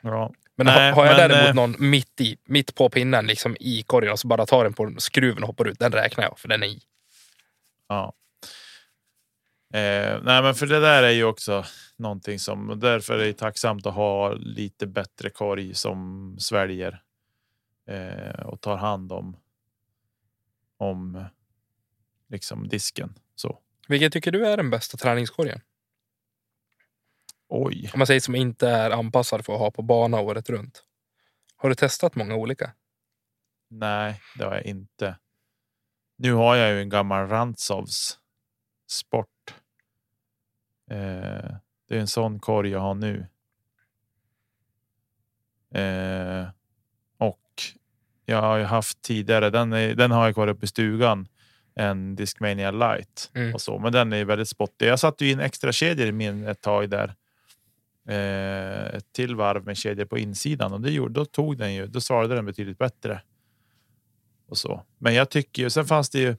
Ja. 0.00 0.32
Men 0.56 0.66
Nej, 0.66 0.92
har, 0.92 1.06
jag 1.06 1.16
men, 1.16 1.30
däremot 1.30 1.48
äh... 1.48 1.54
någon 1.54 1.90
mitt 1.90 2.20
i, 2.20 2.38
mitt 2.44 2.74
på 2.74 2.88
pinnen, 2.88 3.26
liksom 3.26 3.56
i 3.60 3.82
korgen 3.82 4.12
och 4.12 4.18
så 4.18 4.28
bara 4.28 4.46
tar 4.46 4.64
den 4.64 4.72
på 4.72 4.94
skruven 4.98 5.42
och 5.42 5.46
hoppar 5.46 5.68
ut, 5.68 5.78
den 5.78 5.92
räknar 5.92 6.24
jag 6.24 6.38
för 6.38 6.48
den 6.48 6.62
är 6.62 6.66
i. 6.66 6.80
Ja. 7.88 8.12
Eh, 9.74 10.22
nej, 10.22 10.42
men 10.42 10.54
för 10.54 10.66
det 10.66 10.80
där 10.80 11.02
är 11.02 11.10
ju 11.10 11.24
också 11.24 11.64
någonting 11.96 12.38
som 12.38 12.80
därför 12.80 13.18
är 13.18 13.26
det 13.26 13.32
tacksamt 13.32 13.86
att 13.86 13.94
ha 13.94 14.32
lite 14.32 14.86
bättre 14.86 15.30
korg 15.30 15.74
som 15.74 16.36
sväljer 16.38 17.02
eh, 17.88 18.46
och 18.46 18.60
tar 18.60 18.76
hand 18.76 19.12
om. 19.12 19.36
Om 20.76 21.24
liksom 22.28 22.68
disken 22.68 23.18
så. 23.34 23.58
Vilken 23.88 24.10
tycker 24.10 24.30
du 24.30 24.46
är 24.46 24.56
den 24.56 24.70
bästa 24.70 24.96
träningskorgen? 24.96 25.60
Oj. 27.54 27.90
Om 27.94 27.98
man 27.98 28.06
säger 28.06 28.20
som 28.20 28.34
inte 28.34 28.68
är 28.68 28.90
anpassad 28.90 29.44
för 29.44 29.52
att 29.52 29.58
ha 29.58 29.70
på 29.70 29.82
bana 29.82 30.20
året 30.20 30.50
runt. 30.50 30.84
Har 31.56 31.68
du 31.68 31.74
testat 31.74 32.14
många 32.14 32.34
olika? 32.34 32.72
Nej, 33.70 34.20
det 34.38 34.44
har 34.44 34.54
jag 34.54 34.64
inte. 34.64 35.16
Nu 36.16 36.32
har 36.32 36.56
jag 36.56 36.70
ju 36.70 36.80
en 36.80 36.88
gammal 36.88 37.28
Rantsovs 37.28 38.18
sport. 38.90 39.54
Eh, 40.90 41.56
det 41.88 41.96
är 41.96 42.00
en 42.00 42.06
sån 42.06 42.38
korg 42.38 42.70
jag 42.70 42.80
har 42.80 42.94
nu. 42.94 43.26
Eh, 45.74 46.48
och 47.18 47.62
jag 48.26 48.42
har 48.42 48.56
ju 48.56 48.64
haft 48.64 49.02
tidigare. 49.02 49.50
Den, 49.50 49.72
är, 49.72 49.94
den 49.94 50.10
har 50.10 50.24
jag 50.24 50.34
kvar 50.34 50.48
uppe 50.48 50.64
i 50.64 50.68
stugan. 50.68 51.28
En 51.74 52.16
Discmania 52.16 52.70
light 52.70 53.30
mm. 53.34 53.54
och 53.54 53.60
så, 53.60 53.78
men 53.78 53.92
den 53.92 54.12
är 54.12 54.24
väldigt 54.24 54.48
spottig. 54.48 54.86
Jag 54.86 54.98
satte 54.98 55.26
in 55.26 55.40
extra 55.40 55.72
kedjor 55.72 56.06
i 56.08 56.12
min 56.12 56.46
ett 56.46 56.60
tag 56.60 56.90
där. 56.90 57.14
Eh, 58.08 58.96
ett 58.96 59.12
till 59.12 59.34
varv 59.34 59.64
med 59.64 59.76
kedjor 59.76 60.04
på 60.04 60.18
insidan 60.18 60.72
och 60.72 60.80
det 60.80 60.90
gjorde. 60.90 61.14
Då 61.14 61.24
tog 61.24 61.58
den 61.58 61.74
ju. 61.74 61.86
Då 61.86 62.00
svarade 62.00 62.34
den 62.34 62.46
betydligt 62.46 62.78
bättre 62.78 63.22
och 64.48 64.58
så. 64.58 64.82
Men 64.98 65.14
jag 65.14 65.30
tycker 65.30 65.62
ju 65.62 65.70
sen 65.70 65.84
fanns 65.84 66.10
det 66.10 66.18
ju 66.18 66.36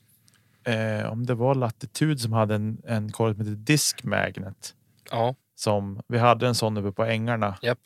eh, 0.74 1.12
om 1.12 1.26
det 1.26 1.34
var 1.34 1.56
Latitud 1.56 2.20
som 2.20 2.34
hade 2.34 2.56
en, 2.56 2.82
en 2.88 3.12
korg 3.12 3.38
heter 3.38 3.52
Disk 3.52 4.04
Magnet. 4.04 4.76
Ja. 5.12 5.36
Som 5.56 6.02
vi 6.08 6.18
hade 6.18 6.48
en 6.48 6.56
sån 6.56 6.78
uppe 6.78 6.92
på 6.92 7.04
ängarna. 7.04 7.58
Yep. 7.62 7.80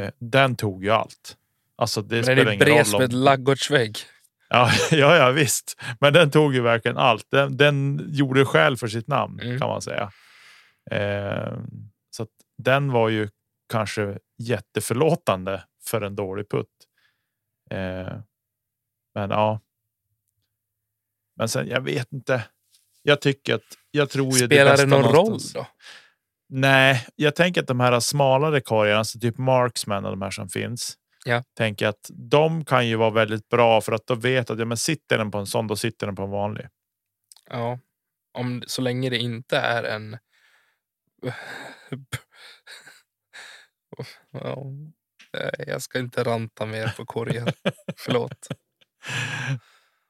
Eh, 0.00 0.10
den 0.18 0.56
tog 0.56 0.84
ju 0.84 0.90
allt. 0.90 1.36
Alltså 1.76 2.02
det 2.02 2.14
Men 2.14 2.24
spelar 2.24 2.52
ingen 2.52 2.66
roll. 2.66 2.94
Är 2.94 2.98
med 2.98 3.12
laggårdsvägg. 3.12 3.98
Ja, 4.48 4.70
ja, 4.90 5.16
ja, 5.16 5.30
visst. 5.30 5.80
Men 6.00 6.12
den 6.12 6.30
tog 6.30 6.54
ju 6.54 6.60
verkligen 6.60 6.96
allt. 6.96 7.26
Den, 7.30 7.56
den 7.56 8.06
gjorde 8.08 8.44
skäl 8.44 8.76
för 8.76 8.88
sitt 8.88 9.08
namn 9.08 9.40
mm. 9.40 9.58
kan 9.58 9.68
man 9.68 9.82
säga. 9.82 10.10
Eh, 10.90 11.52
den 12.62 12.92
var 12.92 13.08
ju 13.08 13.28
kanske 13.72 14.18
jätteförlåtande 14.38 15.64
för 15.84 16.00
en 16.00 16.16
dålig 16.16 16.50
putt. 16.50 16.68
Eh, 17.70 18.18
men 19.14 19.30
ja, 19.30 19.60
men 21.36 21.48
sen 21.48 21.68
jag 21.68 21.80
vet 21.80 22.12
inte. 22.12 22.44
Jag 23.02 23.20
tycker 23.20 23.54
att 23.54 23.78
jag 23.90 24.10
tror 24.10 24.32
Spelar 24.32 24.76
det, 24.76 24.82
det 24.82 24.88
någon 24.88 25.14
roll 25.14 25.38
då? 25.54 25.66
Nej, 26.48 27.06
jag 27.16 27.34
tänker 27.34 27.60
att 27.60 27.66
de 27.66 27.80
här 27.80 28.00
smalare 28.00 28.60
korgarna, 28.60 28.98
alltså 28.98 29.18
typ 29.18 29.38
Marksman 29.38 30.04
och 30.04 30.10
de 30.10 30.22
här 30.22 30.30
som 30.30 30.48
finns. 30.48 30.98
Ja. 31.24 31.42
Tänker 31.56 31.86
att 31.86 32.10
de 32.10 32.64
kan 32.64 32.88
ju 32.88 32.96
vara 32.96 33.10
väldigt 33.10 33.48
bra 33.48 33.80
för 33.80 33.92
att 33.92 34.06
de 34.06 34.20
vet 34.20 34.50
att 34.50 34.58
ja, 34.58 34.64
men 34.64 34.76
sitter 34.76 35.18
den 35.18 35.30
på 35.30 35.38
en 35.38 35.46
sån, 35.46 35.66
då 35.66 35.76
sitter 35.76 36.06
den 36.06 36.16
på 36.16 36.22
en 36.22 36.30
vanlig. 36.30 36.68
Ja, 37.50 37.78
om 38.32 38.62
så 38.66 38.82
länge 38.82 39.10
det 39.10 39.18
inte 39.18 39.56
är 39.56 39.84
en. 39.84 40.18
ja, 44.30 44.66
jag 45.66 45.82
ska 45.82 45.98
inte 45.98 46.22
ranta 46.22 46.66
mer 46.66 46.94
på 46.96 47.06
korgen. 47.06 47.48
Förlåt. 47.96 48.48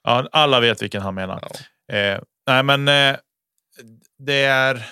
ja, 0.02 0.28
alla 0.32 0.60
vet 0.60 0.82
vilken 0.82 1.02
han 1.02 1.14
menar. 1.14 1.48
Ja. 1.86 1.94
Eh, 1.94 2.22
nej, 2.46 2.62
men 2.62 2.88
eh, 2.88 3.16
det 4.18 4.44
är. 4.44 4.90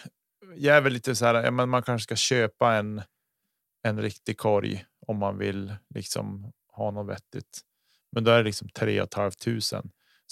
Jag 0.56 0.76
är 0.76 0.80
väl 0.80 0.92
lite 0.92 1.14
så 1.14 1.26
här. 1.26 1.50
men 1.50 1.68
man 1.68 1.82
kanske 1.82 2.04
ska 2.04 2.16
köpa 2.16 2.74
en. 2.74 3.02
En 3.82 4.02
riktig 4.02 4.38
korg 4.38 4.84
om 5.06 5.18
man 5.18 5.38
vill 5.38 5.74
liksom 5.94 6.52
ha 6.72 6.90
något 6.90 7.08
vettigt. 7.08 7.60
Men 8.12 8.24
då 8.24 8.30
är 8.30 8.38
det 8.38 8.44
liksom 8.44 8.68
3 8.68 9.06
500. 9.14 9.82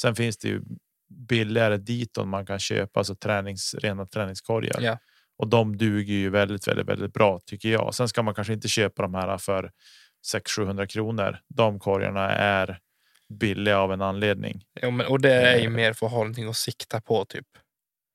Sen 0.00 0.14
finns 0.14 0.38
det 0.38 0.48
ju 0.48 0.62
billigare 1.08 1.76
diton 1.76 2.28
man 2.28 2.46
kan 2.46 2.58
köpa, 2.58 3.00
alltså 3.00 3.14
tränings, 3.14 3.74
rena 3.74 4.06
träningskorgar. 4.06 4.80
Ja. 4.80 4.98
Och 5.38 5.48
de 5.48 5.76
duger 5.76 6.14
ju 6.14 6.30
väldigt, 6.30 6.68
väldigt, 6.68 6.88
väldigt 6.88 7.12
bra 7.12 7.40
tycker 7.46 7.68
jag. 7.68 7.94
Sen 7.94 8.08
ska 8.08 8.22
man 8.22 8.34
kanske 8.34 8.52
inte 8.52 8.68
köpa 8.68 9.02
de 9.02 9.14
här 9.14 9.38
för 9.38 9.70
600-700 10.34 10.86
kronor. 10.86 11.38
De 11.48 11.80
korgarna 11.80 12.30
är 12.30 12.78
billiga 13.28 13.78
av 13.78 13.92
en 13.92 14.02
anledning. 14.02 14.64
Ja, 14.80 14.90
men, 14.90 15.06
och 15.06 15.20
det 15.20 15.32
är 15.32 15.58
ju 15.58 15.64
eh. 15.64 15.70
mer 15.70 15.92
för 15.92 16.06
att 16.06 16.12
ha 16.12 16.18
någonting 16.18 16.48
att 16.48 16.56
sikta 16.56 17.00
på 17.00 17.24
typ. 17.24 17.46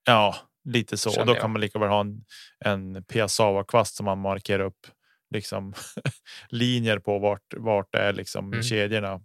Ja, 0.06 0.36
lite 0.66 0.98
så. 0.98 1.20
och 1.20 1.26
då 1.26 1.36
kan 1.36 1.52
man 1.52 1.62
lika 1.62 1.80
väl 1.80 1.90
ha 1.90 2.02
en, 2.02 2.26
en 2.66 3.04
Piazzava 3.04 3.64
kvast 3.64 3.96
som 3.96 4.06
man 4.06 4.20
markerar 4.20 4.64
upp 4.64 4.88
liksom 5.34 5.74
linjer 6.50 7.00
på 7.00 7.20
vart, 7.20 7.54
vart 7.58 7.92
det 7.92 8.00
är 8.00 8.14
liksom 8.14 8.54
mm. 8.54 8.64
kedjorna. 8.64 9.22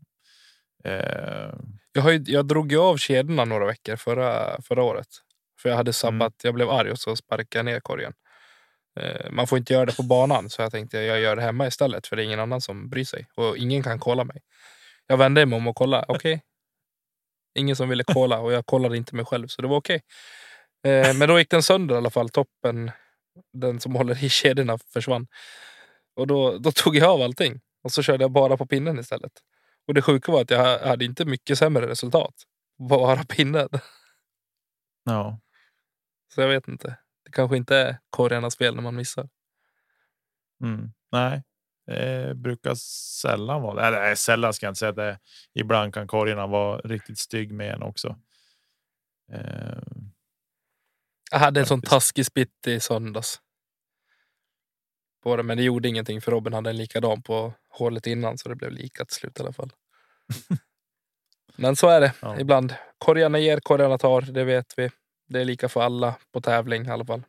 Eh. 0.85 1.55
Jag, 1.93 2.03
har 2.03 2.11
ju, 2.11 2.25
jag 2.27 2.47
drog 2.47 2.73
ju 2.73 2.79
av 2.79 2.97
kedjorna 2.97 3.45
några 3.45 3.67
veckor 3.67 3.97
förra, 3.97 4.63
förra 4.63 4.83
året. 4.83 5.09
För 5.63 5.69
jag 5.69 5.77
hade 5.77 5.93
sabbat. 5.93 6.21
Mm. 6.21 6.33
Jag 6.43 6.55
blev 6.55 6.71
arg 6.71 6.91
och 6.91 6.99
så 6.99 7.17
sparkade 7.17 7.59
jag 7.59 7.65
ner 7.65 7.81
korgen. 7.81 8.13
Eh, 9.01 9.31
man 9.31 9.47
får 9.47 9.59
inte 9.59 9.73
göra 9.73 9.87
det 9.87 9.97
på 9.97 10.03
banan 10.03 10.51
så 10.51 10.63
jag 10.63 10.73
tänkte 10.73 10.99
jag 10.99 11.21
gör 11.21 11.37
det 11.37 11.43
hemma 11.43 11.67
istället 11.67 12.07
för 12.07 12.17
det 12.17 12.23
är 12.23 12.25
ingen 12.25 12.41
annan 12.41 12.61
som 12.61 12.89
bryr 12.89 13.05
sig 13.05 13.29
och 13.35 13.57
ingen 13.57 13.83
kan 13.83 13.99
kolla 13.99 14.25
mig. 14.25 14.43
Jag 15.07 15.17
vände 15.17 15.47
mig 15.47 15.57
om 15.57 15.67
och 15.67 15.77
kollade. 15.77 16.05
Okej. 16.09 16.35
Okay. 16.35 16.41
Ingen 17.59 17.77
som 17.77 17.89
ville 17.89 18.05
kolla 18.05 18.39
och 18.39 18.53
jag 18.53 18.67
kollade 18.67 18.97
inte 18.97 19.15
mig 19.15 19.25
själv 19.25 19.47
så 19.49 19.63
det 19.63 19.69
var 19.69 19.77
okej. 19.77 20.01
Okay. 20.85 20.93
Eh, 20.93 21.15
men 21.15 21.29
då 21.29 21.39
gick 21.39 21.51
den 21.51 21.63
sönder 21.63 21.95
i 21.95 21.99
alla 21.99 22.11
fall. 22.11 22.29
Toppen, 22.29 22.91
den 23.53 23.81
som 23.81 23.95
håller 23.95 24.25
i 24.25 24.29
kedjorna 24.29 24.79
försvann. 24.79 25.27
Och 26.17 26.27
då, 26.27 26.59
då 26.59 26.73
tog 26.73 26.97
jag 26.97 27.11
av 27.11 27.23
allting 27.23 27.61
och 27.83 27.93
så 27.93 28.03
körde 28.03 28.25
jag 28.25 28.31
bara 28.31 28.57
på 28.57 28.67
pinnen 28.67 28.99
istället. 28.99 29.33
Och 29.87 29.95
det 29.95 30.03
sjuka 30.03 30.33
var 30.33 30.41
att 30.41 30.51
jag 30.51 30.79
hade 30.79 31.05
inte 31.05 31.25
mycket 31.25 31.59
sämre 31.59 31.87
resultat. 31.87 32.35
Bara 32.89 33.25
pinnen. 33.25 33.69
Ja. 35.05 35.41
Så 36.35 36.41
jag 36.41 36.49
vet 36.49 36.69
inte. 36.69 36.99
Det 37.25 37.31
kanske 37.31 37.57
inte 37.57 37.77
är 37.77 37.99
korgarnas 38.11 38.57
fel 38.57 38.75
när 38.75 38.83
man 38.83 38.97
missar. 38.97 39.29
Mm. 40.63 40.93
Nej, 41.13 41.43
det 41.87 42.35
brukar 42.37 42.75
sällan 43.21 43.63
vara 43.63 43.87
Eller 43.87 44.15
sällan 44.15 44.55
ska 44.55 44.67
jag 44.67 44.71
inte 44.71 44.79
säga 44.79 44.93
det. 44.93 45.19
Ibland 45.55 45.95
kan 45.95 46.07
korgarna 46.07 46.47
vara 46.47 46.81
riktigt 46.81 47.19
stygg 47.19 47.53
med 47.53 47.75
en 47.75 47.83
också. 47.83 48.17
Eh, 49.33 49.79
jag 51.31 51.39
hade 51.39 51.61
en 51.61 51.67
sån 51.67 51.83
taskig 51.83 52.27
spitt 52.27 52.67
i 52.67 52.81
söndags. 52.81 53.41
På 55.23 55.37
det, 55.37 55.43
men 55.43 55.57
det 55.57 55.63
gjorde 55.63 55.89
ingenting 55.89 56.21
för 56.21 56.33
Robin 56.33 56.53
hade 56.53 56.71
en 56.71 56.77
likadan 56.77 57.23
på 57.23 57.55
hålet 57.69 58.07
innan 58.07 58.39
så 58.39 58.49
det 58.49 58.55
blev 58.55 58.73
lika 58.73 59.05
till 59.05 59.17
slut 59.17 59.39
i 59.39 59.43
alla 59.43 59.53
fall. 59.53 59.73
men 61.57 61.77
så 61.77 61.89
är 61.89 62.01
det 62.01 62.13
ja. 62.21 62.41
ibland. 62.41 62.75
Korgarna 62.99 63.39
ger, 63.39 63.61
korgarna 63.61 63.99
tar. 63.99 64.21
Det 64.21 64.45
vet 64.45 64.75
vi. 64.77 64.91
Det 65.29 65.41
är 65.41 65.45
lika 65.45 65.69
för 65.69 65.81
alla 65.81 66.17
på 66.33 66.41
tävling 66.41 66.87
i 66.87 66.91
alla 66.91 67.05
fall. 67.05 67.23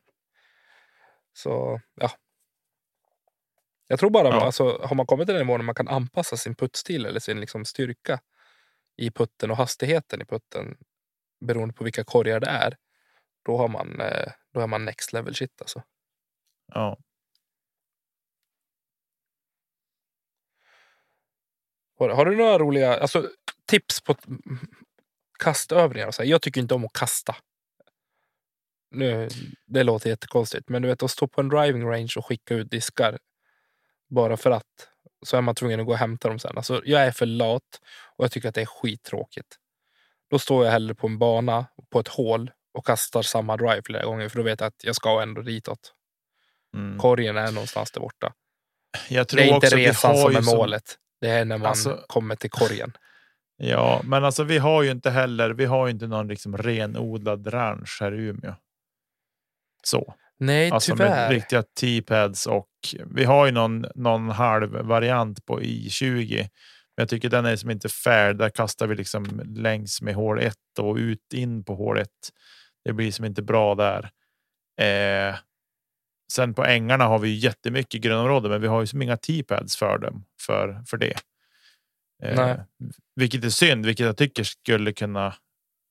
Så 1.34 1.82
ja. 1.96 2.12
Jag 3.88 4.00
tror 4.00 4.10
bara 4.10 4.28
ja. 4.28 4.42
alltså, 4.42 4.82
har 4.84 4.96
man 4.96 5.06
kommit 5.06 5.28
till 5.28 5.36
den 5.36 5.48
nivån 5.48 5.60
där 5.60 5.66
man 5.66 5.76
kan 5.76 5.88
anpassa 5.88 6.38
sin 6.38 6.56
puttstil 6.56 7.06
eller 7.06 7.20
sin 7.20 7.40
liksom, 7.40 7.66
styrka 7.66 8.20
i 8.98 9.12
putten 9.12 9.52
och 9.52 9.58
hastigheten 9.58 10.22
i 10.22 10.26
putten 10.26 10.78
beroende 11.46 11.74
på 11.74 11.84
vilka 11.84 12.04
korgar 12.04 12.40
det 12.40 12.48
är. 12.48 12.78
Då 13.46 13.58
har 13.58 13.68
man, 13.68 14.02
eh, 14.02 14.32
då 14.54 14.60
är 14.60 14.68
man 14.68 14.86
next 14.86 15.14
level 15.14 15.36
shit 15.36 15.62
alltså. 15.62 15.84
Ja. 16.74 16.98
Har, 22.00 22.10
har 22.10 22.26
du 22.26 22.36
några 22.36 22.60
roliga 22.60 23.00
alltså, 23.00 23.30
tips 23.66 24.02
på 24.02 24.16
kastövningar? 25.40 26.12
Så 26.12 26.22
här? 26.22 26.30
Jag 26.30 26.42
tycker 26.42 26.62
inte 26.62 26.74
om 26.74 26.86
att 26.86 26.94
kasta 26.94 27.36
nu, 28.92 29.28
det 29.66 29.84
låter 29.84 30.10
jättekonstigt, 30.10 30.70
men 30.70 30.82
du 30.82 30.88
vet 30.88 31.04
att 31.04 31.12
stå 31.12 31.28
på 31.28 31.42
en 31.42 31.50
driving 31.50 31.86
range 31.86 32.14
och 32.18 32.26
skicka 32.26 32.54
ut 32.54 32.72
diskar 32.72 33.18
bara 34.10 34.38
för 34.38 34.52
att 34.52 34.90
så 35.26 35.38
är 35.38 35.42
man 35.42 35.56
tvungen 35.56 35.80
att 35.80 35.86
gå 35.86 35.92
och 35.92 35.98
hämta 35.98 36.28
dem 36.28 36.40
sen. 36.40 36.58
Alltså, 36.58 36.82
jag 36.86 37.02
är 37.02 37.12
för 37.12 37.26
lat 37.26 37.82
och 38.16 38.24
jag 38.24 38.32
tycker 38.32 38.50
att 38.50 38.56
det 38.56 38.62
är 38.62 38.66
skittråkigt. 38.66 39.58
Då 40.30 40.40
står 40.40 40.66
jag 40.66 40.72
hellre 40.72 40.96
på 40.96 41.08
en 41.08 41.20
bana 41.20 41.66
på 41.90 42.00
ett 42.00 42.08
hål 42.08 42.52
och 42.74 42.86
kastar 42.86 43.22
samma 43.22 43.58
drive 43.58 43.82
flera 43.86 44.06
gånger 44.06 44.30
för 44.30 44.38
då 44.38 44.44
vet 44.44 44.60
jag 44.60 44.68
att 44.68 44.84
jag 44.84 44.96
ska 44.96 45.22
ändå 45.22 45.42
ditåt. 45.42 45.94
Mm. 46.78 47.00
Korgen 47.00 47.38
är 47.38 47.52
någonstans 47.52 47.92
där 47.92 48.02
borta. 48.02 48.34
det 49.36 49.50
är 49.50 49.54
inte 49.56 49.76
resan 49.76 50.18
som 50.18 50.36
är 50.36 50.56
målet. 50.56 50.88
Som... 50.88 50.98
Det 51.22 51.30
är 51.30 51.46
när 51.46 51.58
man 51.58 51.68
alltså... 51.68 52.04
kommer 52.08 52.36
till 52.36 52.50
korgen. 52.50 52.98
Ja, 53.58 54.02
men 54.04 54.26
alltså 54.26 54.44
vi 54.44 54.58
har 54.58 54.84
ju 54.84 54.92
inte 54.92 55.10
heller. 55.10 55.50
Vi 55.50 55.66
har 55.66 55.88
ju 55.88 55.92
inte 55.92 56.08
någon 56.08 56.28
liksom 56.28 56.58
renodlad 56.58 57.54
ranch 57.54 57.98
här 58.02 58.12
i 58.12 58.18
Umeå. 58.18 58.54
Så. 59.84 60.14
Nej, 60.38 60.72
alltså 60.72 60.96
tyvärr. 60.96 61.10
Med 61.10 61.32
riktiga 61.32 61.64
T-pads 61.80 62.46
och 62.46 62.70
vi 63.16 63.24
har 63.24 63.46
ju 63.46 63.52
någon, 63.52 63.86
någon 63.96 64.30
halv 64.30 64.72
variant 64.72 65.46
på 65.46 65.62
i20. 65.62 66.36
Men 66.38 66.48
jag 66.96 67.10
tycker 67.10 67.30
den 67.30 67.46
är 67.46 67.56
som 67.56 67.70
inte 67.70 67.90
fair. 67.90 68.34
Där 68.34 68.50
kastar 68.50 68.88
vi 68.88 68.96
liksom 68.96 69.42
längs 69.56 70.02
med 70.02 70.16
hål 70.16 70.40
1 70.40 70.56
och 70.80 70.96
ut 70.96 71.34
in 71.34 71.64
på 71.64 71.76
hål 71.76 71.98
1. 71.98 72.10
Det 72.86 72.94
blir 72.94 73.12
som 73.12 73.26
inte 73.26 73.42
bra 73.42 73.76
där. 73.76 74.10
Eh, 74.82 75.36
sen 76.32 76.54
på 76.54 76.66
ängarna 76.66 77.06
har 77.06 77.20
vi 77.20 77.36
jättemycket 77.36 78.02
grönområden, 78.02 78.52
men 78.52 78.62
vi 78.62 78.68
har 78.68 78.82
ju 78.82 78.88
som 78.88 79.02
inga 79.02 79.18
T-pads 79.18 79.78
för 79.78 79.98
dem 79.98 80.26
för, 80.42 80.84
för 80.88 80.98
det. 80.98 81.16
Eh, 82.24 82.56
vilket 83.16 83.44
är 83.44 83.50
synd, 83.50 83.86
vilket 83.86 84.06
jag 84.06 84.18
tycker 84.18 84.44
skulle 84.44 84.94
kunna 84.94 85.36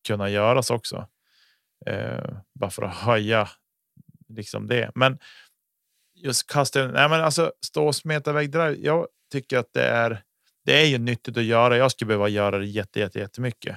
kunna 0.06 0.30
göras 0.30 0.70
också. 0.70 1.08
Eh, 1.86 2.30
bara 2.54 2.70
för 2.70 2.82
att 2.82 2.94
höja 2.94 3.48
liksom 4.28 4.66
det. 4.66 4.90
Men 4.94 5.18
just 6.14 6.46
kasta. 6.46 6.86
Nej, 6.86 7.08
men 7.08 7.20
alltså 7.20 7.52
stå 7.66 7.86
och 7.86 7.96
smeta 7.96 8.30
iväg. 8.30 8.84
Jag 8.84 9.06
tycker 9.32 9.58
att 9.58 9.72
det 9.72 9.84
är. 9.84 10.22
Det 10.64 10.82
är 10.82 10.86
ju 10.86 10.98
nyttigt 10.98 11.36
att 11.36 11.44
göra. 11.44 11.76
Jag 11.76 11.90
skulle 11.90 12.06
behöva 12.06 12.28
göra 12.28 12.58
det 12.58 12.66
jätte, 12.66 13.00
jätte, 13.00 13.18
jättemycket 13.18 13.76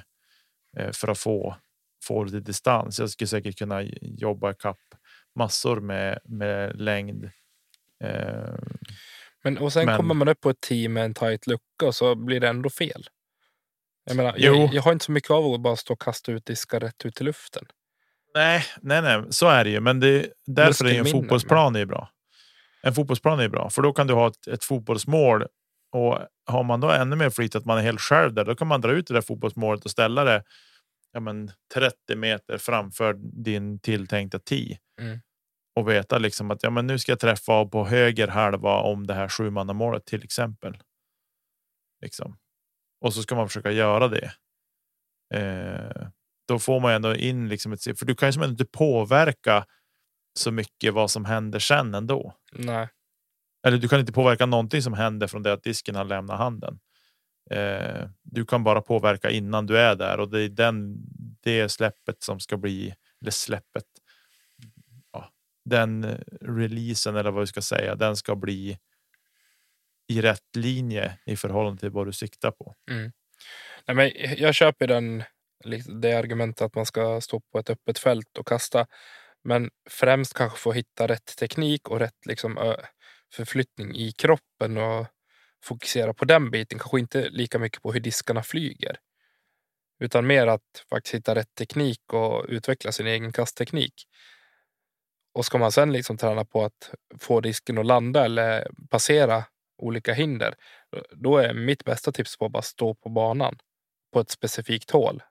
eh, 0.76 0.90
för 0.92 1.08
att 1.08 1.18
få 1.18 1.56
få 2.04 2.24
lite 2.24 2.40
distans. 2.40 2.98
Jag 2.98 3.10
skulle 3.10 3.28
säkert 3.28 3.58
kunna 3.58 3.82
jobba 4.00 4.54
kapp 4.54 4.80
massor 5.38 5.80
med 5.80 6.18
med 6.24 6.80
längd. 6.80 7.24
Eh, 8.04 8.54
men 9.44 9.58
och 9.58 9.72
sen 9.72 9.86
men, 9.86 9.96
kommer 9.96 10.14
man 10.14 10.28
upp 10.28 10.40
på 10.40 10.50
ett 10.50 10.60
team 10.60 10.92
med 10.92 11.04
en 11.04 11.14
tight 11.14 11.46
lucka 11.46 11.86
och 11.86 11.94
så 11.94 12.14
blir 12.14 12.40
det 12.40 12.48
ändå 12.48 12.70
fel. 12.70 13.08
Jag, 14.04 14.16
menar, 14.16 14.34
jag, 14.38 14.74
jag, 14.74 14.82
har 14.82 14.92
inte 14.92 15.04
så 15.04 15.12
mycket 15.12 15.30
av 15.30 15.44
att 15.44 15.60
bara 15.60 15.76
stå 15.76 15.92
och 15.92 16.00
kasta 16.00 16.32
ut 16.32 16.46
diskar 16.46 16.80
rätt 16.80 17.06
ut 17.06 17.20
i 17.20 17.24
luften. 17.24 17.66
Nej, 18.34 18.64
nej, 18.82 19.02
nej, 19.02 19.22
så 19.30 19.48
är 19.48 19.64
det 19.64 19.70
ju. 19.70 19.80
Men 19.80 20.00
det, 20.00 20.32
därför 20.46 20.84
är 20.84 20.98
en 20.98 21.06
fotbollsplan 21.06 21.76
är 21.76 21.84
bra. 21.84 22.10
En 22.82 22.94
fotbollsplan 22.94 23.40
är 23.40 23.48
bra, 23.48 23.70
för 23.70 23.82
då 23.82 23.92
kan 23.92 24.06
du 24.06 24.14
ha 24.14 24.28
ett, 24.28 24.46
ett 24.46 24.64
fotbollsmål 24.64 25.46
och 25.92 26.18
har 26.46 26.64
man 26.64 26.80
då 26.80 26.90
ännu 26.90 27.16
mer 27.16 27.30
flyt 27.30 27.54
att 27.54 27.64
man 27.64 27.78
är 27.78 27.82
helt 27.82 28.00
själv 28.00 28.34
där, 28.34 28.44
då 28.44 28.54
kan 28.54 28.68
man 28.68 28.80
dra 28.80 28.92
ut 28.92 29.06
det 29.06 29.14
där 29.14 29.20
fotbollsmålet 29.20 29.84
och 29.84 29.90
ställa 29.90 30.24
det 30.24 30.42
ja, 31.12 31.20
men 31.20 31.50
30 31.74 32.16
meter 32.16 32.58
framför 32.58 33.14
din 33.44 33.78
tilltänkta 33.78 34.38
tee. 34.38 34.78
Mm. 35.00 35.20
Och 35.76 35.88
veta 35.88 36.18
liksom 36.18 36.50
att 36.50 36.62
ja, 36.62 36.70
men 36.70 36.86
nu 36.86 36.98
ska 36.98 37.12
jag 37.12 37.20
träffa 37.20 37.64
på 37.66 37.84
höger 37.84 38.28
halva 38.28 38.76
om 38.76 39.06
det 39.06 39.14
här 39.14 39.28
sjumannamålet 39.28 40.04
till 40.04 40.24
exempel. 40.24 40.78
Liksom. 42.02 42.38
Och 43.00 43.14
så 43.14 43.22
ska 43.22 43.34
man 43.34 43.48
försöka 43.48 43.70
göra 43.70 44.08
det. 44.08 44.32
Eh, 45.34 46.08
då 46.52 46.58
får 46.58 46.80
man 46.80 46.92
ändå 46.92 47.14
in 47.14 47.48
liksom 47.48 47.72
ett 47.72 47.98
för 47.98 48.06
du 48.06 48.14
kan 48.14 48.28
ju 48.28 48.32
som 48.32 48.42
inte 48.42 48.64
påverka 48.64 49.66
så 50.38 50.50
mycket 50.50 50.94
vad 50.94 51.10
som 51.10 51.24
händer 51.24 51.58
sen 51.58 51.94
ändå. 51.94 52.36
Nej. 52.52 52.88
Eller 53.66 53.78
du 53.78 53.88
kan 53.88 54.00
inte 54.00 54.12
påverka 54.12 54.46
någonting 54.46 54.82
som 54.82 54.92
händer 54.92 55.26
från 55.26 55.42
det 55.42 55.52
att 55.52 55.62
disken 55.62 55.94
har 55.94 56.04
lämnat 56.04 56.38
handen. 56.38 56.80
Eh, 57.50 58.08
du 58.22 58.46
kan 58.46 58.64
bara 58.64 58.80
påverka 58.80 59.30
innan 59.30 59.66
du 59.66 59.78
är 59.78 59.94
där 59.94 60.20
och 60.20 60.30
det 60.30 60.42
är 60.42 60.48
den 60.48 60.96
det 61.42 61.68
släppet 61.68 62.22
som 62.22 62.40
ska 62.40 62.56
bli 62.56 62.94
eller 63.20 63.30
släppet. 63.30 63.86
Ja, 65.12 65.30
den 65.64 66.04
releasen 66.40 67.16
eller 67.16 67.30
vad 67.30 67.40
vi 67.40 67.46
ska 67.46 67.62
säga, 67.62 67.94
den 67.94 68.16
ska 68.16 68.36
bli 68.36 68.78
i 70.08 70.20
rätt 70.20 70.56
linje 70.56 71.18
i 71.26 71.36
förhållande 71.36 71.80
till 71.80 71.90
vad 71.90 72.06
du 72.06 72.12
siktar 72.12 72.50
på. 72.50 72.74
Mm. 72.90 73.12
Nej, 73.86 73.96
men 73.96 74.10
jag 74.36 74.54
köper 74.54 74.86
den 74.86 75.24
Liksom, 75.64 76.00
det 76.00 76.12
argumentet 76.12 76.62
att 76.62 76.74
man 76.74 76.86
ska 76.86 77.20
stå 77.20 77.40
på 77.40 77.58
ett 77.58 77.70
öppet 77.70 77.98
fält 77.98 78.38
och 78.38 78.46
kasta. 78.46 78.86
Men 79.44 79.70
främst 79.90 80.34
kanske 80.34 80.58
få 80.58 80.72
hitta 80.72 81.06
rätt 81.06 81.36
teknik 81.36 81.88
och 81.88 81.98
rätt 81.98 82.26
liksom, 82.26 82.76
förflyttning 83.34 83.96
i 83.96 84.12
kroppen 84.12 84.78
och 84.78 85.06
fokusera 85.64 86.14
på 86.14 86.24
den 86.24 86.50
biten. 86.50 86.78
Kanske 86.78 86.98
inte 86.98 87.28
lika 87.28 87.58
mycket 87.58 87.82
på 87.82 87.92
hur 87.92 88.00
diskarna 88.00 88.42
flyger. 88.42 88.96
Utan 90.00 90.26
mer 90.26 90.46
att 90.46 90.84
faktiskt 90.90 91.14
hitta 91.14 91.34
rätt 91.34 91.54
teknik 91.58 92.12
och 92.12 92.44
utveckla 92.48 92.92
sin 92.92 93.06
egen 93.06 93.32
kastteknik. 93.32 93.94
Och 95.34 95.44
ska 95.44 95.58
man 95.58 95.72
sen 95.72 95.92
liksom 95.92 96.16
träna 96.16 96.44
på 96.44 96.64
att 96.64 96.94
få 97.18 97.40
disken 97.40 97.78
att 97.78 97.86
landa 97.86 98.24
eller 98.24 98.68
passera 98.90 99.44
olika 99.78 100.12
hinder. 100.12 100.54
Då 101.12 101.36
är 101.38 101.54
mitt 101.54 101.84
bästa 101.84 102.12
tips 102.12 102.38
på 102.38 102.46
att 102.46 102.52
bara 102.52 102.62
stå 102.62 102.94
på 102.94 103.08
banan 103.08 103.58
på 104.12 104.20
ett 104.20 104.30
specifikt 104.30 104.90
hål. 104.90 105.22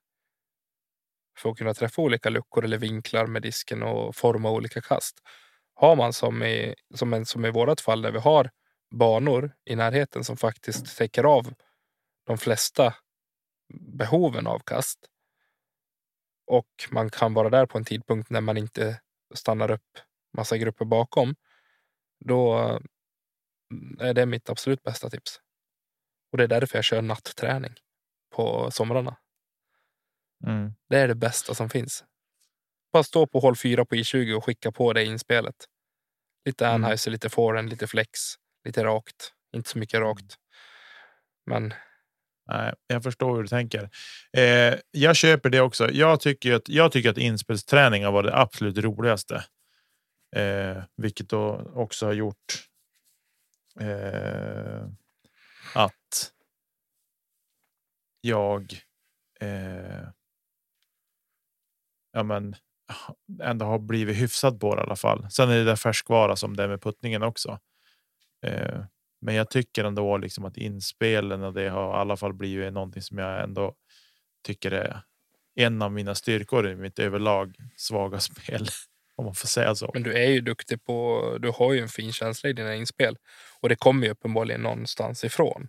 För 1.38 1.50
att 1.50 1.58
kunna 1.58 1.74
träffa 1.74 2.02
olika 2.02 2.30
luckor 2.30 2.66
eller 2.66 2.78
vinklar 2.78 3.28
med 3.28 3.42
disken 3.42 3.84
och 3.84 4.16
forma 4.16 4.52
olika 4.52 4.82
kast. 4.82 5.20
Har 5.74 5.96
man 5.96 6.14
som 6.14 6.44
i, 6.44 6.76
som, 6.96 7.14
en, 7.14 7.26
som 7.26 7.46
i 7.46 7.52
vårat 7.52 7.82
fall 7.82 8.02
där 8.02 8.12
vi 8.12 8.20
har 8.20 8.50
banor 8.92 9.52
i 9.66 9.76
närheten 9.76 10.24
som 10.24 10.38
faktiskt 10.38 10.98
täcker 10.98 11.24
av 11.24 11.54
de 12.26 12.38
flesta 12.38 12.96
behoven 13.80 14.48
av 14.48 14.60
kast. 14.60 15.00
Och 16.48 16.68
man 16.92 17.10
kan 17.10 17.34
vara 17.34 17.50
där 17.50 17.66
på 17.66 17.78
en 17.78 17.86
tidpunkt 17.86 18.30
när 18.30 18.42
man 18.42 18.58
inte 18.58 19.02
stannar 19.34 19.72
upp 19.72 20.00
massa 20.38 20.58
grupper 20.58 20.86
bakom. 20.86 21.36
Då 22.26 22.54
mm, 23.72 23.98
är 24.00 24.14
det 24.14 24.26
mitt 24.26 24.50
absolut 24.50 24.84
bästa 24.84 25.10
tips. 25.10 25.40
Och 26.32 26.38
det 26.38 26.44
är 26.44 26.48
därför 26.48 26.78
jag 26.78 26.86
kör 26.86 27.02
nattträning 27.02 27.74
på 28.36 28.72
somrarna. 28.72 29.18
Mm. 30.48 30.74
Det 30.90 30.98
är 30.98 31.08
det 31.08 31.16
bästa 31.16 31.56
som 31.56 31.70
finns. 31.70 32.04
Bara 32.94 33.04
stå 33.04 33.28
på 33.28 33.40
håll 33.40 33.56
4 33.56 33.86
på 33.86 33.96
I20 33.96 34.34
och 34.34 34.46
skicka 34.46 34.72
på 34.72 34.94
det 34.94 35.06
inspelet. 35.06 35.56
Lite 36.46 36.66
mm. 36.66 36.76
Anheuser, 36.76 37.12
lite 37.12 37.30
forehand, 37.30 37.70
lite 37.70 37.88
flex, 37.88 38.20
lite 38.66 38.84
rakt. 38.84 39.34
Inte 39.56 39.70
så 39.70 39.78
mycket 39.78 40.00
rakt. 40.00 40.36
Men. 41.46 41.74
Nej, 42.48 42.74
jag 42.88 43.04
förstår 43.04 43.36
hur 43.36 43.42
du 43.42 43.48
tänker. 43.48 43.90
Eh, 44.38 44.76
jag 44.92 45.16
köper 45.16 45.50
det 45.50 45.62
också. 45.62 45.92
Jag 45.92 46.20
tycker 46.20 46.54
att 46.54 46.70
jag 46.70 46.92
tycker 46.92 47.10
att 47.10 47.18
inspelsträning 47.18 48.06
har 48.06 48.12
varit 48.12 48.32
det 48.32 48.38
absolut 48.38 48.78
roligaste, 48.78 49.46
eh, 50.36 50.84
vilket 50.98 51.30
då 51.30 51.72
också 51.74 52.06
har 52.06 52.14
gjort 52.14 52.68
eh, 53.80 54.88
att 55.76 56.32
jag 58.22 58.74
eh, 59.40 60.08
ja, 62.12 62.24
men 62.24 62.56
ändå 63.42 63.66
har 63.66 63.80
blivit 63.80 64.18
hyfsad 64.18 64.60
på 64.60 64.76
det 64.76 64.82
i 64.82 64.84
alla 64.84 64.96
fall. 64.96 65.28
Sen 65.32 65.50
är 65.50 65.58
det 65.58 65.64
där 65.64 65.76
färskvara 65.76 66.36
som 66.36 66.56
det 66.56 66.64
är 66.64 66.68
med 66.68 66.82
puttningen 66.82 67.24
också. 67.24 67.60
Eh, 68.46 68.84
men 69.22 69.36
jag 69.36 69.50
tycker 69.50 69.84
ändå 69.84 70.18
liksom 70.18 70.46
att 70.46 70.58
inspelen 70.58 71.44
och 71.44 71.54
det 71.54 71.70
har 71.70 71.98
i 71.98 72.00
alla 72.00 72.18
fall 72.18 72.34
blivit 72.34 72.74
någonting 72.74 73.02
som 73.02 73.18
jag 73.18 73.44
ändå 73.44 73.76
tycker 74.44 74.72
är 74.72 75.02
en 75.56 75.82
av 75.82 75.92
mina 75.92 76.16
styrkor 76.16 76.70
i 76.70 76.76
mitt 76.76 77.00
överlag 77.00 77.56
svaga 77.76 78.20
spel. 78.20 78.68
Om 79.16 79.26
man 79.26 79.36
får 79.36 79.48
säga 79.48 79.76
så. 79.76 79.92
Men 79.94 80.04
du 80.04 80.14
är 80.14 80.30
ju 80.30 80.42
duktig 80.42 80.84
på, 80.84 81.38
du 81.42 81.52
har 81.56 81.74
ju 81.74 81.80
en 81.80 81.88
fin 81.88 82.14
känsla 82.14 82.50
i 82.50 82.54
dina 82.54 82.76
inspel. 82.76 83.18
Och 83.60 83.70
det 83.70 83.76
kommer 83.76 84.06
ju 84.06 84.12
uppenbarligen 84.12 84.62
någonstans 84.62 85.24
ifrån. 85.24 85.68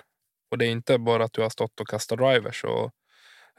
Och 0.50 0.58
det 0.58 0.66
är 0.66 0.70
inte 0.70 0.98
bara 0.98 1.24
att 1.24 1.32
du 1.32 1.42
har 1.42 1.50
stått 1.50 1.80
och 1.80 1.88
kastat 1.88 2.18
drivers 2.18 2.64
och 2.64 2.90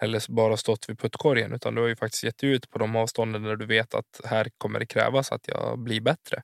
eller 0.04 0.32
bara 0.32 0.58
stått 0.58 0.90
vid 0.90 1.00
puttkorgen 1.00 1.54
utan 1.54 1.76
du 1.76 1.82
har 1.82 1.88
ju 1.88 1.96
faktiskt 1.96 2.24
gett 2.24 2.44
ut 2.44 2.70
på 2.70 2.80
de 2.80 2.96
avstånden 2.96 3.44
där 3.44 3.56
du 3.56 3.66
vet 3.66 3.94
att 3.94 4.22
här 4.24 4.50
kommer 4.58 4.80
det 4.80 4.86
krävas 4.86 5.32
att 5.32 5.48
jag 5.48 5.80
blir 5.80 6.02
bättre. 6.02 6.42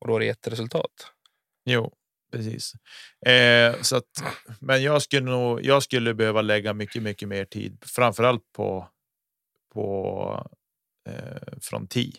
Och 0.00 0.06
då 0.06 0.14
har 0.14 0.20
det 0.20 0.26
gett 0.26 0.48
resultat. 0.48 1.12
Jo, 1.64 1.92
precis. 2.32 2.72
Eh, 3.26 3.80
så 3.80 3.96
att, 3.96 4.24
men 4.60 4.82
jag 4.82 5.02
skulle 5.02 5.30
nog. 5.30 5.64
Jag 5.64 5.82
skulle 5.82 6.14
behöva 6.14 6.42
lägga 6.42 6.72
mycket, 6.72 7.02
mycket 7.02 7.28
mer 7.28 7.44
tid, 7.44 7.78
framförallt 7.86 8.52
på 8.52 8.88
på 9.72 10.50
eh, 11.08 11.58
från 11.60 11.86
10. 11.86 12.12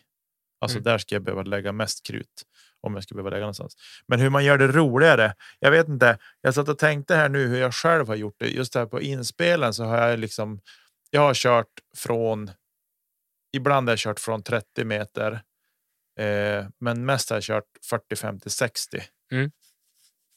Alltså 0.59 0.77
mm. 0.77 0.83
där 0.83 0.97
ska 0.97 1.15
jag 1.15 1.23
behöva 1.23 1.43
lägga 1.43 1.71
mest 1.71 2.05
krut 2.05 2.43
om 2.83 2.93
jag 2.93 3.03
ska 3.03 3.15
behöva 3.15 3.29
lägga 3.29 3.41
någonstans. 3.41 3.75
Men 4.07 4.19
hur 4.19 4.29
man 4.29 4.45
gör 4.45 4.57
det 4.57 4.67
roligare. 4.67 5.33
Jag 5.59 5.71
vet 5.71 5.87
inte. 5.87 6.17
Jag 6.41 6.53
satt 6.53 6.69
och 6.69 6.77
tänkte 6.77 7.15
här 7.15 7.29
nu 7.29 7.47
hur 7.47 7.57
jag 7.57 7.73
själv 7.73 8.07
har 8.07 8.15
gjort 8.15 8.35
det. 8.37 8.47
Just 8.47 8.75
här 8.75 8.85
på 8.85 9.01
inspelen 9.01 9.73
så 9.73 9.83
har 9.83 9.97
jag 9.97 10.19
liksom. 10.19 10.61
Jag 11.09 11.21
har 11.21 11.33
kört 11.33 11.79
från. 11.97 12.51
Ibland 13.55 13.87
har 13.87 13.91
jag 13.91 13.99
kört 13.99 14.19
från 14.19 14.43
30 14.43 14.85
meter, 14.85 15.31
eh, 16.19 16.67
men 16.79 17.05
mest 17.05 17.29
har 17.29 17.37
jag 17.37 17.43
kört 17.43 17.77
40, 17.89 18.15
50, 18.15 18.49
60 18.49 19.01
mm. 19.31 19.51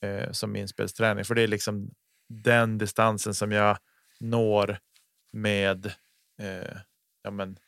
eh, 0.03 0.33
som 0.33 0.57
inspelsträning, 0.57 1.25
för 1.25 1.35
det 1.35 1.43
är 1.43 1.49
liksom 1.49 1.91
den 2.29 2.79
distansen 2.79 3.35
som 3.35 3.53
jag 3.53 3.79
når 4.21 4.79
med 5.33 5.87
eh, 6.43 6.77
ja, 7.23 7.31
men, 7.31 7.59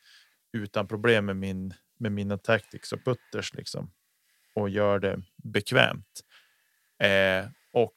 utan 0.53 0.87
problem 0.87 1.25
med 1.25 1.37
min 1.37 1.73
med 1.99 2.11
mina 2.11 2.37
tactics 2.37 2.93
och 2.93 3.05
putters 3.05 3.53
liksom 3.53 3.91
och 4.59 4.69
gör 4.69 4.99
det 4.99 5.19
bekvämt. 5.43 6.21
Eh, 7.03 7.49
och 7.73 7.95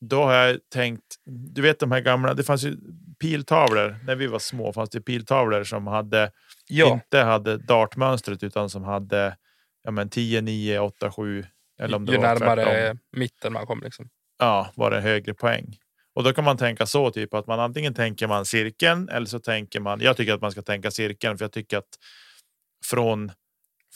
då 0.00 0.22
har 0.22 0.32
jag 0.32 0.58
tänkt. 0.72 1.04
Du 1.24 1.62
vet 1.62 1.78
de 1.78 1.92
här 1.92 2.00
gamla. 2.00 2.34
Det 2.34 2.44
fanns 2.44 2.64
ju 2.64 2.76
piltavlor 3.20 3.96
när 4.04 4.16
vi 4.16 4.26
var 4.26 4.38
små. 4.38 4.72
Fanns 4.72 4.90
det 4.90 5.00
piltavlor 5.00 5.64
som 5.64 5.86
hade 5.86 6.30
ja. 6.68 6.92
inte 6.92 7.18
hade 7.18 7.56
dartmönstret 7.56 8.42
utan 8.42 8.70
som 8.70 8.84
hade 8.84 9.36
ja, 9.84 9.90
men 9.90 10.08
10, 10.08 10.40
9, 10.40 10.78
8, 10.78 11.12
7. 11.12 11.44
Eller 11.80 11.96
om 11.96 12.06
det 12.06 12.12
ju 12.12 12.18
var 12.18 12.24
närmare 12.24 12.64
tvärtom. 12.64 12.98
mitten 13.12 13.52
man 13.52 13.66
kom. 13.66 13.80
Liksom. 13.82 14.08
Ja, 14.38 14.72
var 14.74 14.90
det 14.90 15.00
högre 15.00 15.34
poäng. 15.34 15.76
Och 16.14 16.24
då 16.24 16.32
kan 16.32 16.44
man 16.44 16.56
tänka 16.56 16.86
så 16.86 17.10
typ 17.10 17.34
att 17.34 17.46
man 17.46 17.60
antingen 17.60 17.94
tänker 17.94 18.26
man 18.26 18.44
cirkeln 18.44 19.08
eller 19.08 19.26
så 19.26 19.40
tänker 19.40 19.80
man. 19.80 20.00
Jag 20.00 20.16
tycker 20.16 20.34
att 20.34 20.40
man 20.40 20.52
ska 20.52 20.62
tänka 20.62 20.90
cirkeln 20.90 21.38
för 21.38 21.44
jag 21.44 21.52
tycker 21.52 21.78
att 21.78 21.98
från 22.86 23.32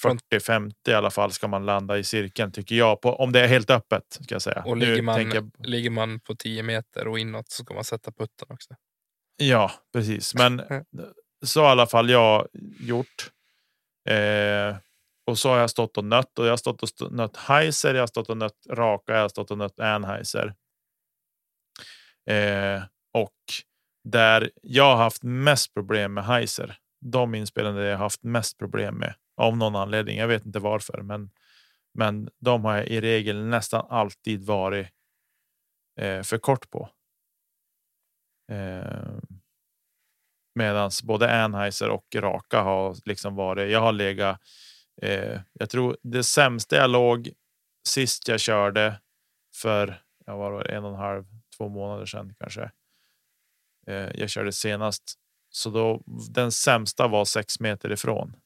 40-50 0.02 0.72
i 0.88 0.92
alla 0.92 1.10
fall 1.10 1.32
ska 1.32 1.48
man 1.48 1.66
landa 1.66 1.98
i 1.98 2.04
cirkeln 2.04 2.52
tycker 2.52 2.74
jag. 2.74 3.00
På, 3.00 3.14
om 3.14 3.32
det 3.32 3.40
är 3.40 3.46
helt 3.46 3.70
öppet 3.70 4.18
ska 4.20 4.34
jag 4.34 4.42
säga. 4.42 4.62
Och 4.66 4.76
ligger 4.76 5.02
man, 5.02 5.30
jag... 5.30 5.50
ligger 5.58 5.90
man 5.90 6.20
på 6.20 6.34
10 6.34 6.62
meter 6.62 7.08
och 7.08 7.18
inåt 7.18 7.50
så 7.50 7.64
ska 7.64 7.74
man 7.74 7.84
sätta 7.84 8.12
putten 8.12 8.48
också. 8.50 8.74
Ja, 9.36 9.72
precis. 9.92 10.34
Men 10.34 10.62
så 11.44 11.60
i 11.60 11.66
alla 11.66 11.86
fall 11.86 12.10
jag 12.10 12.48
gjort. 12.80 13.30
Eh, 14.08 14.76
och 15.26 15.38
så 15.38 15.48
har 15.48 15.58
jag 15.58 15.70
stått 15.70 15.98
och 15.98 16.04
nött 16.04 16.38
och 16.38 16.46
jag 16.46 16.52
har 16.52 16.56
stått 16.56 17.02
och 17.02 17.12
nött 17.12 17.36
Heiser. 17.36 17.94
Jag 17.94 18.02
har 18.02 18.06
stått 18.06 18.28
och 18.28 18.36
nött 18.36 18.66
raka. 18.70 19.14
Jag 19.14 19.20
har 19.20 19.28
stått 19.28 19.50
och 19.50 19.58
nött 19.58 19.80
Anheuser. 19.80 20.54
Eh, 22.30 22.82
och 23.14 23.36
där 24.04 24.50
jag 24.62 24.84
har 24.84 24.96
haft 24.96 25.22
mest 25.22 25.74
problem 25.74 26.14
med 26.14 26.24
Heiser 26.24 26.78
de 27.02 27.34
inspelen 27.34 27.76
jag 27.76 27.98
haft 27.98 28.22
mest 28.22 28.58
problem 28.58 28.94
med 28.94 29.14
av 29.36 29.56
någon 29.56 29.76
anledning. 29.76 30.18
Jag 30.18 30.28
vet 30.28 30.46
inte 30.46 30.58
varför, 30.58 31.02
men 31.02 31.30
men 31.94 32.30
de 32.38 32.64
har 32.64 32.76
jag 32.76 32.86
i 32.86 33.00
regel 33.00 33.44
nästan 33.44 33.86
alltid 33.90 34.46
varit 34.46 34.88
eh, 36.00 36.22
för 36.22 36.38
kort 36.38 36.70
på. 36.70 36.88
Eh, 38.52 39.18
Medan 40.54 40.90
både 41.02 41.44
Anheuser 41.44 41.88
och 41.88 42.06
Raka 42.16 42.60
har 42.60 42.96
liksom 43.04 43.34
varit. 43.34 43.70
Jag 43.70 43.80
har 43.80 43.92
legat. 43.92 44.40
Eh, 45.02 45.40
jag 45.52 45.70
tror 45.70 45.96
det 46.02 46.24
sämsta 46.24 46.76
jag 46.76 46.90
låg 46.90 47.30
sist 47.88 48.28
jag 48.28 48.40
körde 48.40 49.00
för 49.54 50.02
jag 50.26 50.36
var 50.36 50.64
en 50.64 50.84
och 50.84 50.90
en 50.90 50.96
halv, 50.96 51.24
två 51.56 51.68
månader 51.68 52.06
sedan 52.06 52.34
kanske. 52.38 52.70
Eh, 53.86 54.10
jag 54.14 54.30
körde 54.30 54.52
senast 54.52 55.14
så 55.48 55.70
då 55.70 56.02
den 56.30 56.52
sämsta 56.52 57.08
var 57.08 57.24
sex 57.24 57.60
meter 57.60 57.92
ifrån. 57.92 58.36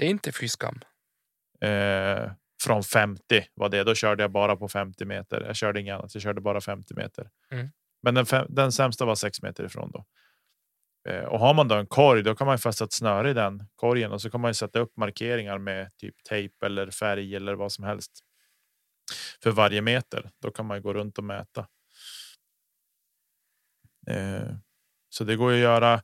Det 0.00 0.06
är 0.06 0.10
inte 0.10 0.32
fy 0.32 0.48
skam. 0.48 0.80
Eh, 1.60 2.32
från 2.62 2.82
50 2.82 3.22
var 3.54 3.68
det. 3.68 3.84
Då 3.84 3.94
körde 3.94 4.22
jag 4.22 4.30
bara 4.30 4.56
på 4.56 4.68
50 4.68 5.04
meter. 5.04 5.40
Jag 5.40 5.56
körde 5.56 5.80
inget 5.80 5.94
annat. 5.94 6.14
Jag 6.14 6.22
körde 6.22 6.40
bara 6.40 6.60
50 6.60 6.94
meter. 6.94 7.30
Mm. 7.50 7.68
Men 8.02 8.14
den, 8.14 8.26
den 8.48 8.72
sämsta 8.72 9.04
var 9.04 9.14
sex 9.14 9.42
meter 9.42 9.64
ifrån 9.64 9.90
då. 9.90 10.04
Eh, 11.08 11.24
och 11.24 11.38
har 11.38 11.54
man 11.54 11.68
då 11.68 11.74
en 11.74 11.86
korg, 11.86 12.22
då 12.22 12.34
kan 12.34 12.46
man 12.46 12.58
fästa 12.58 12.84
ett 12.84 12.92
snöre 12.92 13.30
i 13.30 13.34
den 13.34 13.66
korgen 13.74 14.12
och 14.12 14.22
så 14.22 14.30
kan 14.30 14.40
man 14.40 14.54
sätta 14.54 14.78
upp 14.78 14.96
markeringar 14.96 15.58
med 15.58 15.96
typ 15.96 16.14
tejp 16.28 16.66
eller 16.66 16.90
färg 16.90 17.36
eller 17.36 17.54
vad 17.54 17.72
som 17.72 17.84
helst. 17.84 18.12
För 19.42 19.50
varje 19.50 19.82
meter. 19.82 20.30
Då 20.42 20.50
kan 20.50 20.66
man 20.66 20.82
gå 20.82 20.94
runt 20.94 21.18
och 21.18 21.24
mäta. 21.24 21.66
Eh, 24.06 24.54
så 25.10 25.24
det 25.24 25.36
går 25.36 25.52
att 25.52 25.58
göra. 25.58 26.02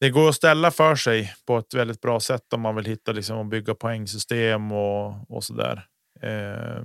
Det 0.00 0.10
går 0.10 0.28
att 0.28 0.34
ställa 0.34 0.70
för 0.70 0.94
sig 0.94 1.34
på 1.46 1.58
ett 1.58 1.74
väldigt 1.74 2.00
bra 2.00 2.20
sätt 2.20 2.52
om 2.52 2.60
man 2.60 2.76
vill 2.76 2.84
hitta 2.84 3.12
liksom 3.12 3.38
och 3.38 3.46
bygga 3.46 3.74
poängsystem 3.74 4.72
och 4.72 5.30
och 5.30 5.44
så 5.44 5.54
där. 5.54 5.86
Eh, 6.22 6.84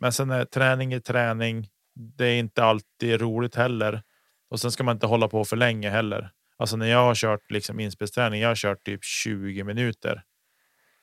men 0.00 0.12
sen 0.12 0.30
är 0.30 0.44
träning 0.44 0.94
i 0.94 1.00
träning. 1.00 1.68
Det 1.94 2.26
är 2.26 2.38
inte 2.38 2.64
alltid 2.64 3.20
roligt 3.20 3.54
heller 3.54 4.02
och 4.50 4.60
sen 4.60 4.72
ska 4.72 4.84
man 4.84 4.96
inte 4.96 5.06
hålla 5.06 5.28
på 5.28 5.44
för 5.44 5.56
länge 5.56 5.90
heller. 5.90 6.30
Alltså 6.56 6.76
när 6.76 6.86
jag 6.86 7.04
har 7.04 7.14
kört 7.14 7.50
liksom 7.50 7.80
inspelsträning. 7.80 8.40
Jag 8.40 8.48
har 8.48 8.54
kört 8.54 8.84
typ 8.84 9.04
20 9.04 9.64
minuter 9.64 10.22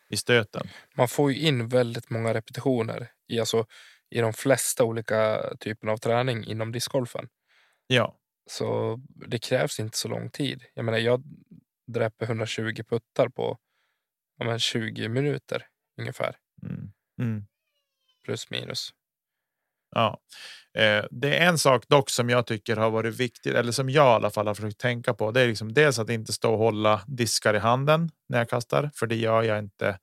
i 0.10 0.18
stöten. 0.18 0.68
Man 0.96 1.08
får 1.08 1.32
ju 1.32 1.40
in 1.40 1.68
väldigt 1.68 2.10
många 2.10 2.34
repetitioner 2.34 3.08
i 3.28 3.40
alltså 3.40 3.66
i 4.10 4.20
de 4.22 4.34
flesta 4.34 4.84
olika 4.84 5.44
typerna 5.60 5.92
av 5.92 5.98
träning 5.98 6.46
inom 6.46 6.72
discgolfen. 6.72 7.28
Ja. 7.88 8.16
Så 8.48 9.00
det 9.28 9.40
krävs 9.40 9.80
inte 9.80 9.98
så 9.98 10.08
lång 10.08 10.30
tid. 10.30 10.64
Jag 10.74 10.86
menar, 10.86 10.98
jag 10.98 11.24
dräper 11.88 12.26
120 12.26 12.84
puttar 12.90 13.30
på 13.30 13.58
ja, 14.38 14.46
men 14.46 14.60
20 14.60 15.10
minuter 15.10 15.66
ungefär. 16.00 16.36
Mm. 16.64 16.92
Mm. 17.22 17.46
Plus 18.26 18.50
minus. 18.50 18.90
Ja, 19.96 20.20
eh, 20.74 21.06
det 21.12 21.38
är 21.38 21.48
en 21.48 21.58
sak 21.58 21.88
dock 21.88 22.10
som 22.10 22.30
jag 22.30 22.48
tycker 22.48 22.76
har 22.76 22.90
varit 22.90 23.16
viktigt 23.16 23.56
eller 23.56 23.72
som 23.72 23.90
jag 23.90 24.06
i 24.06 24.16
alla 24.16 24.30
fall 24.30 24.48
har 24.48 24.54
försökt 24.54 24.78
tänka 24.78 25.14
på. 25.14 25.32
Det 25.32 25.42
är 25.42 25.48
liksom 25.48 25.74
dels 25.74 26.00
att 26.00 26.10
inte 26.10 26.34
stå 26.34 26.52
och 26.52 26.58
hålla 26.58 27.02
diskar 27.08 27.54
i 27.54 27.60
handen 27.60 28.12
när 28.30 28.38
jag 28.38 28.50
kastar, 28.50 28.92
för 28.96 29.08
det 29.08 29.16
gör 29.16 29.44
jag 29.44 29.60
inte 29.60 30.00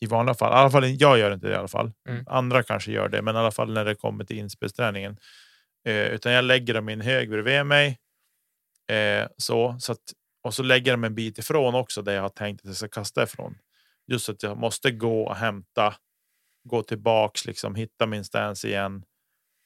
i 0.00 0.06
vanliga 0.06 0.34
fall. 0.34 0.52
I 0.52 0.54
alla 0.54 0.70
fall 0.70 1.00
jag 1.00 1.18
gör 1.18 1.30
inte 1.30 1.46
det 1.46 1.52
i 1.52 1.56
alla 1.56 1.68
fall. 1.68 1.92
Mm. 2.08 2.24
Andra 2.28 2.62
kanske 2.62 2.92
gör 2.92 3.08
det, 3.08 3.22
men 3.22 3.36
i 3.36 3.38
alla 3.38 3.50
fall 3.50 3.72
när 3.72 3.84
det 3.84 3.94
kommer 3.94 4.24
till 4.24 4.38
inspelsträningen. 4.38 5.16
Eh, 5.84 6.06
utan 6.06 6.32
jag 6.32 6.44
lägger 6.44 6.74
dem 6.74 6.88
i 6.88 6.92
en 6.92 7.00
hög 7.00 7.30
bredvid 7.30 7.66
mig. 7.66 7.98
Eh, 8.92 9.28
så 9.36 9.76
så 9.80 9.92
att 9.92 10.12
och 10.42 10.54
så 10.54 10.62
lägger 10.62 10.92
dem 10.92 11.04
en 11.04 11.14
bit 11.14 11.38
ifrån 11.38 11.74
också 11.74 12.02
där 12.02 12.14
jag 12.14 12.22
har 12.22 12.28
tänkt 12.28 12.60
att 12.60 12.66
jag 12.66 12.76
ska 12.76 12.88
kasta 12.88 13.22
ifrån. 13.22 13.58
Just 14.06 14.28
att 14.28 14.42
jag 14.42 14.58
måste 14.58 14.90
gå 14.90 15.22
och 15.22 15.36
hämta, 15.36 15.94
gå 16.68 16.82
tillbaks, 16.82 17.44
liksom 17.46 17.74
hitta 17.74 18.06
min 18.06 18.24
stance 18.24 18.68
igen. 18.68 19.04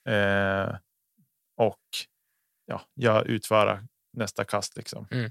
Eh, 0.08 0.76
och 1.56 1.82
ja, 2.66 2.80
jag 2.94 3.26
utföra 3.26 3.88
nästa 4.12 4.44
kast 4.44 4.76
liksom. 4.76 5.06
Mm. 5.10 5.30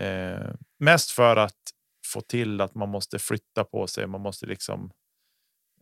Eh, 0.00 0.54
mest 0.78 1.10
för 1.10 1.36
att 1.36 1.72
få 2.06 2.20
till 2.20 2.60
att 2.60 2.74
man 2.74 2.88
måste 2.88 3.18
flytta 3.18 3.64
på 3.64 3.86
sig. 3.86 4.06
Man 4.06 4.20
måste 4.20 4.46
liksom 4.46 4.92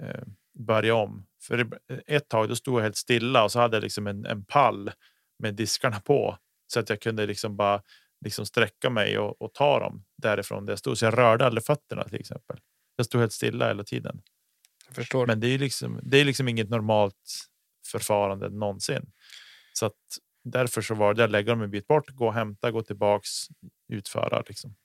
eh, 0.00 0.24
börja 0.58 0.94
om. 0.94 1.26
För 1.46 1.78
ett 2.06 2.28
tag 2.28 2.48
då 2.48 2.56
stod 2.56 2.78
jag 2.78 2.82
helt 2.82 2.96
stilla 2.96 3.44
och 3.44 3.52
så 3.52 3.58
hade 3.58 3.76
jag 3.76 3.82
liksom 3.82 4.06
en, 4.06 4.26
en 4.26 4.44
pall 4.44 4.90
med 5.38 5.54
diskarna 5.54 6.00
på 6.00 6.38
så 6.66 6.80
att 6.80 6.90
jag 6.90 7.00
kunde 7.00 7.26
liksom 7.26 7.56
bara 7.56 7.82
liksom 8.24 8.46
sträcka 8.46 8.90
mig 8.90 9.18
och, 9.18 9.42
och 9.42 9.54
ta 9.54 9.80
dem 9.80 10.04
därifrån 10.16 10.66
där 10.66 10.72
jag 10.72 10.78
stod. 10.78 10.98
Så 10.98 11.04
jag 11.04 11.18
rörde 11.18 11.46
aldrig 11.46 11.64
fötterna 11.64 12.04
till 12.04 12.20
exempel. 12.20 12.60
Jag 12.96 13.06
stod 13.06 13.20
helt 13.20 13.32
stilla 13.32 13.68
hela 13.68 13.84
tiden. 13.84 14.22
Jag 14.86 14.94
förstår. 14.94 15.26
Men 15.26 15.40
det 15.40 15.46
är 15.46 15.58
liksom, 15.58 16.00
det 16.02 16.18
är 16.18 16.24
liksom 16.24 16.48
inget 16.48 16.70
normalt 16.70 17.48
förfarande 17.86 18.48
någonsin. 18.48 19.12
Så 19.72 19.86
att 19.86 20.18
därför 20.44 20.82
så 20.82 20.94
var 20.94 21.14
det 21.14 21.24
att 21.24 21.30
lägga 21.30 21.52
dem 21.52 21.62
en 21.62 21.70
bit 21.70 21.86
bort, 21.86 22.08
gå 22.10 22.26
och 22.26 22.34
hämta, 22.34 22.70
gå 22.70 22.82
tillbaks, 22.82 23.30
utföra 23.92 24.42
liksom. 24.48 24.76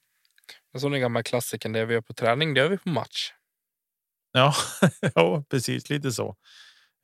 En 0.74 0.80
sån 0.80 1.00
gamla 1.00 1.24
klassikern, 1.24 1.74
det 1.74 1.86
vi 1.86 1.94
gör 1.94 2.02
på 2.02 2.14
träning, 2.14 2.54
det 2.54 2.60
gör 2.60 2.70
vi 2.70 2.78
på 2.78 2.90
match. 2.90 3.34
Ja, 4.32 4.54
ja 5.16 5.44
precis 5.50 5.90
lite 5.90 6.12
så. 6.12 6.36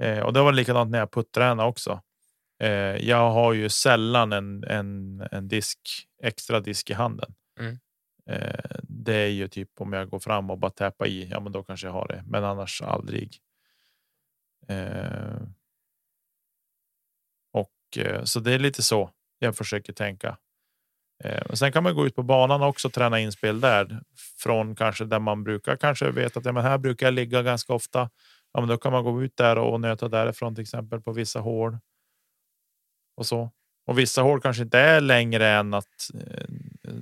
Eh, 0.04 0.20
och 0.20 0.34
det 0.34 0.42
var 0.42 0.54
likadant 0.54 0.92
när 0.92 1.00
jag 1.00 1.12
puttränade 1.12 1.70
också. 1.70 2.02
Eh, 2.60 2.70
jag 3.08 3.32
har 3.32 3.54
ju 3.54 3.70
sällan 3.70 4.34
en, 4.34 4.64
en, 4.64 5.22
en 5.32 5.48
disk, 5.48 5.80
extra 6.24 6.60
disk 6.60 6.90
i 6.90 6.94
handen. 6.94 7.34
Mm. 7.60 7.78
Eh, 8.30 8.80
det 8.84 9.16
är 9.16 9.28
ju 9.28 9.48
typ 9.48 9.82
om 9.82 9.94
jag 9.94 10.10
går 10.10 10.20
fram 10.20 10.50
och 10.50 10.58
bara 10.58 10.72
täppa 10.72 11.08
i, 11.08 11.30
ja 11.32 11.40
men 11.40 11.52
då 11.52 11.64
kanske 11.64 11.88
jag 11.88 11.94
har 11.94 12.08
det, 12.08 12.24
men 12.28 12.44
annars 12.44 12.82
aldrig. 12.82 13.38
Eh, 14.68 15.42
och 17.52 17.98
eh, 17.98 18.24
så 18.24 18.40
det 18.40 18.54
är 18.54 18.60
lite 18.60 18.84
så 18.84 19.12
jag 19.40 19.56
försöker 19.56 19.94
tänka. 19.94 20.38
Eh, 21.24 21.54
sen 21.54 21.72
kan 21.72 21.84
man 21.84 21.96
gå 21.96 22.08
ut 22.08 22.16
på 22.16 22.24
banan 22.24 22.62
också 22.62 22.88
och 22.88 22.94
träna 22.94 23.20
inspel 23.20 23.62
där 23.62 24.02
från 24.44 24.76
kanske 24.76 25.06
där 25.06 25.20
man 25.20 25.44
brukar 25.44 25.76
kanske 25.76 26.12
veta 26.12 26.40
att 26.40 26.46
ja, 26.46 26.52
men 26.52 26.64
här 26.64 26.78
brukar 26.78 27.08
jag 27.08 27.14
ligga 27.14 27.44
ganska 27.44 27.74
ofta. 27.74 28.10
Ja, 28.54 28.60
men 28.60 28.70
då 28.70 28.78
kan 28.78 28.92
man 28.92 29.04
gå 29.04 29.24
ut 29.24 29.38
där 29.38 29.58
och 29.58 29.82
nöta 29.82 30.08
därifrån 30.08 30.56
till 30.56 30.62
exempel 30.62 31.02
på 31.02 31.12
vissa 31.12 31.40
hål. 31.40 31.78
Och 33.18 33.26
så. 33.26 33.52
Och 33.88 34.00
vissa 34.00 34.22
hål 34.22 34.42
kanske 34.42 34.64
inte 34.64 34.80
är 34.80 35.02
längre 35.02 35.48
än 35.48 35.74
att 35.74 36.10
eh, 36.14 36.46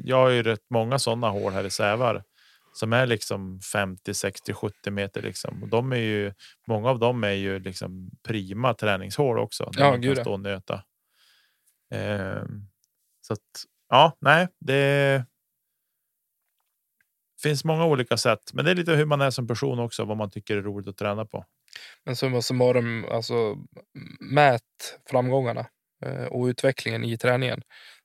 jag 0.04 0.18
har 0.18 0.30
ju 0.30 0.44
rätt 0.44 0.70
många 0.70 1.00
sådana 1.00 1.30
hål 1.30 1.54
här 1.54 1.64
i 1.64 1.70
Sävar 1.70 2.24
som 2.74 2.94
är 2.94 3.06
liksom 3.06 3.60
50, 3.60 4.14
60, 4.14 4.54
70 4.54 4.92
meter 4.92 5.22
liksom. 5.22 5.64
Och 5.64 5.70
de 5.70 5.92
är 5.92 5.98
ju 5.98 6.34
många 6.68 6.90
av 6.90 7.00
dem 7.00 7.24
är 7.24 7.32
ju 7.32 7.60
liksom 7.60 8.12
prima 8.24 8.74
träningshål 8.74 9.40
också. 9.40 9.72
Ja, 9.78 9.90
man 9.92 10.02
kan 10.02 10.16
stå 10.16 10.34
och 10.34 10.40
nöta. 10.40 10.84
Eh, 11.92 12.44
så 13.22 13.34
att 13.34 13.66
ja, 13.90 14.18
nej, 14.22 14.48
det. 14.60 15.26
Finns 17.44 17.66
många 17.66 17.86
olika 17.86 18.18
sätt, 18.18 18.40
men 18.54 18.66
det 18.66 18.72
är 18.72 18.76
lite 18.76 18.92
hur 18.92 19.06
man 19.06 19.22
är 19.22 19.30
som 19.30 19.48
person 19.48 19.80
också, 19.80 20.06
vad 20.06 20.18
man 20.18 20.30
tycker 20.30 20.58
är 20.58 20.62
roligt 20.62 20.88
att 20.88 20.98
träna 20.98 21.26
på. 21.26 21.46
Men 22.06 22.16
summa 22.16 22.42
summarum, 22.42 23.06
alltså 23.12 23.58
mät 24.20 24.62
framgångarna 25.10 25.68
eh, 26.06 26.26
och 26.26 26.46
utvecklingen 26.46 27.04
i 27.04 27.18
träningen. 27.18 27.62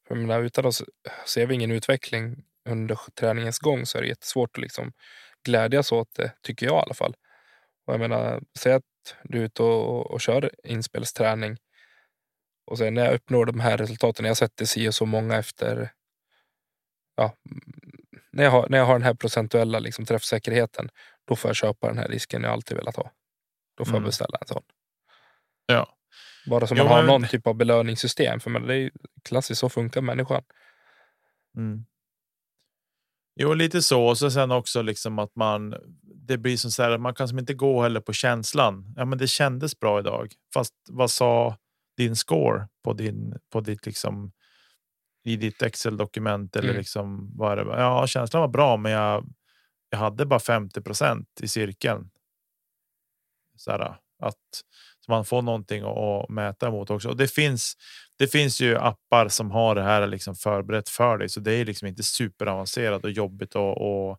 För 0.08 0.14
menar, 0.14 0.42
utan 0.42 0.66
att 0.66 0.80
ser 1.26 1.46
vi 1.46 1.54
ingen 1.54 1.70
utveckling 1.70 2.44
under 2.68 2.98
träningens 3.20 3.58
gång 3.58 3.86
så 3.86 3.98
är 3.98 4.02
det 4.02 4.08
jättesvårt 4.08 4.56
att 4.56 4.62
liksom 4.62 4.92
glädjas 5.44 5.92
åt 5.92 6.14
det, 6.16 6.32
tycker 6.42 6.66
jag 6.66 6.74
i 6.74 6.82
alla 6.84 6.94
fall. 6.94 7.14
Och 7.86 7.94
jag 7.94 8.00
menar, 8.00 8.42
säg 8.58 8.72
att 8.72 8.82
du 9.24 9.38
är 9.38 9.42
ute 9.44 9.62
och, 9.62 10.10
och 10.10 10.20
kör 10.20 10.50
inspelsträning 10.64 11.56
och 12.66 12.78
sen 12.78 12.94
när 12.94 13.04
jag 13.04 13.14
uppnår 13.14 13.46
de 13.46 13.60
här 13.60 13.78
resultaten, 13.78 14.24
jag 14.24 14.36
sätter 14.36 14.64
si 14.64 14.88
och 14.88 14.94
så 14.94 15.06
många 15.06 15.36
efter 15.36 15.92
ja, 17.16 17.34
när, 18.32 18.44
jag 18.44 18.50
har, 18.50 18.68
när 18.68 18.78
jag 18.78 18.84
har 18.84 18.94
den 18.94 19.02
här 19.02 19.14
procentuella 19.14 19.78
liksom, 19.78 20.04
träffsäkerheten, 20.04 20.88
då 21.24 21.36
får 21.36 21.48
jag 21.48 21.56
köpa 21.56 21.86
den 21.86 21.98
här 21.98 22.08
risken 22.08 22.42
jag 22.42 22.52
alltid 22.52 22.76
velat 22.76 22.96
ha. 22.96 23.10
Då 23.76 23.84
får 23.84 23.90
mm. 23.90 24.02
jag 24.02 24.08
beställa 24.08 24.38
en 24.40 24.46
sån. 24.46 24.62
Ja. 25.66 25.96
Bara 26.46 26.66
så 26.66 26.74
man 26.74 26.86
jo, 26.86 26.88
har 26.88 26.96
men... 26.96 27.06
någon 27.06 27.28
typ 27.28 27.46
av 27.46 27.54
belöningssystem. 27.54 28.40
För 28.40 28.50
men 28.50 28.66
det 28.66 28.76
är 28.76 28.90
klassiskt, 29.24 29.60
så 29.60 29.68
funkar 29.68 30.00
människan. 30.00 30.42
Mm. 31.56 31.84
Jo, 33.36 33.54
lite 33.54 33.82
så. 33.82 34.06
Och 34.06 34.18
så 34.18 34.30
sen 34.30 34.50
också 34.50 34.82
liksom 34.82 35.18
att 35.18 35.36
man. 35.36 35.74
Det 36.02 36.38
blir 36.38 36.56
som 36.56 36.70
så 36.70 36.82
här 36.82 36.90
att 36.90 37.00
man 37.00 37.14
kan 37.14 37.28
som 37.28 37.38
inte 37.38 37.54
gå 37.54 37.82
heller 37.82 38.00
på 38.00 38.12
känslan. 38.12 38.94
Ja, 38.96 39.04
men 39.04 39.18
det 39.18 39.26
kändes 39.26 39.78
bra 39.78 40.00
idag. 40.00 40.32
Fast 40.54 40.74
vad 40.88 41.10
sa 41.10 41.56
din 42.00 42.16
score 42.16 42.68
på 42.84 42.92
din 42.92 43.38
på 43.52 43.60
ditt 43.60 43.86
liksom 43.86 44.32
i 45.24 45.36
ditt 45.36 45.62
Excel 45.62 45.96
dokument 45.96 46.56
eller 46.56 46.68
mm. 46.68 46.78
liksom 46.78 47.36
vad 47.36 47.58
det? 47.58 47.80
Ja, 47.80 48.06
känslan 48.06 48.40
var 48.40 48.48
bra, 48.48 48.76
men 48.76 48.92
jag. 48.92 49.32
Jag 49.92 49.98
hade 49.98 50.26
bara 50.26 50.38
50% 50.40 51.24
i 51.40 51.48
cirkeln. 51.48 52.10
Så 53.56 53.70
här, 53.70 53.96
att 54.22 54.34
så 55.00 55.12
man 55.12 55.24
får 55.24 55.42
någonting 55.42 55.82
att 55.82 56.28
mäta 56.28 56.68
emot 56.68 56.90
också. 56.90 57.08
Och 57.08 57.16
det 57.16 57.28
finns. 57.28 57.74
Det 58.18 58.26
finns 58.26 58.60
ju 58.60 58.76
appar 58.76 59.28
som 59.28 59.50
har 59.50 59.74
det 59.74 59.82
här 59.82 60.06
liksom 60.06 60.34
förberett 60.34 60.88
för 60.88 61.18
dig, 61.18 61.28
så 61.28 61.40
det 61.40 61.52
är 61.52 61.64
liksom 61.64 61.88
inte 61.88 62.02
superavancerat 62.02 63.04
och 63.04 63.10
jobbigt 63.10 63.56
att 63.56 63.76
och, 63.76 64.18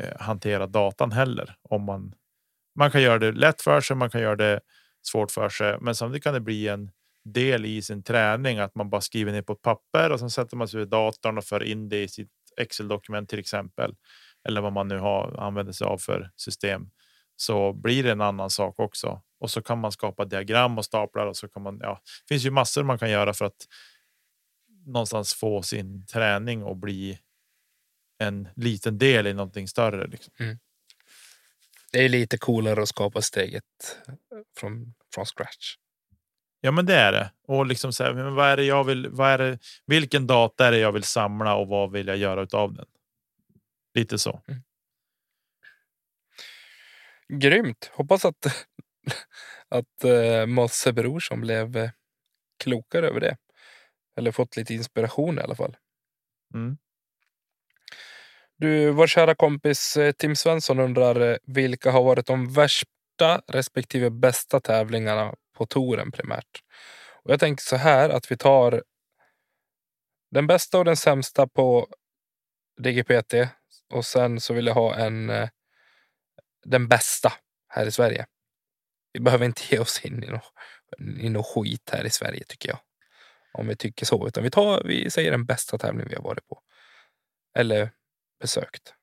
eh, 0.00 0.20
hantera 0.20 0.66
datan 0.66 1.12
heller. 1.12 1.56
Om 1.62 1.84
man 1.84 2.14
man 2.76 2.90
kan 2.90 3.02
göra 3.02 3.18
det 3.18 3.32
lätt 3.32 3.62
för 3.62 3.80
sig, 3.80 3.96
man 3.96 4.10
kan 4.10 4.20
göra 4.20 4.36
det 4.36 4.60
svårt 5.02 5.30
för 5.30 5.48
sig, 5.48 5.76
men 5.80 5.94
samtidigt 5.94 6.24
kan 6.24 6.34
det 6.34 6.40
bli 6.40 6.68
en 6.68 6.90
del 7.32 7.64
i 7.64 7.82
sin 7.82 8.02
träning 8.02 8.58
att 8.58 8.74
man 8.74 8.90
bara 8.90 9.00
skriver 9.00 9.32
ner 9.32 9.42
på 9.42 9.52
ett 9.52 9.62
papper 9.62 10.10
och 10.10 10.20
sen 10.20 10.30
sätter 10.30 10.56
man 10.56 10.68
sig 10.68 10.80
vid 10.80 10.88
datorn 10.88 11.38
och 11.38 11.44
för 11.44 11.62
in 11.62 11.88
det 11.88 12.02
i 12.02 12.08
sitt 12.08 12.30
Excel 12.56 12.88
dokument 12.88 13.28
till 13.28 13.38
exempel. 13.38 13.94
Eller 14.48 14.60
vad 14.60 14.72
man 14.72 14.88
nu 14.88 14.98
har 14.98 15.36
använder 15.38 15.72
sig 15.72 15.86
av 15.86 15.98
för 15.98 16.30
system 16.36 16.90
så 17.36 17.72
blir 17.72 18.02
det 18.02 18.12
en 18.12 18.20
annan 18.20 18.50
sak 18.50 18.78
också. 18.78 19.22
Och 19.38 19.50
så 19.50 19.62
kan 19.62 19.78
man 19.78 19.92
skapa 19.92 20.24
diagram 20.24 20.78
och 20.78 20.84
staplar 20.84 21.26
och 21.26 21.36
så 21.36 21.48
kan 21.48 21.62
man. 21.62 21.78
Ja, 21.82 22.00
det 22.04 22.34
finns 22.34 22.46
ju 22.46 22.50
massor 22.50 22.82
man 22.82 22.98
kan 22.98 23.10
göra 23.10 23.34
för 23.34 23.44
att 23.44 23.66
någonstans 24.86 25.34
få 25.34 25.62
sin 25.62 26.06
träning 26.06 26.62
och 26.62 26.76
bli 26.76 27.18
en 28.18 28.48
liten 28.56 28.98
del 28.98 29.26
i 29.26 29.34
någonting 29.34 29.68
större. 29.68 30.06
Liksom. 30.06 30.32
Mm. 30.38 30.58
Det 31.92 32.04
är 32.04 32.08
lite 32.08 32.38
coolare 32.38 32.82
att 32.82 32.88
skapa 32.88 33.22
steget 33.22 33.64
eh, 34.08 34.14
från, 34.56 34.94
från 35.14 35.26
scratch. 35.26 35.76
Ja, 36.60 36.70
men 36.70 36.86
det 36.86 36.94
är 36.94 37.12
det. 37.12 37.30
Och 37.48 37.66
liksom 37.66 37.92
så 37.92 38.04
här, 38.04 38.14
men 38.14 38.34
vad 38.34 38.48
är 38.48 38.56
det 38.56 38.64
jag 38.64 38.84
vill? 38.84 39.08
Vad 39.08 39.30
är 39.30 39.38
det? 39.38 39.58
Vilken 39.86 40.26
data 40.26 40.66
är 40.66 40.72
det 40.72 40.78
jag 40.78 40.92
vill 40.92 41.02
samla 41.02 41.54
och 41.56 41.68
vad 41.68 41.92
vill 41.92 42.06
jag 42.06 42.16
göra 42.16 42.58
av 42.58 42.74
den? 42.74 42.86
Lite 43.94 44.18
så. 44.18 44.42
Mm. 44.48 44.62
Grymt. 47.28 47.90
Hoppas 47.94 48.24
att 48.24 48.46
att 49.68 50.04
eh, 50.04 50.46
Mosse 50.46 50.92
Brorsson 50.92 51.40
blev 51.40 51.76
eh, 51.76 51.90
klokare 52.64 53.08
över 53.08 53.20
det. 53.20 53.36
Eller 54.16 54.32
fått 54.32 54.56
lite 54.56 54.74
inspiration 54.74 55.38
i 55.38 55.42
alla 55.42 55.54
fall. 55.54 55.76
Mm. 56.54 56.76
Du, 58.58 58.90
vår 58.90 59.06
kära 59.06 59.34
kompis 59.34 59.96
eh, 59.96 60.12
Tim 60.12 60.36
Svensson 60.36 60.78
undrar 60.78 61.20
eh, 61.20 61.36
vilka 61.46 61.90
har 61.90 62.02
varit 62.02 62.26
de 62.26 62.52
värsta 62.52 63.42
respektive 63.48 64.10
bästa 64.10 64.60
tävlingarna 64.60 65.34
på 65.56 65.66
touren 65.66 66.12
primärt. 66.12 66.62
Och 67.24 67.32
jag 67.32 67.40
tänker 67.40 67.62
så 67.62 67.76
här 67.76 68.08
att 68.08 68.30
vi 68.30 68.36
tar 68.36 68.82
den 70.30 70.46
bästa 70.46 70.78
och 70.78 70.84
den 70.84 70.96
sämsta 70.96 71.46
på 71.46 71.88
DGPT 72.80 73.34
och 73.94 74.04
sen 74.04 74.40
så 74.40 74.54
vill 74.54 74.66
jag 74.66 74.74
ha 74.74 74.94
en 74.94 75.30
eh, 75.30 75.48
den 76.64 76.88
bästa 76.88 77.32
här 77.68 77.86
i 77.86 77.92
Sverige. 77.92 78.26
Vi 79.12 79.20
behöver 79.20 79.46
inte 79.46 79.62
ge 79.70 79.78
oss 79.78 80.04
in 80.04 80.24
i 80.24 80.26
något, 80.26 80.52
i 81.18 81.28
något 81.28 81.46
skit 81.46 81.90
här 81.92 82.04
i 82.04 82.10
Sverige 82.10 82.44
tycker 82.48 82.68
jag. 82.68 82.78
Om 83.52 83.68
vi 83.68 83.76
tycker 83.76 84.06
så. 84.06 84.28
Utan 84.28 84.42
vi, 84.42 84.50
tar, 84.50 84.82
vi 84.84 85.10
säger 85.10 85.30
den 85.30 85.46
bästa 85.46 85.78
tävling 85.78 86.06
vi 86.08 86.14
har 86.14 86.22
varit 86.22 86.46
på. 86.46 86.62
Eller 87.58 87.90
besökt. 88.40 88.94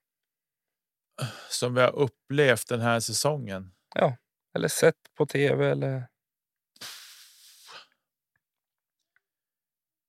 Som 1.50 1.76
vi 1.76 1.82
har 1.82 1.96
upplevt 1.96 2.68
den 2.68 2.82
här 2.82 3.00
säsongen. 3.00 3.72
Ja, 3.96 4.18
eller 4.56 4.68
sett 4.68 4.96
på 5.18 5.26
tv 5.26 5.72
eller. 5.72 6.08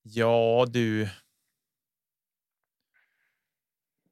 Ja, 0.07 0.67
du. 0.69 1.09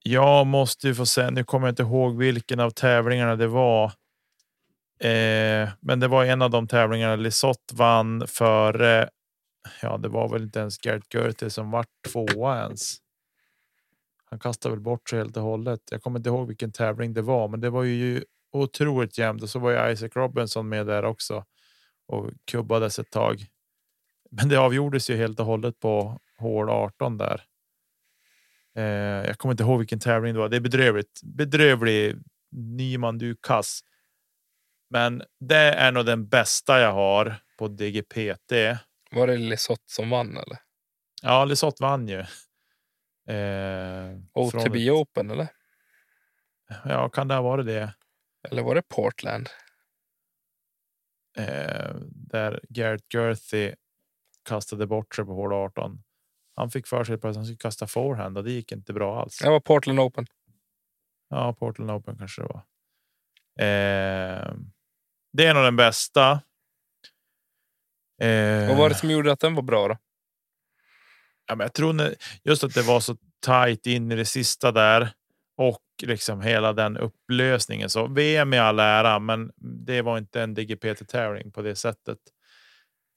Jag 0.03 0.47
måste 0.47 0.89
ju 0.89 0.95
få 0.95 1.07
säga. 1.07 1.31
Nu 1.31 1.45
kommer 1.45 1.67
jag 1.67 1.73
inte 1.73 1.83
ihåg 1.83 2.17
vilken 2.17 2.61
av 2.61 2.71
tävlingarna 2.71 3.37
det 3.37 3.47
var. 3.47 3.85
Eh, 5.01 5.69
men 5.81 6.01
det 6.01 6.09
var 6.09 6.25
en 6.25 6.43
av 6.43 6.51
de 6.51 6.69
tävlingarna 6.69 7.17
Lisotte 7.17 7.75
vann 7.75 8.27
för. 8.27 9.09
ja, 9.83 9.99
det 9.99 10.09
var 10.09 10.29
väl 10.29 10.43
inte 10.43 10.59
ens 10.59 10.85
Gert 10.87 11.15
Görte 11.15 11.51
som 11.51 11.71
var 11.71 11.85
tvåa 12.13 12.63
ens. 12.63 12.97
Han 14.25 14.39
kastade 14.39 14.75
väl 14.75 14.81
bort 14.81 15.09
sig 15.09 15.19
helt 15.19 15.37
och 15.37 15.43
hållet. 15.43 15.81
Jag 15.91 16.03
kommer 16.03 16.19
inte 16.19 16.29
ihåg 16.29 16.49
vilken 16.49 16.73
tävling 16.73 17.15
det 17.15 17.23
var, 17.23 17.49
men 17.49 17.61
det 17.61 17.71
var 17.71 17.83
ju 17.83 18.25
otroligt 18.53 19.19
jämnt 19.19 19.43
och 19.43 19.51
så 19.51 19.59
var 19.59 19.71
ju 19.71 19.93
Isaac 19.93 20.11
Robinson 20.15 20.69
med 20.69 20.87
där 20.87 21.05
också 21.05 21.45
och 22.09 22.31
kubbades 22.45 22.99
ett 22.99 23.11
tag. 23.11 23.47
Men 24.37 24.49
det 24.49 24.57
avgjordes 24.57 25.11
ju 25.11 25.17
helt 25.17 25.41
och 25.41 25.47
hållet 25.47 25.81
på 25.81 26.21
hål 26.39 26.71
18 26.71 27.19
där. 27.19 27.45
Eh, 28.77 28.85
jag 29.27 29.39
kommer 29.39 29.53
inte 29.53 29.63
ihåg 29.63 29.79
vilken 29.79 30.01
tävling 30.01 30.35
det 30.35 30.41
var. 30.41 30.49
Det 30.49 30.57
är 30.57 30.61
bedrövligt. 30.61 31.21
Bedrövlig 31.23 32.17
Nyman, 32.51 33.19
du 33.19 33.37
kass. 33.43 33.81
Men 34.91 35.23
det 35.41 35.57
är 35.57 35.93
nog 35.93 36.07
den 36.07 36.29
bästa 36.29 36.81
jag 36.81 36.93
har 36.93 37.37
på 37.59 37.69
DGPT. 37.69 38.53
Var 39.11 39.27
det 39.27 39.37
Lisotte 39.37 39.93
som 39.93 40.11
vann 40.11 40.37
eller? 40.37 40.59
Ja, 41.23 41.45
Lisotte 41.45 41.83
vann 41.83 42.09
ju. 42.09 42.21
Eh, 43.29 44.19
OTB 44.33 44.77
ett... 44.77 44.93
Open 44.93 45.31
eller? 45.31 45.49
Ja, 46.85 47.09
kan 47.09 47.29
det 47.29 47.35
ha 47.35 47.43
varit 47.43 47.67
det? 47.67 47.95
Eller 48.49 48.63
var 48.63 48.75
det 48.75 48.83
Portland? 48.89 49.49
Eh, 51.37 51.95
där 52.11 52.61
Garrett 52.69 53.15
Girthy 53.15 53.75
kastade 54.45 54.87
bort 54.87 55.15
sig 55.15 55.25
på 55.25 55.35
hål 55.35 55.53
18. 55.53 56.03
Han 56.55 56.71
fick 56.71 56.87
för 56.87 57.05
sig 57.05 57.15
att 57.15 57.23
han 57.23 57.45
skulle 57.45 57.57
kasta 57.57 57.87
forehand 57.87 58.39
och 58.39 58.45
det 58.45 58.53
gick 58.53 58.73
inte 58.73 58.93
bra 58.93 59.21
alls. 59.23 59.39
Det 59.39 59.51
var 59.51 59.61
Portland 59.61 60.01
Open. 60.01 60.27
Ja, 61.29 61.53
Portland 61.53 61.91
Open 61.91 62.19
kanske 62.19 62.43
det 62.43 62.49
var. 62.49 62.63
Eh, 63.67 64.55
det 65.33 65.47
är 65.47 65.55
nog 65.55 65.65
den 65.65 65.77
bästa. 65.77 66.41
Eh, 68.23 68.69
Vad 68.69 68.77
var 68.77 68.89
det 68.89 68.95
som 68.95 69.11
gjorde 69.11 69.33
att 69.33 69.41
den 69.41 69.55
var 69.55 69.63
bra 69.63 69.89
då? 69.89 69.97
Ja, 71.47 71.57
men 71.57 71.65
jag 71.65 71.73
tror 71.73 72.15
just 72.45 72.65
att 72.65 72.75
det 72.75 72.83
var 72.83 73.01
så 73.01 73.17
tajt 73.41 73.87
in 73.87 74.13
i 74.13 74.17
det 74.17 74.25
sista 74.25 74.73
där 74.73 75.11
och 75.57 75.83
liksom 76.03 76.41
hela 76.41 76.73
den 76.73 76.97
upplösningen. 76.97 77.91
Så 77.91 78.07
VM 78.07 78.55
i 78.55 78.59
all 78.59 78.79
ära, 78.79 79.19
men 79.19 79.53
det 79.87 80.03
var 80.03 80.19
inte 80.19 80.43
en 80.43 80.55
DGPT 80.55 81.09
tävling 81.09 81.53
på 81.53 81.63
det 81.63 81.77
sättet. 81.77 82.19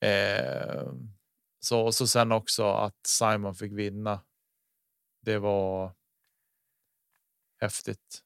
Eh, 0.05 0.83
så 1.65 1.91
så 1.91 2.07
sen 2.07 2.31
också 2.31 2.71
att 2.71 3.07
Simon 3.07 3.55
fick 3.55 3.71
vinna. 3.71 4.23
Det 5.21 5.37
var. 5.37 5.95
Häftigt. 7.61 8.23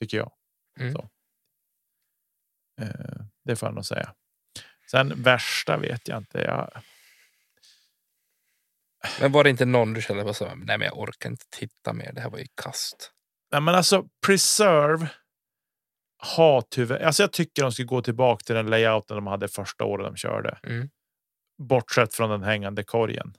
Tycker 0.00 0.16
jag. 0.16 0.32
Mm. 0.80 0.92
Så. 0.92 1.10
Eh, 2.80 3.24
det 3.44 3.56
får 3.56 3.68
jag 3.68 3.74
nog 3.74 3.86
säga. 3.86 4.14
Sen 4.90 5.22
värsta 5.22 5.76
vet 5.76 6.08
jag 6.08 6.18
inte. 6.18 6.38
Jag, 6.38 6.82
men 9.20 9.32
var 9.32 9.44
det 9.44 9.50
inte 9.50 9.64
någon 9.64 9.92
du 9.92 10.02
kände 10.02 10.34
så, 10.34 10.44
nej 10.54 10.78
men 10.78 10.80
jag 10.80 10.98
orkar 10.98 11.30
inte 11.30 11.44
titta 11.50 11.92
mer, 11.92 12.12
det 12.12 12.20
här 12.20 12.30
var 12.30 12.38
ju 12.38 12.46
kast. 12.62 13.12
Nej 13.52 13.60
men 13.60 13.74
alltså 13.74 14.08
Preserve 14.26 15.08
har 16.18 16.62
tyvärr, 16.70 17.00
alltså 17.00 17.22
jag 17.22 17.32
tycker 17.32 17.62
de 17.62 17.72
ska 17.72 17.82
gå 17.82 18.02
tillbaka 18.02 18.44
till 18.44 18.54
den 18.54 18.66
layouten 18.66 19.16
de 19.16 19.26
hade 19.26 19.48
första 19.48 19.84
året 19.84 20.06
de 20.06 20.16
körde. 20.16 20.58
Mm. 20.62 20.90
Bortsett 21.58 22.14
från 22.14 22.30
den 22.30 22.42
hängande 22.42 22.84
korgen. 22.84 23.36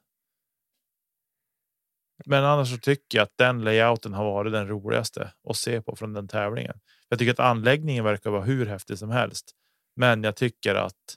Men 2.25 2.43
annars 2.43 2.71
så 2.71 2.77
tycker 2.77 3.17
jag 3.17 3.23
att 3.23 3.37
den 3.37 3.63
layouten 3.63 4.13
har 4.13 4.23
varit 4.23 4.53
den 4.53 4.67
roligaste 4.67 5.33
att 5.49 5.57
se 5.57 5.81
på 5.81 5.95
från 5.95 6.13
den 6.13 6.27
tävlingen. 6.27 6.79
Jag 7.09 7.19
tycker 7.19 7.31
att 7.31 7.39
anläggningen 7.39 8.03
verkar 8.03 8.29
vara 8.29 8.43
hur 8.43 8.65
häftig 8.65 8.97
som 8.97 9.09
helst. 9.09 9.51
Men 9.95 10.23
jag 10.23 10.35
tycker 10.35 10.75
att 10.75 11.15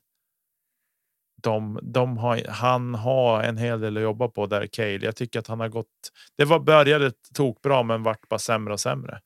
de, 1.42 1.80
de 1.82 2.18
har, 2.18 2.44
han 2.49 2.94
har 2.94 3.42
en 3.42 3.57
hel 3.57 3.80
del 3.80 3.97
att 3.97 4.03
jobba 4.03 4.28
på 4.28 4.47
där 4.47 4.66
Cale. 4.66 4.99
Jag 5.05 5.16
tycker 5.16 5.38
att 5.38 5.47
han 5.47 5.61
har 5.61 5.68
gått. 5.68 6.12
Det 6.36 6.44
var 6.44 6.61
började 6.61 7.12
tokbra, 7.34 7.82
men 7.82 8.03
vart 8.03 8.28
bara 8.28 8.38
sämre 8.38 8.72
och 8.72 8.80
sämre. 8.80 9.20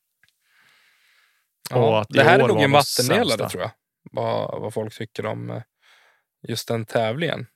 Ja, 1.71 2.05
det 2.09 2.23
här 2.23 2.39
är 2.39 2.49
nog 2.49 2.63
en 2.63 2.73
vattendelare 2.73 3.49
tror 3.49 3.63
jag. 3.63 3.71
Vad, 4.13 4.61
vad 4.61 4.75
folk 4.75 4.99
tycker 4.99 5.27
om 5.27 5.51
eh, 5.51 5.63
just 6.49 6.69
den 6.69 6.87
tävlingen. 6.87 7.47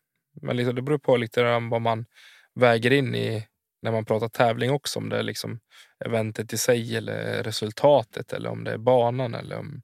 Men 0.43 0.57
liksom, 0.57 0.75
det 0.75 0.83
beror 0.83 0.99
på 0.99 1.17
lite 1.17 1.43
vad 1.71 1.83
man 1.83 2.07
väger 2.55 2.91
in 2.91 3.15
i 3.15 3.47
när 3.83 3.93
man 3.93 4.05
pratar 4.05 4.29
tävling 4.29 4.71
också. 4.71 4.99
Om 4.99 5.09
det 5.09 5.19
är 5.19 5.23
liksom 5.23 5.61
eventet 6.05 6.53
i 6.53 6.59
sig 6.59 6.97
eller 6.97 7.43
resultatet 7.43 8.33
eller 8.33 8.51
om 8.51 8.65
det 8.65 8.73
är 8.73 8.79
banan 8.79 9.35
eller 9.35 9.59
om 9.59 9.83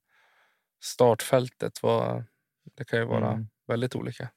startfältet. 0.82 1.82
Vad, 1.82 2.24
det 2.76 2.84
kan 2.84 2.98
ju 2.98 3.04
vara 3.04 3.32
mm. 3.32 3.48
väldigt 3.66 3.96
olika. 3.96 4.30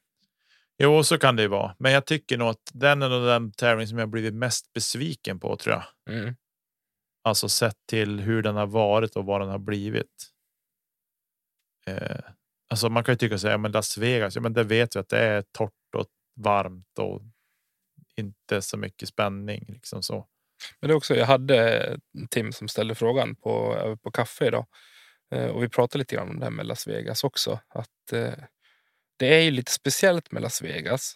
Jo, 0.78 1.04
så 1.04 1.18
kan 1.18 1.36
det 1.36 1.42
ju 1.42 1.48
vara, 1.48 1.76
men 1.78 1.92
jag 1.92 2.06
tycker 2.06 2.38
nog 2.38 2.48
att 2.48 2.70
den 2.72 3.02
är 3.02 3.26
den 3.26 3.52
tävling 3.52 3.86
som 3.86 3.98
jag 3.98 4.08
blivit 4.08 4.34
mest 4.34 4.72
besviken 4.72 5.40
på 5.40 5.56
tror 5.56 5.74
jag. 5.74 6.14
Mm. 6.16 6.34
Alltså 7.24 7.48
sett 7.48 7.76
till 7.88 8.20
hur 8.20 8.42
den 8.42 8.56
har 8.56 8.66
varit 8.66 9.16
och 9.16 9.24
vad 9.24 9.40
den 9.40 9.48
har 9.48 9.58
blivit. 9.58 10.30
Eh, 11.86 12.20
alltså 12.70 12.88
man 12.88 13.04
kan 13.04 13.12
ju 13.12 13.16
tycka 13.16 13.38
så 13.38 13.48
här, 13.48 13.58
men 13.58 13.72
Las 13.72 13.98
Vegas, 13.98 14.34
ja, 14.34 14.40
men 14.40 14.52
det 14.52 14.64
vet 14.64 14.96
vi 14.96 15.00
att 15.00 15.08
det 15.08 15.18
är 15.18 15.44
torrt 15.52 15.72
varmt 16.36 16.98
och 16.98 17.22
inte 18.16 18.62
så 18.62 18.76
mycket 18.76 19.08
spänning 19.08 19.64
liksom 19.68 20.02
så. 20.02 20.26
Men 20.80 20.88
det 20.88 20.94
också. 20.94 21.16
Jag 21.16 21.26
hade 21.26 21.98
Tim 22.30 22.52
som 22.52 22.68
ställde 22.68 22.94
frågan 22.94 23.36
på 23.36 23.76
på 24.02 24.10
kaffe 24.10 24.46
idag 24.46 24.66
eh, 25.34 25.46
och 25.46 25.62
vi 25.62 25.68
pratade 25.68 25.98
lite 25.98 26.14
grann 26.14 26.28
om 26.28 26.38
det 26.38 26.46
här 26.46 26.50
med 26.50 26.66
Las 26.66 26.86
Vegas 26.86 27.24
också. 27.24 27.60
Att 27.68 28.12
eh, 28.12 28.34
det 29.18 29.34
är 29.34 29.40
ju 29.40 29.50
lite 29.50 29.72
speciellt 29.72 30.32
med 30.32 30.42
Las 30.42 30.62
Vegas 30.62 31.14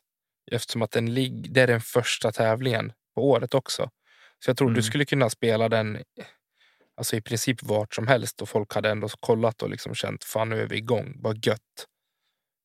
eftersom 0.51 0.83
att 0.83 0.91
den 0.91 1.15
lig 1.15 1.53
det 1.53 1.61
är 1.61 1.67
den 1.67 1.81
första 1.81 2.33
tävlingen 2.33 2.93
på 3.15 3.31
året 3.31 3.55
också. 3.55 3.91
Så 4.45 4.51
jag 4.51 4.57
tror 4.57 4.69
mm. 4.69 4.77
du 4.77 4.83
skulle 4.83 5.05
kunna 5.05 5.31
spela 5.31 5.69
den 5.69 5.99
alltså 6.97 7.17
i 7.17 7.21
princip 7.21 7.63
vart 7.63 7.95
som 7.95 8.07
helst 8.07 8.43
och 8.43 8.49
folk 8.49 8.75
hade 8.75 8.91
ändå 8.91 9.09
kollat 9.09 9.63
och 9.63 9.71
liksom 9.71 9.95
känt 9.95 10.25
fan 10.25 10.49
nu 10.49 10.61
är 10.61 10.67
vi 10.67 10.77
igång, 10.77 11.17
vad 11.19 11.47
gött. 11.47 11.87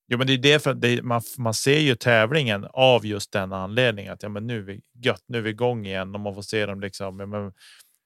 Jo, 0.07 0.17
men 0.17 0.27
det 0.27 0.33
är 0.33 0.37
det 0.37 0.63
för 0.63 0.73
det, 0.73 1.03
man, 1.03 1.21
man 1.37 1.53
ser 1.53 1.79
ju 1.79 1.95
tävlingen 1.95 2.67
av 2.73 3.05
just 3.05 3.31
den 3.31 3.53
anledningen 3.53 4.13
att 4.13 4.23
ja, 4.23 4.29
men 4.29 4.47
nu 4.47 4.57
är 4.57 4.61
vi 4.61 4.81
gött, 5.03 5.23
nu 5.27 5.37
är 5.37 5.41
vi 5.41 5.49
igång 5.49 5.85
igen 5.85 6.15
och 6.15 6.21
man 6.21 6.35
får 6.35 6.41
se 6.41 6.65
dem 6.65 6.79
liksom. 6.79 7.19
Ja, 7.19 7.25
men, 7.25 7.53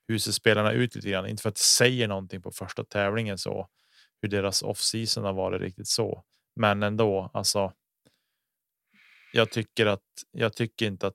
hur 0.07 0.17
ser 0.19 0.31
spelarna 0.31 0.71
ut 0.71 0.95
lite 0.95 1.09
grann? 1.09 1.27
Inte 1.27 1.41
för 1.41 1.49
att 1.49 1.55
det 1.55 1.61
säger 1.61 2.07
någonting 2.07 2.41
på 2.41 2.51
första 2.51 2.83
tävlingen 2.83 3.37
så 3.37 3.67
hur 4.21 4.29
deras 4.29 4.61
off 4.61 4.81
season 4.81 5.23
har 5.23 5.33
varit 5.33 5.61
riktigt 5.61 5.87
så, 5.87 6.23
men 6.55 6.83
ändå, 6.83 7.31
alltså. 7.33 7.73
Jag 9.33 9.51
tycker 9.51 9.85
att 9.85 10.01
jag 10.31 10.53
tycker 10.53 10.85
inte 10.85 11.07
att 11.07 11.13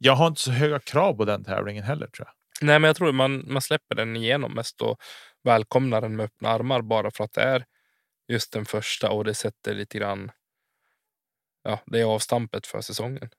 jag 0.00 0.12
har 0.12 0.26
inte 0.26 0.40
så 0.40 0.50
höga 0.50 0.80
krav 0.80 1.14
på 1.14 1.24
den 1.24 1.44
tävlingen 1.44 1.84
heller 1.84 2.06
tror 2.06 2.26
jag. 2.28 2.66
Nej, 2.66 2.78
men 2.78 2.88
jag 2.88 2.96
tror 2.96 3.12
man, 3.12 3.52
man 3.52 3.62
släpper 3.62 3.94
den 3.94 4.16
igenom 4.16 4.54
mest 4.54 4.82
och 4.82 5.00
välkomnar 5.42 6.00
den 6.00 6.16
med 6.16 6.24
öppna 6.24 6.48
armar 6.48 6.82
bara 6.82 7.10
för 7.10 7.24
att 7.24 7.32
det 7.32 7.42
är 7.42 7.64
just 8.28 8.52
den 8.52 8.64
första 8.64 9.10
och 9.10 9.24
det 9.24 9.34
sätter 9.34 9.74
lite 9.74 9.98
grann. 9.98 10.30
Ja, 11.62 11.80
det 11.86 12.00
är 12.00 12.04
avstampet 12.04 12.66
för 12.66 12.80
säsongen. 12.80 13.30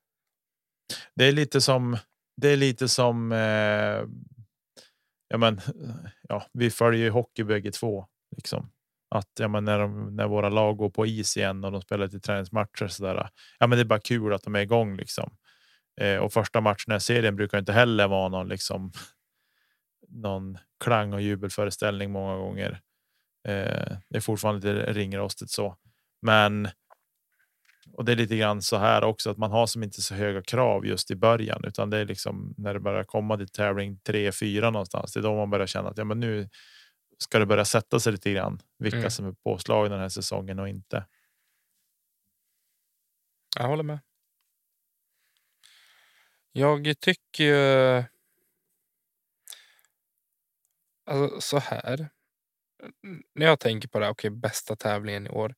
Det 1.15 1.25
är 1.25 1.31
lite 1.31 1.61
som. 1.61 1.97
Det 2.41 2.49
är 2.49 2.57
lite 2.57 2.87
som. 2.87 3.31
Eh, 3.31 4.05
ja, 5.27 5.37
men 5.37 5.61
ja, 6.21 6.45
vi 6.53 6.71
följer 6.71 7.03
ju 7.03 7.09
hockey 7.09 7.43
bägge 7.43 7.71
två 7.71 8.07
liksom 8.35 8.71
att 9.09 9.31
ja, 9.39 9.47
men 9.47 9.65
när, 9.65 9.79
de, 9.79 10.15
när 10.15 10.27
våra 10.27 10.49
lag 10.49 10.77
går 10.77 10.89
på 10.89 11.05
is 11.05 11.37
igen 11.37 11.63
och 11.63 11.71
de 11.71 11.81
spelar 11.81 12.07
till 12.07 12.21
träningsmatcher 12.21 12.87
så 12.87 13.03
där. 13.03 13.29
Ja, 13.59 13.67
men 13.67 13.77
det 13.77 13.83
är 13.83 13.85
bara 13.85 13.99
kul 13.99 14.33
att 14.33 14.43
de 14.43 14.55
är 14.55 14.59
igång 14.59 14.97
liksom. 14.97 15.37
Eh, 16.01 16.17
och 16.17 16.33
första 16.33 16.61
matchen 16.61 16.95
i 16.95 16.99
serien 16.99 17.35
brukar 17.35 17.59
inte 17.59 17.73
heller 17.73 18.07
vara 18.07 18.29
någon 18.29 18.47
liksom. 18.47 18.91
Någon 20.07 20.57
klang 20.83 21.13
och 21.13 21.21
jubelföreställning 21.21 22.11
många 22.11 22.35
gånger. 22.37 22.81
Eh, 23.43 23.97
det 24.09 24.17
är 24.17 24.19
fortfarande 24.19 24.73
lite 24.73 24.93
ringrostigt 24.93 25.51
så, 25.51 25.75
men. 26.21 26.69
Och 27.93 28.05
det 28.05 28.11
är 28.11 28.15
lite 28.15 28.37
grann 28.37 28.61
så 28.61 28.77
här 28.77 29.03
också 29.03 29.29
att 29.29 29.37
man 29.37 29.51
har 29.51 29.67
som 29.67 29.83
inte 29.83 30.01
så 30.01 30.15
höga 30.15 30.41
krav 30.43 30.85
just 30.85 31.11
i 31.11 31.15
början, 31.15 31.65
utan 31.65 31.89
det 31.89 31.97
är 31.97 32.05
liksom 32.05 32.53
när 32.57 32.73
det 32.73 32.79
börjar 32.79 33.03
komma 33.03 33.37
till 33.37 33.49
tävling 33.49 33.99
3 33.99 34.31
4 34.31 34.69
någonstans. 34.69 35.13
Det 35.13 35.19
är 35.19 35.21
då 35.21 35.35
man 35.35 35.49
börjar 35.49 35.67
känna 35.67 35.89
att 35.89 35.97
ja, 35.97 36.03
men 36.03 36.19
nu 36.19 36.49
ska 37.17 37.39
det 37.39 37.45
börja 37.45 37.65
sätta 37.65 37.99
sig 37.99 38.11
lite 38.11 38.31
grann 38.31 38.61
vilka 38.79 38.97
mm. 38.97 39.09
som 39.09 39.25
är 39.25 39.31
påslagna 39.31 39.89
den 39.89 40.01
här 40.01 40.09
säsongen 40.09 40.59
och 40.59 40.69
inte. 40.69 41.05
Jag 43.59 43.67
håller 43.67 43.83
med. 43.83 43.99
Jag 46.51 46.99
tycker 46.99 48.07
Alltså 51.07 51.41
så 51.41 51.59
här. 51.59 52.09
När 53.35 53.45
jag 53.45 53.59
tänker 53.59 53.87
på 53.87 53.99
det, 53.99 54.09
okej 54.09 54.29
okay, 54.29 54.39
bästa 54.39 54.75
tävlingen 54.75 55.27
i 55.27 55.29
år. 55.29 55.55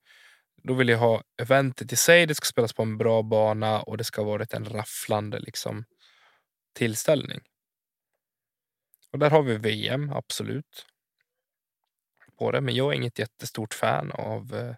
Då 0.64 0.74
vill 0.74 0.90
jag 0.90 0.98
ha 0.98 1.24
eventet 1.42 1.94
i 1.94 1.96
sig. 1.96 2.26
Det 2.26 2.36
ska 2.36 2.46
spelas 2.46 2.74
på 2.74 2.82
en 2.82 2.98
bra 2.98 3.22
bana 3.22 3.82
och 3.82 3.98
det 3.98 4.04
ska 4.04 4.22
ha 4.22 4.30
varit 4.30 4.54
en 4.54 4.66
rafflande 4.66 5.40
liksom, 5.40 5.86
tillställning. 6.74 7.42
Och 9.12 9.20
där 9.20 9.30
har 9.30 9.44
vi 9.44 9.58
VM, 9.58 10.10
absolut. 10.10 10.86
På 12.38 12.52
det. 12.52 12.62
Men 12.62 12.76
jag 12.76 12.94
är 12.94 12.98
inget 12.98 13.20
jättestort 13.20 13.74
fan 13.74 14.12
av 14.12 14.56
eh, 14.56 14.76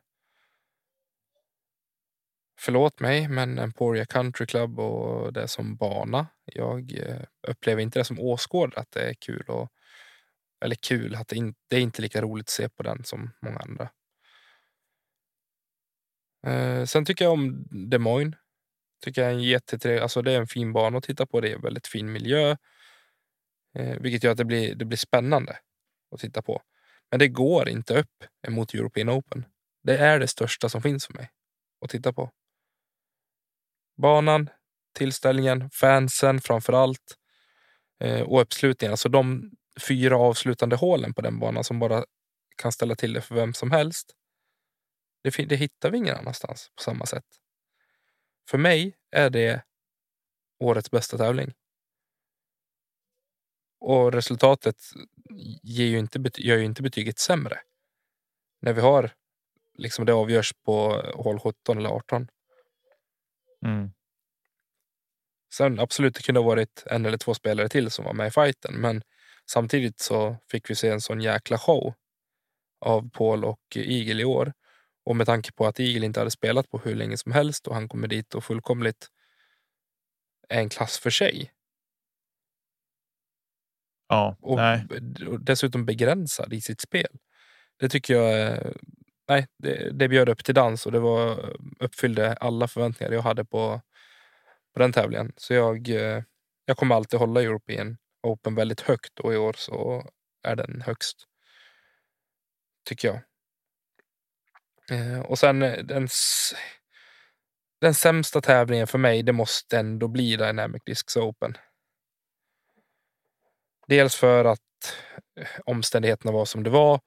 Förlåt 2.64 3.00
mig, 3.00 3.28
men 3.28 3.60
Emporia 3.60 4.06
Country 4.06 4.46
Club 4.46 4.80
och 4.80 5.34
det 5.34 5.48
som 5.48 5.76
bana. 5.76 6.28
Jag 6.46 6.94
eh, 6.98 7.22
upplever 7.48 7.82
inte 7.82 8.00
det 8.00 8.04
som 8.04 8.20
åskådare 8.20 8.82
att 8.82 8.92
det 8.92 9.10
är 9.10 9.14
kul. 9.14 9.46
att 9.48 9.72
eller 10.62 10.76
kul, 10.76 11.16
att 11.16 11.28
det, 11.28 11.36
in, 11.36 11.56
det 11.68 11.76
är 11.76 11.82
inte 11.82 12.02
lika 12.02 12.22
roligt 12.22 12.46
att 12.46 12.50
se 12.50 12.70
på 12.70 12.84
den 12.84 13.04
som 13.04 13.32
många 13.42 13.60
andra. 13.60 13.90
Eh, 16.48 16.86
sen 16.86 17.06
tycker 17.06 17.26
jag 17.26 17.34
om 17.34 17.68
Des 17.90 18.00
Moines. 18.00 18.36
Tycker 19.04 19.22
jag 19.22 19.32
är 19.32 19.36
en 19.36 19.44
jättetrevlig, 19.44 20.02
alltså 20.02 20.22
det 20.22 20.32
är 20.32 20.40
en 20.40 20.48
fin 20.48 20.74
bana 20.74 20.98
att 20.98 21.04
titta 21.04 21.26
på. 21.26 21.42
Det 21.42 21.52
är 21.52 21.56
en 21.56 21.62
väldigt 21.62 21.88
fin 21.88 22.12
miljö. 22.12 22.56
Eh, 23.76 23.98
vilket 24.00 24.24
gör 24.24 24.32
att 24.32 24.38
det 24.38 24.46
blir, 24.46 24.76
det 24.76 24.86
blir 24.86 24.98
spännande 24.98 25.58
att 26.12 26.20
titta 26.20 26.42
på. 26.42 26.62
Men 27.12 27.20
det 27.20 27.28
går 27.28 27.70
inte 27.70 28.00
upp 28.00 28.24
emot 28.48 28.74
European 28.74 29.10
Open. 29.10 29.46
Det 29.84 29.98
är 29.98 30.20
det 30.20 30.28
största 30.28 30.70
som 30.70 30.82
finns 30.82 31.06
för 31.06 31.14
mig 31.14 31.30
att 31.82 31.90
titta 31.90 32.14
på. 32.14 32.32
Banan, 33.98 34.50
tillställningen, 34.94 35.70
fansen 35.70 36.42
framför 36.42 36.74
allt 36.74 37.18
eh, 38.00 38.22
och 38.22 38.42
uppslutningen. 38.42 38.92
Alltså 38.92 39.10
de 39.10 39.52
fyra 39.80 40.18
avslutande 40.18 40.76
hålen 40.76 41.14
på 41.14 41.22
den 41.22 41.40
banan 41.40 41.64
som 41.64 41.80
bara 41.80 42.06
kan 42.56 42.72
ställa 42.72 42.96
till 42.96 43.14
det 43.14 43.22
för 43.22 43.36
vem 43.36 43.54
som 43.54 43.72
helst. 43.72 44.16
Det, 45.24 45.46
det 45.46 45.56
hittar 45.56 45.92
vi 45.92 45.98
ingen 45.98 46.16
annanstans 46.16 46.72
på 46.76 46.84
samma 46.84 47.06
sätt. 47.06 47.26
För 48.50 48.58
mig 48.58 48.96
är 49.12 49.30
det 49.30 49.64
årets 50.60 50.92
bästa 50.92 51.18
tävling. 51.18 51.54
Och 53.80 54.14
resultatet 54.14 54.76
ger 55.64 55.86
ju 55.86 56.00
inte, 56.00 56.32
gör 56.38 56.58
ju 56.58 56.66
inte 56.66 56.82
betyget 56.82 57.20
sämre. 57.20 57.60
När 58.62 58.74
vi 58.74 58.82
har 58.82 59.12
liksom 59.78 60.06
det 60.06 60.14
avgörs 60.14 60.54
på 60.54 60.92
hål 61.16 61.40
17 61.40 61.78
eller 61.78 61.90
18. 61.90 62.28
Mm. 63.66 63.92
Sen 65.54 65.80
absolut, 65.80 66.16
det 66.16 66.22
kunde 66.22 66.42
ha 66.42 66.48
varit 66.48 66.84
en 66.86 67.06
eller 67.06 67.18
två 67.18 67.34
spelare 67.34 67.70
till 67.70 67.92
som 67.92 68.06
var 68.06 68.14
med 68.14 68.28
i 68.28 68.32
fighten. 68.32 68.74
Men 68.74 69.02
samtidigt 69.52 70.00
så 70.00 70.38
fick 70.52 70.70
vi 70.70 70.76
se 70.76 70.90
en 70.90 71.02
sån 71.02 71.22
jäkla 71.22 71.58
show 71.58 71.94
av 72.86 73.10
Paul 73.10 73.46
och 73.46 73.62
Igel 73.76 74.20
i 74.20 74.26
år. 74.26 74.54
Och 75.06 75.16
med 75.16 75.28
tanke 75.28 75.52
på 75.52 75.68
att 75.68 75.80
Igel 75.80 76.04
inte 76.04 76.20
hade 76.20 76.32
spelat 76.32 76.70
på 76.70 76.78
hur 76.78 76.96
länge 76.96 77.18
som 77.18 77.32
helst 77.32 77.68
och 77.68 77.76
han 77.76 77.90
kommer 77.90 78.08
dit 78.08 78.36
och 78.36 78.44
fullkomligt 78.44 79.08
är 80.50 80.60
en 80.60 80.70
klass 80.70 81.00
för 81.00 81.10
sig. 81.10 81.52
Ja, 84.08 84.38
och, 84.42 84.58
nej. 84.58 84.88
och 85.28 85.42
dessutom 85.42 85.86
begränsad 85.86 86.54
i 86.54 86.62
sitt 86.62 86.82
spel. 86.82 87.20
Det 87.80 87.90
tycker 87.90 88.14
jag 88.14 88.58
nej, 89.28 89.48
det, 89.58 89.92
det 89.92 90.08
bjöd 90.08 90.30
upp 90.30 90.44
till 90.44 90.56
dans 90.56 90.86
och 90.86 90.92
det 90.92 91.00
var, 91.00 91.56
uppfyllde 91.80 92.34
alla 92.34 92.68
förväntningar 92.68 93.14
jag 93.14 93.22
hade 93.22 93.46
på, 93.46 93.82
på 94.74 94.80
den 94.80 94.94
tävlingen. 94.94 95.34
Så 95.38 95.54
jag, 95.54 95.90
eh, 95.90 96.24
jag 96.66 96.78
kommer 96.78 96.96
alltid 96.96 97.20
hålla 97.20 97.42
European 97.42 97.98
Open 98.24 98.56
väldigt 98.56 98.82
högt 98.82 99.20
och 99.20 99.34
i 99.34 99.38
år 99.38 99.54
så 99.58 100.06
är 100.44 100.56
den 100.56 100.82
högst. 100.82 101.28
Tycker 102.86 103.08
jag. 103.08 103.22
Eh, 104.92 105.20
och 105.20 105.40
sen 105.40 105.62
eh, 105.62 105.84
den, 105.84 106.08
den 107.82 107.94
sämsta 107.94 108.42
tävlingen 108.42 108.88
för 108.88 108.98
mig, 108.98 109.24
det 109.24 109.32
måste 109.34 109.78
ändå 109.78 110.08
bli 110.08 110.36
Dynamic 110.36 110.82
Discs 110.86 111.18
Open. 111.18 111.58
Dels 113.88 114.16
för 114.16 114.46
att 114.46 114.60
eh, 115.40 115.48
omständigheterna 115.66 116.32
var 116.32 116.46
som 116.46 116.64
det 116.64 116.70
var. 116.70 117.00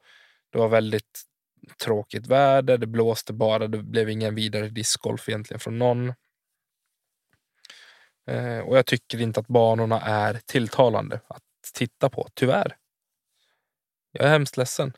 Det 0.52 0.58
var 0.58 0.68
väldigt 0.68 1.22
tråkigt 1.84 2.26
väder, 2.26 2.78
det 2.78 2.86
blåste 2.86 3.32
bara, 3.32 3.66
det 3.66 3.82
blev 3.82 4.10
ingen 4.10 4.34
vidare 4.34 4.68
discgolf 4.68 5.28
egentligen 5.28 5.60
från 5.60 5.78
någon. 5.78 6.12
Eh, 8.26 8.58
och 8.58 8.78
jag 8.78 8.86
tycker 8.86 9.20
inte 9.20 9.40
att 9.40 9.46
banorna 9.46 10.00
är 10.00 10.34
tilltalande 10.46 11.20
att 11.28 11.42
titta 11.74 12.10
på, 12.10 12.28
tyvärr. 12.34 12.76
Jag 14.12 14.26
är 14.26 14.30
hemskt 14.30 14.56
ledsen. 14.56 14.92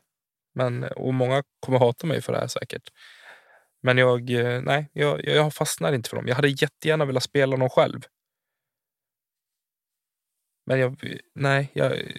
Men, 0.53 0.83
och 0.83 1.13
många 1.13 1.43
kommer 1.59 1.79
hata 1.79 2.07
mig 2.07 2.21
för 2.21 2.33
det 2.33 2.39
här 2.39 2.47
säkert. 2.47 2.89
Men 3.81 3.97
jag, 3.97 4.29
eh, 4.29 4.61
nej, 4.61 4.89
jag, 4.93 5.25
jag 5.25 5.53
fastnar 5.53 5.93
inte 5.93 6.09
för 6.09 6.17
dem. 6.17 6.27
Jag 6.27 6.35
hade 6.35 6.47
jättegärna 6.47 7.05
velat 7.05 7.23
spela 7.23 7.57
dem 7.57 7.69
själv. 7.69 8.01
Men 10.65 10.79
jag, 10.79 11.19
nej, 11.35 11.71
jag, 11.73 12.17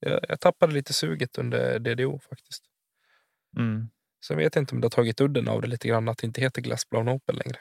jag, 0.00 0.20
jag 0.28 0.40
tappade 0.40 0.72
lite 0.72 0.92
suget 0.92 1.38
under 1.38 1.78
DDO 1.78 2.18
faktiskt. 2.18 2.64
Mm. 3.56 3.88
Sen 4.26 4.36
vet 4.36 4.54
jag 4.54 4.62
inte 4.62 4.74
om 4.74 4.80
det 4.80 4.84
har 4.84 4.90
tagit 4.90 5.20
udden 5.20 5.48
av 5.48 5.60
det 5.60 5.66
lite 5.66 5.88
grann 5.88 6.08
att 6.08 6.18
det 6.18 6.26
inte 6.26 6.40
heter 6.40 6.62
Glassblown 6.62 7.08
Open 7.08 7.36
längre. 7.36 7.58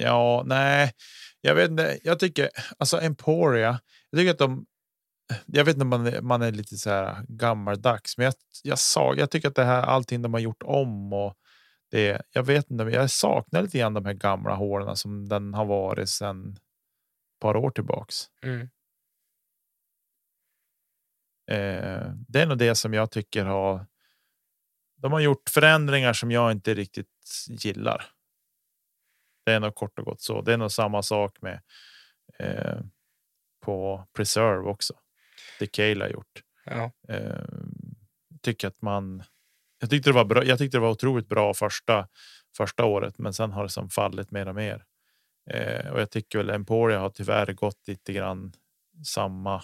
Ja, 0.00 0.42
nej, 0.46 0.92
jag 1.40 1.54
vet 1.54 1.70
inte. 1.70 1.98
Jag 2.04 2.18
tycker 2.18 2.48
alltså 2.78 3.00
Emporia. 3.00 3.80
Jag 4.10 4.18
tycker 4.18 4.30
att 4.30 4.38
de. 4.38 4.66
Jag 5.46 5.64
vet 5.64 5.76
inte 5.76 5.82
om 5.82 5.88
man, 5.88 6.26
man 6.26 6.42
är 6.42 6.52
lite 6.52 6.76
så 6.76 6.90
här 6.90 7.24
gammaldags, 7.28 8.18
men 8.18 8.24
jag, 8.24 8.34
jag 8.62 8.78
sa, 8.78 9.14
jag 9.14 9.30
tycker 9.30 9.48
att 9.48 9.54
det 9.54 9.64
här 9.64 9.82
allting 9.82 10.22
de 10.22 10.34
har 10.34 10.40
gjort 10.40 10.62
om 10.62 11.12
och 11.12 11.34
det. 11.90 12.22
Jag 12.32 12.42
vet 12.42 12.70
inte, 12.70 12.84
jag 12.84 13.10
saknar 13.10 13.62
lite 13.62 13.78
grann 13.78 13.94
de 13.94 14.04
här 14.04 14.12
gamla 14.12 14.54
hålen 14.54 14.96
som 14.96 15.28
den 15.28 15.54
har 15.54 15.64
varit 15.64 16.08
sedan 16.08 16.52
ett 16.52 17.40
par 17.40 17.56
år 17.56 17.70
tillbaks. 17.70 18.16
Mm. 18.42 18.60
Eh, 21.50 22.12
det 22.28 22.40
är 22.40 22.46
nog 22.46 22.58
det 22.58 22.74
som 22.74 22.94
jag 22.94 23.10
tycker 23.10 23.44
har. 23.44 23.86
De 24.96 25.12
har 25.12 25.20
gjort 25.20 25.48
förändringar 25.50 26.12
som 26.12 26.30
jag 26.30 26.52
inte 26.52 26.74
riktigt 26.74 27.06
gillar. 27.48 28.17
Det 29.48 29.54
är 29.54 29.60
nog 29.60 29.74
kort 29.74 29.98
och 29.98 30.04
gott 30.04 30.20
så. 30.20 30.42
Det 30.42 30.52
är 30.52 30.56
nog 30.56 30.72
samma 30.72 31.02
sak 31.02 31.42
med 31.42 31.60
eh, 32.38 32.80
på 33.60 34.04
Preserve 34.16 34.68
också. 34.68 34.94
Det 35.58 35.78
har 36.00 36.08
gjort. 36.08 36.42
Ja. 36.64 36.90
Eh, 37.08 37.44
tycker 38.42 38.68
att 38.68 38.82
man. 38.82 39.22
Jag 39.80 39.90
tyckte 39.90 40.10
det 40.10 40.14
var 40.14 40.24
bra. 40.24 40.44
Jag 40.44 40.58
tyckte 40.58 40.76
det 40.76 40.80
var 40.80 40.90
otroligt 40.90 41.28
bra 41.28 41.54
första 41.54 42.08
första 42.56 42.84
året, 42.84 43.18
men 43.18 43.34
sen 43.34 43.52
har 43.52 43.62
det 43.62 43.68
som 43.68 43.90
fallit 43.90 44.30
mer 44.30 44.48
och 44.48 44.54
mer. 44.54 44.84
Eh, 45.50 45.90
och 45.92 46.00
jag 46.00 46.10
tycker 46.10 46.38
väl 46.38 46.50
Emporia 46.50 46.98
har 46.98 47.10
tyvärr 47.10 47.52
gått 47.52 47.88
lite 47.88 48.12
grann 48.12 48.52
samma 49.04 49.62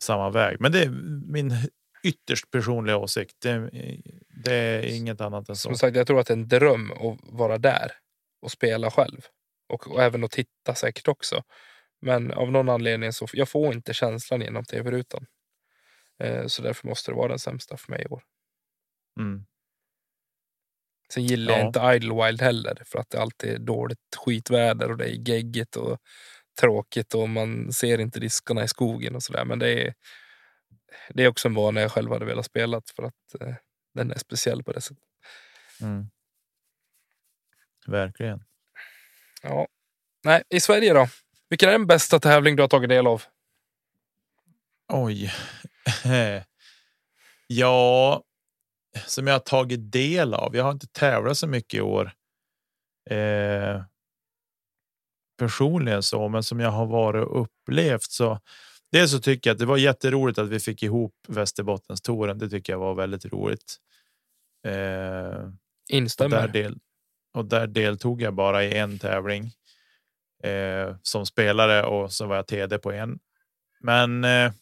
samma 0.00 0.30
väg. 0.30 0.60
Men 0.60 0.72
det 0.72 0.82
är 0.82 0.88
min 1.26 1.54
ytterst 2.02 2.50
personliga 2.50 2.96
åsikt. 2.96 3.36
Det, 3.40 3.70
det 4.44 4.54
är 4.54 4.96
inget 4.96 5.20
annat 5.20 5.48
än 5.48 5.56
så. 5.56 5.68
Som 5.68 5.76
sagt, 5.76 5.96
jag 5.96 6.06
tror 6.06 6.20
att 6.20 6.26
det 6.26 6.32
är 6.32 6.36
en 6.36 6.48
dröm 6.48 6.92
att 6.92 7.18
vara 7.22 7.58
där 7.58 7.92
och 8.42 8.50
spela 8.50 8.90
själv. 8.90 9.20
Och, 9.68 9.90
och 9.90 10.02
även 10.02 10.24
att 10.24 10.30
titta 10.30 10.74
säkert 10.74 11.08
också. 11.08 11.42
Men 12.00 12.32
av 12.32 12.52
någon 12.52 12.68
anledning 12.68 13.12
så 13.12 13.26
jag 13.32 13.48
får 13.48 13.74
inte 13.74 13.94
känslan 13.94 14.40
genom 14.40 14.64
tv-rutan. 14.64 15.26
Eh, 16.22 16.46
så 16.46 16.62
därför 16.62 16.88
måste 16.88 17.10
det 17.10 17.14
vara 17.14 17.28
den 17.28 17.38
sämsta 17.38 17.76
för 17.76 17.92
mig 17.92 18.02
i 18.02 18.06
år. 18.06 18.22
Mm. 19.20 19.44
Sen 21.14 21.26
gillar 21.26 21.52
ja. 21.52 21.58
jag 21.58 21.68
inte 21.68 21.80
Idlewild 21.80 22.42
heller 22.42 22.82
för 22.86 22.98
att 22.98 23.10
det 23.10 23.20
alltid 23.20 23.50
är 23.50 23.58
dåligt 23.58 24.16
skitväder 24.16 24.90
och 24.90 24.98
det 24.98 25.04
är 25.04 25.28
geggigt 25.28 25.76
och 25.76 25.98
tråkigt 26.60 27.14
och 27.14 27.28
man 27.28 27.72
ser 27.72 27.98
inte 27.98 28.20
diskarna 28.20 28.64
i 28.64 28.68
skogen 28.68 29.16
och 29.16 29.22
sådär. 29.22 29.44
Men 29.44 29.58
det 29.58 29.86
är, 29.86 29.94
det 31.08 31.24
är 31.24 31.28
också 31.28 31.48
en 31.48 31.54
bana 31.54 31.80
jag 31.80 31.92
själv 31.92 32.12
hade 32.12 32.24
velat 32.24 32.46
spela 32.46 32.82
för 32.96 33.02
att 33.02 33.40
eh, 33.40 33.54
den 33.94 34.10
är 34.10 34.18
speciell 34.18 34.62
på 34.62 34.72
det 34.72 34.80
sättet. 34.80 35.04
Mm. 35.80 36.06
Verkligen. 37.86 38.44
Ja. 39.42 39.66
Nej, 40.24 40.42
i 40.48 40.60
Sverige 40.60 40.92
då? 40.92 41.08
Vilken 41.48 41.68
är 41.68 41.72
den 41.72 41.86
bästa 41.86 42.20
tävling 42.20 42.56
du 42.56 42.62
har 42.62 42.68
tagit 42.68 42.88
del 42.88 43.06
av? 43.06 43.22
Oj. 44.92 45.32
ja, 47.46 48.22
som 49.06 49.26
jag 49.26 49.34
har 49.34 49.40
tagit 49.40 49.92
del 49.92 50.34
av. 50.34 50.56
Jag 50.56 50.64
har 50.64 50.72
inte 50.72 50.86
tävlat 50.86 51.38
så 51.38 51.46
mycket 51.46 51.78
i 51.78 51.80
år. 51.80 52.12
Eh, 53.10 53.82
personligen 55.38 56.02
så, 56.02 56.28
men 56.28 56.42
som 56.42 56.60
jag 56.60 56.70
har 56.70 56.86
varit 56.86 57.26
och 57.26 57.42
upplevt 57.42 58.02
så. 58.02 58.40
Dels 58.92 59.10
så 59.10 59.18
tycker 59.18 59.50
jag 59.50 59.54
att 59.54 59.58
det 59.58 59.66
var 59.66 59.76
jätteroligt 59.76 60.38
att 60.38 60.48
vi 60.48 60.60
fick 60.60 60.82
ihop 60.82 61.14
Västerbottenstouren. 61.28 62.38
Det 62.38 62.48
tycker 62.48 62.72
jag 62.72 62.80
var 62.80 62.94
väldigt 62.94 63.24
roligt. 63.24 63.76
Eh, 64.66 65.48
Instämmer. 65.88 66.36
Där, 66.36 66.48
del, 66.48 66.78
och 67.32 67.44
där 67.44 67.66
deltog 67.66 68.22
jag 68.22 68.34
bara 68.34 68.64
i 68.64 68.78
en 68.78 68.98
tävling 68.98 69.50
eh, 70.42 70.96
som 71.02 71.26
spelare 71.26 71.84
och 71.84 72.12
så 72.12 72.26
var 72.26 72.36
jag 72.36 72.46
TD 72.46 72.78
på 72.78 72.92
en. 72.92 73.18
Men 73.80 74.24
eh, 74.24 74.52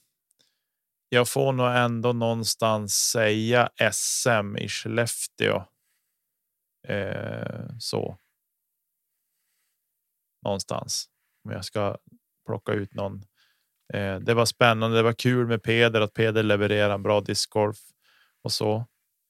jag 1.09 1.29
får 1.29 1.53
nog 1.53 1.77
ändå 1.77 2.13
någonstans 2.13 2.95
säga 2.95 3.71
SM 3.93 4.57
i 4.57 4.69
Skellefteå. 4.69 5.65
Eh, 6.89 7.67
så. 7.79 8.19
Någonstans 10.45 11.09
om 11.45 11.51
jag 11.51 11.65
ska 11.65 11.97
plocka 12.47 12.73
ut 12.73 12.95
någon. 12.95 13.25
Eh, 13.93 14.17
det 14.17 14.35
var 14.35 14.45
spännande. 14.47 14.97
Det 14.97 15.03
var 15.03 15.13
kul 15.13 15.47
med 15.47 15.63
Peder 15.63 16.01
att 16.01 16.15
Peder 16.15 16.43
levererar 16.43 16.95
en 16.95 17.03
bra 17.03 17.21
discgolf 17.21 17.79
och 18.43 18.53
så. 18.53 18.87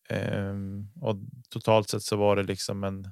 Eh, 0.09 0.55
och 1.01 1.17
totalt 1.49 1.89
sett 1.89 2.03
så 2.03 2.17
var 2.17 2.37
det 2.37 2.43
liksom 2.43 2.85
en. 2.85 3.09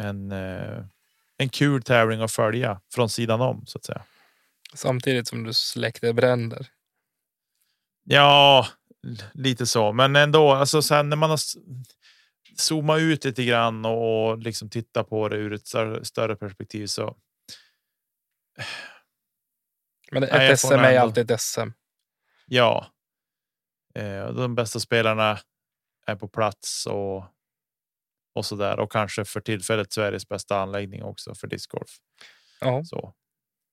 En, 0.00 0.32
eh, 0.32 0.84
en 1.38 1.48
kul 1.48 1.82
tävling 1.82 2.20
att 2.20 2.32
följa 2.32 2.80
från 2.94 3.10
sidan 3.10 3.40
om 3.40 3.66
så 3.66 3.78
att 3.78 3.84
säga. 3.84 4.02
Samtidigt 4.74 5.28
som 5.28 5.44
du 5.44 5.52
släckte 5.52 6.12
bränder. 6.12 6.66
Ja, 8.04 8.66
lite 9.32 9.66
så, 9.66 9.92
men 9.92 10.16
ändå. 10.16 10.52
Alltså 10.52 10.82
sen 10.82 11.08
när 11.08 11.16
man 11.16 11.30
har 11.30 11.40
zoomat 12.56 13.00
ut 13.00 13.24
lite 13.24 13.44
grann 13.44 13.84
och 13.84 14.38
liksom 14.38 14.70
titta 14.70 15.04
på 15.04 15.28
det 15.28 15.36
ur 15.36 15.52
ett 15.52 15.66
större, 16.06 16.36
perspektiv 16.36 16.86
så. 16.86 17.16
Men 20.12 20.22
ett 20.22 20.32
Nej, 20.32 20.56
SM 20.56 20.72
är 20.72 20.98
alltid 20.98 21.30
ett 21.30 21.40
SM. 21.40 21.68
Ja. 22.46 22.86
Eh, 23.94 24.28
de 24.32 24.54
bästa 24.54 24.80
spelarna 24.80 25.38
är 26.06 26.16
på 26.16 26.28
plats 26.28 26.86
och. 26.86 27.24
Och 28.40 28.46
så 28.46 28.56
där 28.56 28.80
och 28.80 28.92
kanske 28.92 29.24
för 29.24 29.40
tillfället 29.40 29.92
Sveriges 29.92 30.28
bästa 30.28 30.60
anläggning 30.60 31.02
också 31.02 31.34
för 31.34 31.46
discgolf. 31.46 31.90
Ja. 32.60 32.84
Så. 32.84 33.12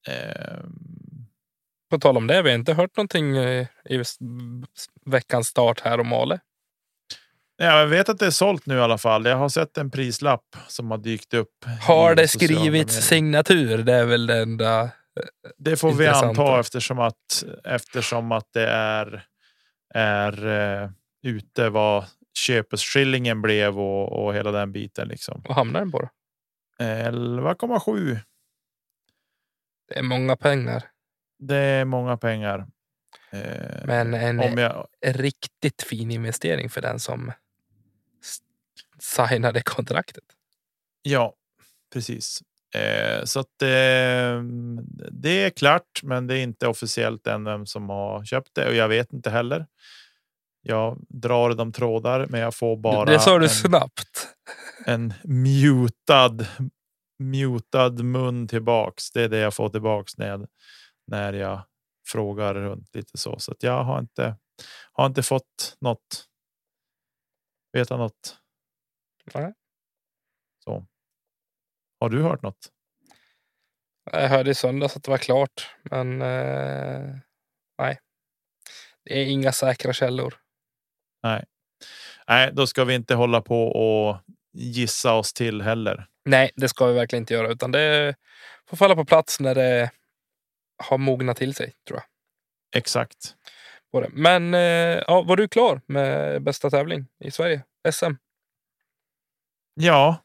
Eh, 0.07 0.59
på 1.89 1.99
tal 1.99 2.17
om 2.17 2.27
det, 2.27 2.41
vi 2.41 2.49
har 2.49 2.57
inte 2.57 2.73
hört 2.73 2.97
någonting 2.97 3.37
i 3.37 3.67
veckans 5.05 5.47
start 5.47 5.79
här 5.79 5.99
om 5.99 6.07
Male. 6.07 6.39
Ja, 7.57 7.79
jag 7.79 7.87
vet 7.87 8.09
att 8.09 8.19
det 8.19 8.25
är 8.25 8.31
sålt 8.31 8.65
nu 8.65 8.75
i 8.75 8.79
alla 8.79 8.97
fall. 8.97 9.25
Jag 9.25 9.37
har 9.37 9.49
sett 9.49 9.77
en 9.77 9.91
prislapp 9.91 10.55
som 10.67 10.91
har 10.91 10.97
dykt 10.97 11.33
upp. 11.33 11.65
Har 11.81 12.15
det 12.15 12.27
skrivits 12.27 13.07
signatur? 13.07 13.77
Det 13.77 13.93
är 13.93 14.05
väl 14.05 14.27
det 14.27 14.37
enda. 14.37 14.81
Eh, 14.81 14.89
det 15.57 15.77
får 15.77 15.91
vi 15.91 16.07
anta 16.07 16.59
eftersom 16.59 16.99
att 16.99 17.43
eftersom 17.63 18.31
att 18.31 18.49
det 18.53 18.67
är 18.67 19.25
är 19.93 20.47
uh, 20.47 20.89
ute 21.23 21.69
vad 21.69 22.05
köpeskillingen 22.37 23.41
blev 23.41 23.79
och, 23.79 24.25
och 24.25 24.35
hela 24.35 24.51
den 24.51 24.71
biten 24.71 25.07
liksom. 25.07 25.41
Vad 25.45 25.55
hamnar 25.55 25.79
den 25.79 25.91
på 25.91 25.99
då? 25.99 26.09
11,7. 26.79 28.19
Det 29.87 29.99
är 29.99 30.03
många 30.03 30.35
pengar. 30.35 30.83
Det 31.39 31.55
är 31.55 31.85
många 31.85 32.17
pengar. 32.17 32.67
Eh, 33.29 33.85
Men 33.85 34.13
en 34.13 34.57
jag... 34.57 34.87
riktigt 35.05 35.81
fin 35.81 36.11
investering 36.11 36.69
för 36.69 36.81
den 36.81 36.99
som 36.99 37.31
signade 38.99 39.61
kontraktet. 39.61 40.23
Ja, 41.01 41.33
precis. 41.93 42.41
Eh, 42.75 43.23
så 43.23 43.39
att 43.39 43.61
eh, 43.61 44.41
det 45.11 45.43
är 45.43 45.49
klart, 45.49 46.03
men 46.03 46.27
det 46.27 46.37
är 46.37 46.43
inte 46.43 46.67
officiellt 46.67 47.27
än 47.27 47.43
vem 47.43 47.65
som 47.65 47.89
har 47.89 48.25
köpt 48.25 48.55
det 48.55 48.67
och 48.67 48.75
jag 48.75 48.87
vet 48.87 49.13
inte 49.13 49.29
heller. 49.29 49.65
Jag 50.67 50.97
drar 51.09 51.53
de 51.53 51.71
trådar, 51.71 52.25
men 52.29 52.39
jag 52.39 52.55
får 52.55 52.77
bara. 52.77 53.05
Det 53.05 53.19
sa 53.19 53.37
du 53.37 53.45
en, 53.45 53.49
snabbt. 53.49 54.27
En 54.85 55.13
mutad, 55.23 56.45
mutad 57.19 58.03
mun 58.03 58.47
tillbaks. 58.47 59.11
Det 59.11 59.23
är 59.23 59.29
det 59.29 59.37
jag 59.37 59.53
får 59.53 59.69
tillbaks 59.69 60.17
när 60.17 60.47
när 61.07 61.33
jag 61.33 61.61
frågar 62.07 62.53
runt 62.53 62.95
lite 62.95 63.17
så. 63.17 63.39
Så 63.39 63.51
att 63.51 63.63
jag 63.63 63.83
har 63.83 63.99
inte 63.99 64.35
har 64.93 65.05
inte 65.05 65.23
fått 65.23 65.77
något. 65.81 66.25
Veta 67.73 67.97
något. 67.97 68.37
Nej. 69.33 69.53
Så. 70.63 70.85
Har 71.99 72.09
du 72.09 72.21
hört 72.21 72.41
något? 72.41 72.71
Jag 74.11 74.29
hörde 74.29 74.51
i 74.51 74.55
söndags 74.55 74.95
att 74.95 75.03
det 75.03 75.11
var 75.11 75.17
klart, 75.17 75.75
men 75.83 76.21
eh, 76.21 77.15
nej. 77.77 77.99
Det 79.03 79.21
är 79.21 79.25
inga 79.25 79.51
säkra 79.51 79.93
källor. 79.93 80.46
Nej, 81.23 81.43
nej, 82.27 82.51
då 82.53 82.67
ska 82.67 82.83
vi 82.83 82.95
inte 82.95 83.15
hålla 83.15 83.41
på 83.41 83.67
och 83.67 84.17
gissa 84.53 85.13
oss 85.13 85.33
till 85.33 85.61
heller. 85.61 86.05
Nej, 86.25 86.51
det 86.55 86.69
ska 86.69 86.85
vi 86.85 86.93
verkligen 86.93 87.21
inte 87.21 87.33
göra, 87.33 87.51
utan 87.51 87.71
det 87.71 88.15
får 88.69 88.77
falla 88.77 88.95
på 88.95 89.05
plats 89.05 89.39
när 89.39 89.55
det 89.55 89.91
har 90.83 90.97
mognat 90.97 91.37
till 91.37 91.53
sig 91.53 91.73
tror 91.87 91.99
jag. 91.99 92.05
Exakt. 92.79 93.35
Men 94.09 94.53
eh, 94.53 95.03
ja, 95.07 95.21
var 95.21 95.35
du 95.35 95.47
klar 95.47 95.81
med 95.85 96.41
bästa 96.41 96.69
tävling 96.69 97.05
i 97.19 97.31
Sverige? 97.31 97.61
SM? 97.91 98.11
Ja, 99.73 100.17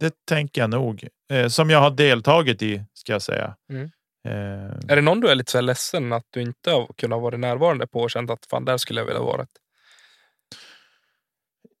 det 0.00 0.14
tänker 0.24 0.60
jag 0.60 0.70
nog. 0.70 1.08
Eh, 1.32 1.48
som 1.48 1.70
jag 1.70 1.78
har 1.78 1.90
deltagit 1.90 2.62
i 2.62 2.84
ska 2.92 3.12
jag 3.12 3.22
säga. 3.22 3.56
Mm. 3.72 3.90
Eh. 4.28 4.74
Är 4.88 4.96
det 4.96 5.02
någon 5.02 5.20
du 5.20 5.28
är 5.28 5.34
lite 5.34 5.52
så 5.52 5.60
ledsen 5.60 6.12
att 6.12 6.26
du 6.30 6.42
inte 6.42 6.70
har 6.70 6.86
kunnat 6.96 7.20
vara 7.20 7.36
närvarande 7.36 7.86
på 7.86 8.00
och 8.00 8.10
känt 8.10 8.30
att 8.30 8.46
fan, 8.46 8.64
där 8.64 8.76
skulle 8.76 9.00
jag 9.00 9.06
vilja 9.06 9.22
vara? 9.22 9.46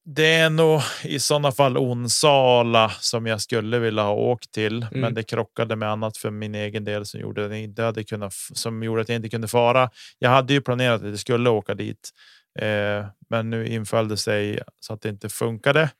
Det 0.04 0.34
är 0.34 0.50
nog 0.50 0.80
i 1.04 1.20
sådana 1.20 1.52
fall 1.52 1.78
Onsala 1.78 2.90
som 2.90 3.26
jag 3.26 3.40
skulle 3.40 3.78
vilja 3.78 4.02
ha 4.02 4.12
åkt 4.12 4.52
till, 4.52 4.82
mm. 4.82 5.00
men 5.00 5.14
det 5.14 5.22
krockade 5.22 5.76
med 5.76 5.88
annat 5.88 6.16
för 6.16 6.30
min 6.30 6.54
egen 6.54 6.84
del 6.84 7.06
som 7.06 7.20
gjorde 7.20 7.44
att 7.44 7.50
jag 7.50 7.60
inte 7.60 7.82
hade 7.82 8.04
kunnat 8.04 8.32
som 8.34 8.82
gjorde 8.82 9.00
att 9.02 9.08
jag 9.08 9.16
inte 9.16 9.28
kunde 9.28 9.48
fara. 9.48 9.90
Jag 10.18 10.30
hade 10.30 10.52
ju 10.52 10.60
planerat 10.60 11.02
att 11.02 11.08
jag 11.08 11.18
skulle 11.18 11.50
åka 11.50 11.74
dit, 11.74 12.10
eh, 12.58 13.06
men 13.30 13.50
nu 13.50 13.68
inföll 13.68 14.08
det 14.08 14.16
sig 14.16 14.60
så 14.80 14.94
att 14.94 15.00
det 15.00 15.08
inte 15.08 15.28
funkade. 15.28 15.90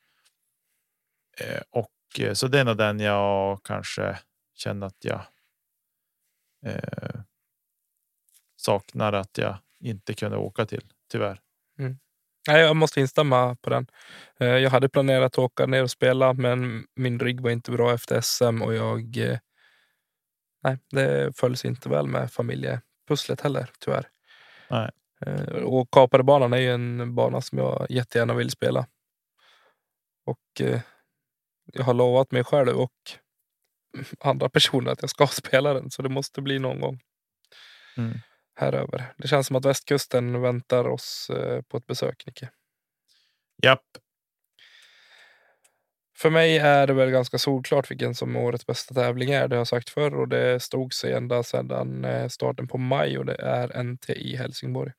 Eh, 1.40 1.62
och 1.70 2.20
eh, 2.20 2.32
så 2.32 2.48
det 2.48 2.61
är 2.61 2.64
nog 2.64 2.76
den 2.76 3.01
jag 3.01 3.61
kanske 3.64 4.18
känner 4.55 4.86
att 4.86 5.05
jag. 5.05 5.20
Eh, 6.66 7.20
saknar 8.57 9.12
att 9.12 9.38
jag 9.38 9.59
inte 9.80 10.14
kunde 10.14 10.36
åka 10.36 10.66
till 10.66 10.84
tyvärr. 11.12 11.40
Nej, 12.51 12.61
jag 12.61 12.76
måste 12.76 13.01
instämma 13.01 13.57
på 13.57 13.70
den. 13.70 13.86
Eh, 14.40 14.48
jag 14.48 14.70
hade 14.70 14.88
planerat 14.88 15.32
att 15.32 15.38
åka 15.38 15.66
ner 15.66 15.82
och 15.82 15.90
spela, 15.90 16.32
men 16.32 16.86
min 16.96 17.20
rygg 17.20 17.40
var 17.40 17.51
inte 17.51 17.70
bra 17.70 17.94
efter 17.94 18.20
SM 18.20 18.62
och 18.62 18.74
jag. 18.74 19.16
Eh, 19.16 19.38
nej, 20.62 20.78
det 20.90 21.36
följs 21.36 21.64
inte 21.64 21.88
väl 21.88 22.07
med 22.07 22.32
familjepusslet 22.32 23.40
heller, 23.40 23.70
tyvärr. 23.78 24.09
Nej. 24.70 24.90
Eh, 25.26 25.44
och 25.44 25.90
Kaparebanan 25.90 26.53
är 26.53 26.59
ju 26.59 26.74
en 26.74 27.14
bana 27.14 27.40
som 27.40 27.59
jag 27.59 27.86
jättegärna 27.90 28.34
vill 28.34 28.51
spela. 28.51 28.86
Och 30.26 30.62
jag 31.72 31.84
har 31.84 31.94
lovat 31.94 32.30
mig 32.30 32.44
själv 32.44 32.76
och 32.76 32.92
andra 34.20 34.48
personer 34.48 34.92
att 34.92 35.03
jag 35.03 35.11
ska 35.11 35.26
spela 35.42 35.74
den, 35.74 35.90
så 35.90 36.03
det 36.03 36.09
måste 36.09 36.42
bli 36.42 36.59
någon 36.59 36.80
gång. 36.80 37.01
Mm 37.96 38.20
här 38.61 38.72
över. 38.72 39.12
Det 39.16 39.28
känns 39.28 39.46
som 39.46 39.56
att 39.56 39.64
västkusten 39.64 40.40
väntar 40.40 40.88
oss 40.88 41.30
eh, 41.30 41.62
på 41.62 41.76
ett 41.76 41.86
besök, 41.86 42.26
Nicke. 42.26 42.50
Japp. 43.62 43.84
För 46.18 46.30
mig 46.30 46.58
är 46.58 46.86
det 46.86 46.92
väl 46.92 47.11
ganska 47.11 47.38
solklart 47.38 47.90
vilken 47.90 48.14
som 48.14 48.36
årets 48.36 48.66
bästa 48.66 48.94
tävling 48.94 49.30
är. 49.30 49.48
Det 49.48 49.56
har 49.56 49.61
jag 49.61 49.68
sagt 49.68 49.90
förr 49.90 50.14
och 50.14 50.28
det 50.28 50.61
stod 50.61 50.94
sig 50.94 51.12
ända 51.12 51.42
sedan 51.42 52.04
eh, 52.04 52.28
starten 52.28 52.68
på 52.68 52.78
maj 52.78 53.18
och 53.18 53.26
det 53.26 53.36
är 53.42 53.82
NTI 53.82 54.36
Helsingborg. 54.36 54.92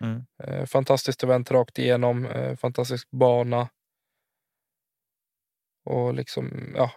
Mm. 0.00 0.22
Eh, 0.42 0.66
fantastiskt 0.66 1.22
event 1.22 1.50
rakt 1.50 1.78
igenom. 1.78 2.28
Fantastisk 2.60 3.10
bana. 3.10 3.68
Och 5.84 6.14
liksom 6.14 6.74
ja, 6.76 6.92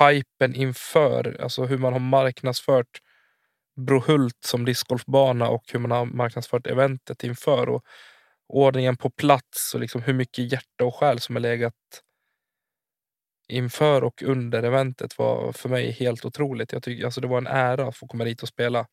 hypen 0.00 0.54
inför, 0.54 1.36
alltså 1.42 1.64
hur 1.64 1.78
man 1.78 1.92
har 1.92 2.00
marknadsfört 2.00 3.00
Brohult 3.76 4.44
som 4.44 4.64
discgolfbana 4.64 5.48
och 5.48 5.64
hur 5.72 5.78
man 5.78 5.90
har 5.90 6.04
marknadsfört 6.04 6.66
eventet 6.66 7.24
inför. 7.24 7.68
Och 7.68 7.84
ordningen 8.48 8.96
på 8.96 9.10
plats 9.10 9.74
och 9.74 9.80
liksom 9.80 10.02
hur 10.02 10.14
mycket 10.14 10.52
hjärta 10.52 10.84
och 10.84 10.94
själ 10.94 11.20
som 11.20 11.36
har 11.36 11.40
legat 11.40 11.74
inför 13.48 14.04
och 14.04 14.22
under 14.22 14.62
eventet 14.62 15.18
var 15.18 15.52
för 15.52 15.68
mig 15.68 15.90
helt 15.90 16.24
otroligt. 16.24 16.72
Jag 16.72 16.82
tycker, 16.82 17.04
alltså 17.04 17.20
det 17.20 17.28
var 17.28 17.38
en 17.38 17.46
ära 17.46 17.88
att 17.88 17.96
få 17.96 18.06
komma 18.06 18.24
dit 18.24 18.42
och 18.42 18.48
spela. 18.48 18.86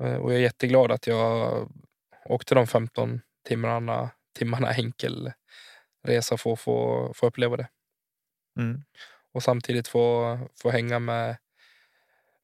Eh, 0.00 0.14
och 0.14 0.32
jag 0.32 0.38
är 0.38 0.42
jätteglad 0.42 0.92
att 0.92 1.06
jag 1.06 1.68
åkte 2.24 2.54
de 2.54 2.66
15 2.66 3.20
timmarna, 3.48 4.10
timmarna 4.38 4.70
enkel 4.70 5.32
resa 6.04 6.36
för 6.36 6.52
att 6.52 6.60
få, 6.60 7.12
få 7.14 7.26
uppleva 7.26 7.56
det. 7.56 7.68
Mm. 8.58 8.82
Och 9.32 9.42
samtidigt 9.42 9.88
få, 9.88 10.38
få 10.62 10.70
hänga 10.70 10.98
med 10.98 11.36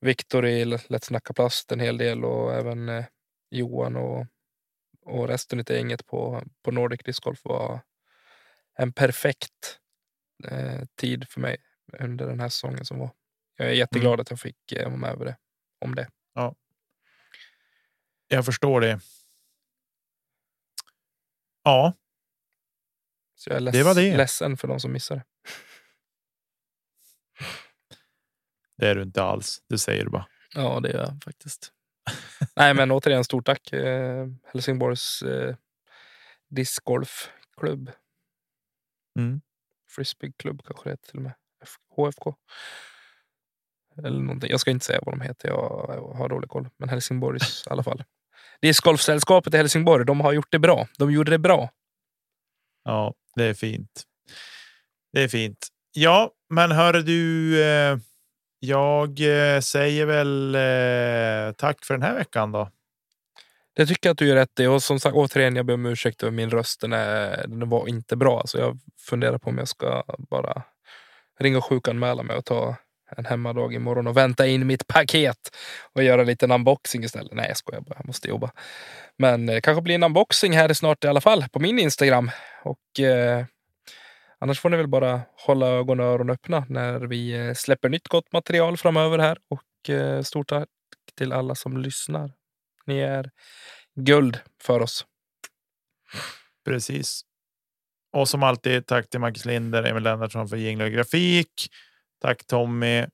Viktor 0.00 0.46
i 0.46 0.64
Lätt 0.64 1.04
snacka 1.04 1.32
plast 1.32 1.72
en 1.72 1.80
hel 1.80 1.98
del 1.98 2.24
och 2.24 2.54
även 2.54 2.88
eh, 2.88 3.04
Johan 3.50 3.96
och, 3.96 4.26
och 5.04 5.28
resten 5.28 5.60
av 5.60 5.70
gänget 5.70 6.06
på, 6.06 6.42
på 6.62 6.70
Nordic 6.70 7.00
Disc 7.04 7.20
Golf 7.20 7.44
var 7.44 7.80
en 8.78 8.92
perfekt 8.92 9.78
eh, 10.44 10.84
tid 10.96 11.28
för 11.28 11.40
mig 11.40 11.56
under 11.98 12.26
den 12.26 12.40
här 12.40 12.48
säsongen 12.48 12.84
som 12.84 12.98
var. 12.98 13.10
Jag 13.56 13.68
är 13.68 13.72
jätteglad 13.72 14.12
mm. 14.12 14.20
att 14.20 14.30
jag 14.30 14.40
fick 14.40 14.72
eh, 14.72 14.86
vara 14.86 14.96
med 14.96 15.18
det, 15.18 15.36
om 15.80 15.94
det. 15.94 16.08
Ja. 16.34 16.54
Jag 18.28 18.44
förstår 18.44 18.80
det. 18.80 19.00
Ja. 21.62 21.92
Så 23.34 23.50
jag 23.50 23.56
är 23.56 23.60
leds 23.60 23.78
det 23.78 23.84
var 23.84 23.94
det. 23.94 24.16
ledsen 24.16 24.56
för 24.56 24.68
de 24.68 24.80
som 24.80 24.92
missade. 24.92 25.24
Det 28.78 28.88
är 28.88 28.94
du 28.94 29.02
inte 29.02 29.22
alls. 29.22 29.62
Du 29.68 29.78
säger 29.78 30.04
det 30.04 30.10
bara. 30.10 30.26
Ja, 30.54 30.80
det 30.80 30.88
är 30.88 30.98
jag 30.98 31.24
faktiskt. 31.24 31.72
Nej, 32.56 32.74
men 32.74 32.90
återigen 32.90 33.24
stort 33.24 33.46
tack 33.46 33.72
eh, 33.72 34.26
Helsingborgs 34.52 35.22
eh, 35.22 35.56
discgolfklubb. 36.48 37.90
Mm. 39.18 39.40
Frisbeeklubb 39.90 40.62
kanske 40.66 40.88
det 40.88 40.92
heter 40.92 41.08
till 41.08 41.16
och 41.16 41.22
med. 41.22 41.34
HFK. 41.96 42.34
Eller 43.96 44.20
någonting. 44.20 44.50
Jag 44.50 44.60
ska 44.60 44.70
inte 44.70 44.86
säga 44.86 45.00
vad 45.02 45.18
de 45.18 45.20
heter. 45.20 45.48
Jag, 45.48 45.84
jag 45.88 46.14
har 46.14 46.28
dålig 46.28 46.50
koll. 46.50 46.68
Men 46.76 46.88
Helsingborgs 46.88 47.64
i 47.66 47.70
alla 47.70 47.82
fall. 47.82 48.04
Discgolfsällskapet 48.60 49.54
i 49.54 49.56
Helsingborg. 49.56 50.06
De 50.06 50.20
har 50.20 50.32
gjort 50.32 50.52
det 50.52 50.58
bra. 50.58 50.88
De 50.98 51.10
gjorde 51.10 51.30
det 51.30 51.38
bra. 51.38 51.70
Ja, 52.84 53.14
det 53.34 53.44
är 53.44 53.54
fint. 53.54 54.04
Det 55.12 55.22
är 55.22 55.28
fint. 55.28 55.68
Ja, 55.92 56.32
men 56.50 56.72
hör 56.72 56.92
du. 56.92 57.62
Eh, 57.64 57.98
jag 58.58 59.08
eh, 59.20 59.60
säger 59.60 60.06
väl 60.06 60.54
eh, 60.54 61.52
tack 61.52 61.84
för 61.84 61.94
den 61.94 62.02
här 62.02 62.14
veckan 62.14 62.52
då. 62.52 62.70
Det 63.76 63.86
tycker 63.86 64.08
jag 64.08 64.12
att 64.12 64.18
du 64.18 64.26
gör 64.26 64.36
rätt 64.36 64.60
i. 64.60 64.66
Och 64.66 64.82
som 64.82 65.00
sagt, 65.00 65.16
återigen, 65.16 65.56
jag 65.56 65.66
ber 65.66 65.74
om 65.74 65.86
ursäkt 65.86 66.22
över 66.22 66.32
min 66.32 66.50
röst. 66.50 66.80
Den, 66.80 66.92
är, 66.92 67.44
den 67.48 67.68
var 67.68 67.88
inte 67.88 68.16
bra. 68.16 68.42
Så 68.46 68.58
jag 68.58 68.78
funderar 69.00 69.38
på 69.38 69.50
om 69.50 69.58
jag 69.58 69.68
ska 69.68 70.04
bara 70.30 70.62
ringa 71.38 71.58
och 71.58 71.64
sjukanmäla 71.64 72.22
mig 72.22 72.36
och 72.36 72.44
ta 72.44 72.76
en 73.16 73.24
hemmadag 73.24 73.74
imorgon 73.74 74.06
och 74.06 74.16
vänta 74.16 74.46
in 74.46 74.66
mitt 74.66 74.86
paket 74.86 75.56
och 75.92 76.02
göra 76.02 76.22
lite 76.22 76.46
unboxing 76.46 77.04
istället. 77.04 77.32
Nej, 77.32 77.48
jag 77.48 77.56
skojar 77.56 77.80
bara. 77.80 77.94
Jag 77.98 78.06
måste 78.06 78.28
jobba. 78.28 78.50
Men 79.16 79.46
det 79.46 79.60
kanske 79.60 79.82
blir 79.82 79.94
en 79.94 80.02
unboxing 80.02 80.52
här 80.52 80.72
snart 80.72 81.04
i 81.04 81.08
alla 81.08 81.20
fall 81.20 81.44
på 81.52 81.60
min 81.60 81.78
Instagram. 81.78 82.30
Och 82.62 83.00
eh, 83.00 83.44
annars 84.38 84.60
får 84.60 84.70
ni 84.70 84.76
väl 84.76 84.88
bara 84.88 85.20
hålla 85.46 85.66
ögon 85.66 86.00
och 86.00 86.06
öron 86.06 86.30
öppna 86.30 86.66
när 86.68 87.00
vi 87.00 87.46
eh, 87.46 87.54
släpper 87.54 87.88
nytt 87.88 88.08
gott 88.08 88.32
material 88.32 88.76
framöver 88.76 89.18
här. 89.18 89.38
Och 89.48 89.90
eh, 89.90 90.22
stort 90.22 90.48
tack 90.48 90.68
till 91.14 91.32
alla 91.32 91.54
som 91.54 91.76
lyssnar. 91.76 92.32
Ni 92.86 92.98
är 92.98 93.30
guld 93.94 94.38
för 94.62 94.80
oss. 94.80 95.06
Precis. 96.64 97.22
Och 98.12 98.28
som 98.28 98.42
alltid, 98.42 98.86
tack 98.86 99.10
till 99.10 99.20
Marcus 99.20 99.44
Linder, 99.44 99.82
Emil 99.82 100.02
Lennartsson 100.02 100.48
för 100.48 100.56
jinglar 100.56 100.86
och 100.86 100.92
grafik. 100.92 101.68
Tack 102.20 102.46
Tommy. 102.46 103.06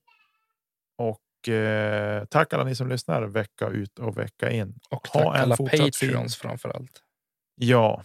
Och 0.99 1.49
eh, 1.49 2.25
tack 2.25 2.53
alla 2.53 2.65
ni 2.65 2.75
som 2.75 2.89
lyssnar 2.89 3.23
vecka 3.23 3.69
ut 3.69 3.99
och 3.99 4.19
vecka 4.19 4.51
in. 4.51 4.79
Och 4.91 5.03
tack 5.03 5.23
ha 5.23 5.37
en 5.37 5.43
alla 5.43 5.57
Patreons 5.57 6.37
framför 6.37 6.69
allt. 6.69 7.03
Ja, 7.55 8.03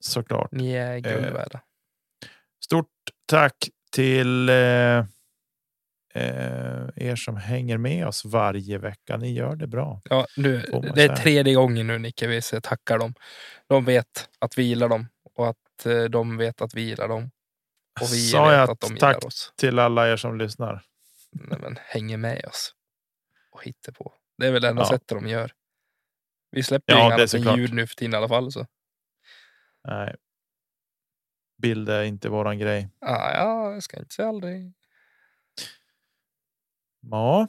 såklart. 0.00 0.52
Ni 0.52 0.72
är 0.72 0.98
guld 0.98 1.26
eh, 1.26 1.32
värda. 1.32 1.60
Stort 2.70 2.86
tack 3.26 3.68
till 3.92 4.48
eh, 4.48 4.98
eh, 6.14 6.88
er 6.96 7.16
som 7.16 7.36
hänger 7.36 7.78
med 7.78 8.06
oss 8.06 8.24
varje 8.24 8.78
vecka. 8.78 9.16
Ni 9.16 9.32
gör 9.32 9.56
det 9.56 9.66
bra. 9.66 10.00
Ja, 10.04 10.26
nu, 10.36 10.62
det 10.94 11.02
är 11.02 11.16
tredje 11.16 11.54
gången 11.54 11.86
nu 11.86 11.98
Nicke 11.98 12.26
vi 12.26 12.40
tackar 12.62 12.98
dem. 12.98 13.14
De 13.66 13.84
vet 13.84 14.28
att 14.38 14.58
vi 14.58 14.62
gillar 14.62 14.88
dem 14.88 15.08
och 15.34 15.48
att 15.48 15.86
eh, 15.86 16.04
de 16.04 16.36
vet 16.36 16.60
att 16.60 16.74
vi 16.74 16.82
gillar 16.82 17.08
dem. 17.08 17.30
Och 18.00 18.06
vi 18.12 18.28
Sa 18.30 18.48
vet 18.48 18.68
att 18.68 18.80
de 18.80 18.96
tack 18.96 19.16
gillar 19.16 19.26
oss. 19.26 19.52
till 19.56 19.78
alla 19.78 20.08
er 20.08 20.16
som 20.16 20.38
lyssnar. 20.38 20.82
Nej, 21.32 21.58
men 21.62 21.78
hänger 21.80 22.16
med 22.16 22.44
oss 22.44 22.74
och 23.50 23.64
hittar 23.64 23.92
på. 23.92 24.14
Det 24.38 24.46
är 24.46 24.52
väl 24.52 24.62
det 24.62 24.68
enda 24.68 24.82
ja. 24.82 24.88
sättet 24.88 25.08
de 25.08 25.26
gör. 25.28 25.52
Vi 26.50 26.62
släpper 26.62 26.92
ja, 26.92 27.26
inga 27.36 27.56
ljud 27.56 27.72
nu 27.72 27.86
för 27.86 27.94
tiden 27.94 28.14
i 28.14 28.16
alla 28.16 28.28
fall. 28.28 28.52
Så. 28.52 28.66
Nej. 29.88 30.16
Bild 31.60 31.88
är 31.88 32.02
inte 32.02 32.28
våran 32.28 32.58
grej. 32.58 32.88
Ah, 33.00 33.32
ja, 33.34 33.72
jag 33.72 33.82
ska 33.82 33.98
inte 33.98 34.14
säga 34.14 34.28
aldrig. 34.28 34.72
Ja. 37.10 37.48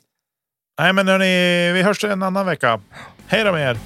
Nej, 0.80 0.94
men 0.94 1.08
hörni, 1.08 1.72
vi 1.74 1.82
hörs 1.82 2.04
en 2.04 2.24
annan 2.24 2.46
vecka. 2.46 2.82
Hej 3.28 3.44
då 3.44 3.52
med 3.52 3.70
er. 3.70 3.78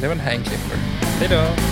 Det 0.00 0.06
var 0.06 0.14
en 0.14 0.20
handclipper. 0.20 0.76
Hej 1.20 1.28
då. 1.28 1.71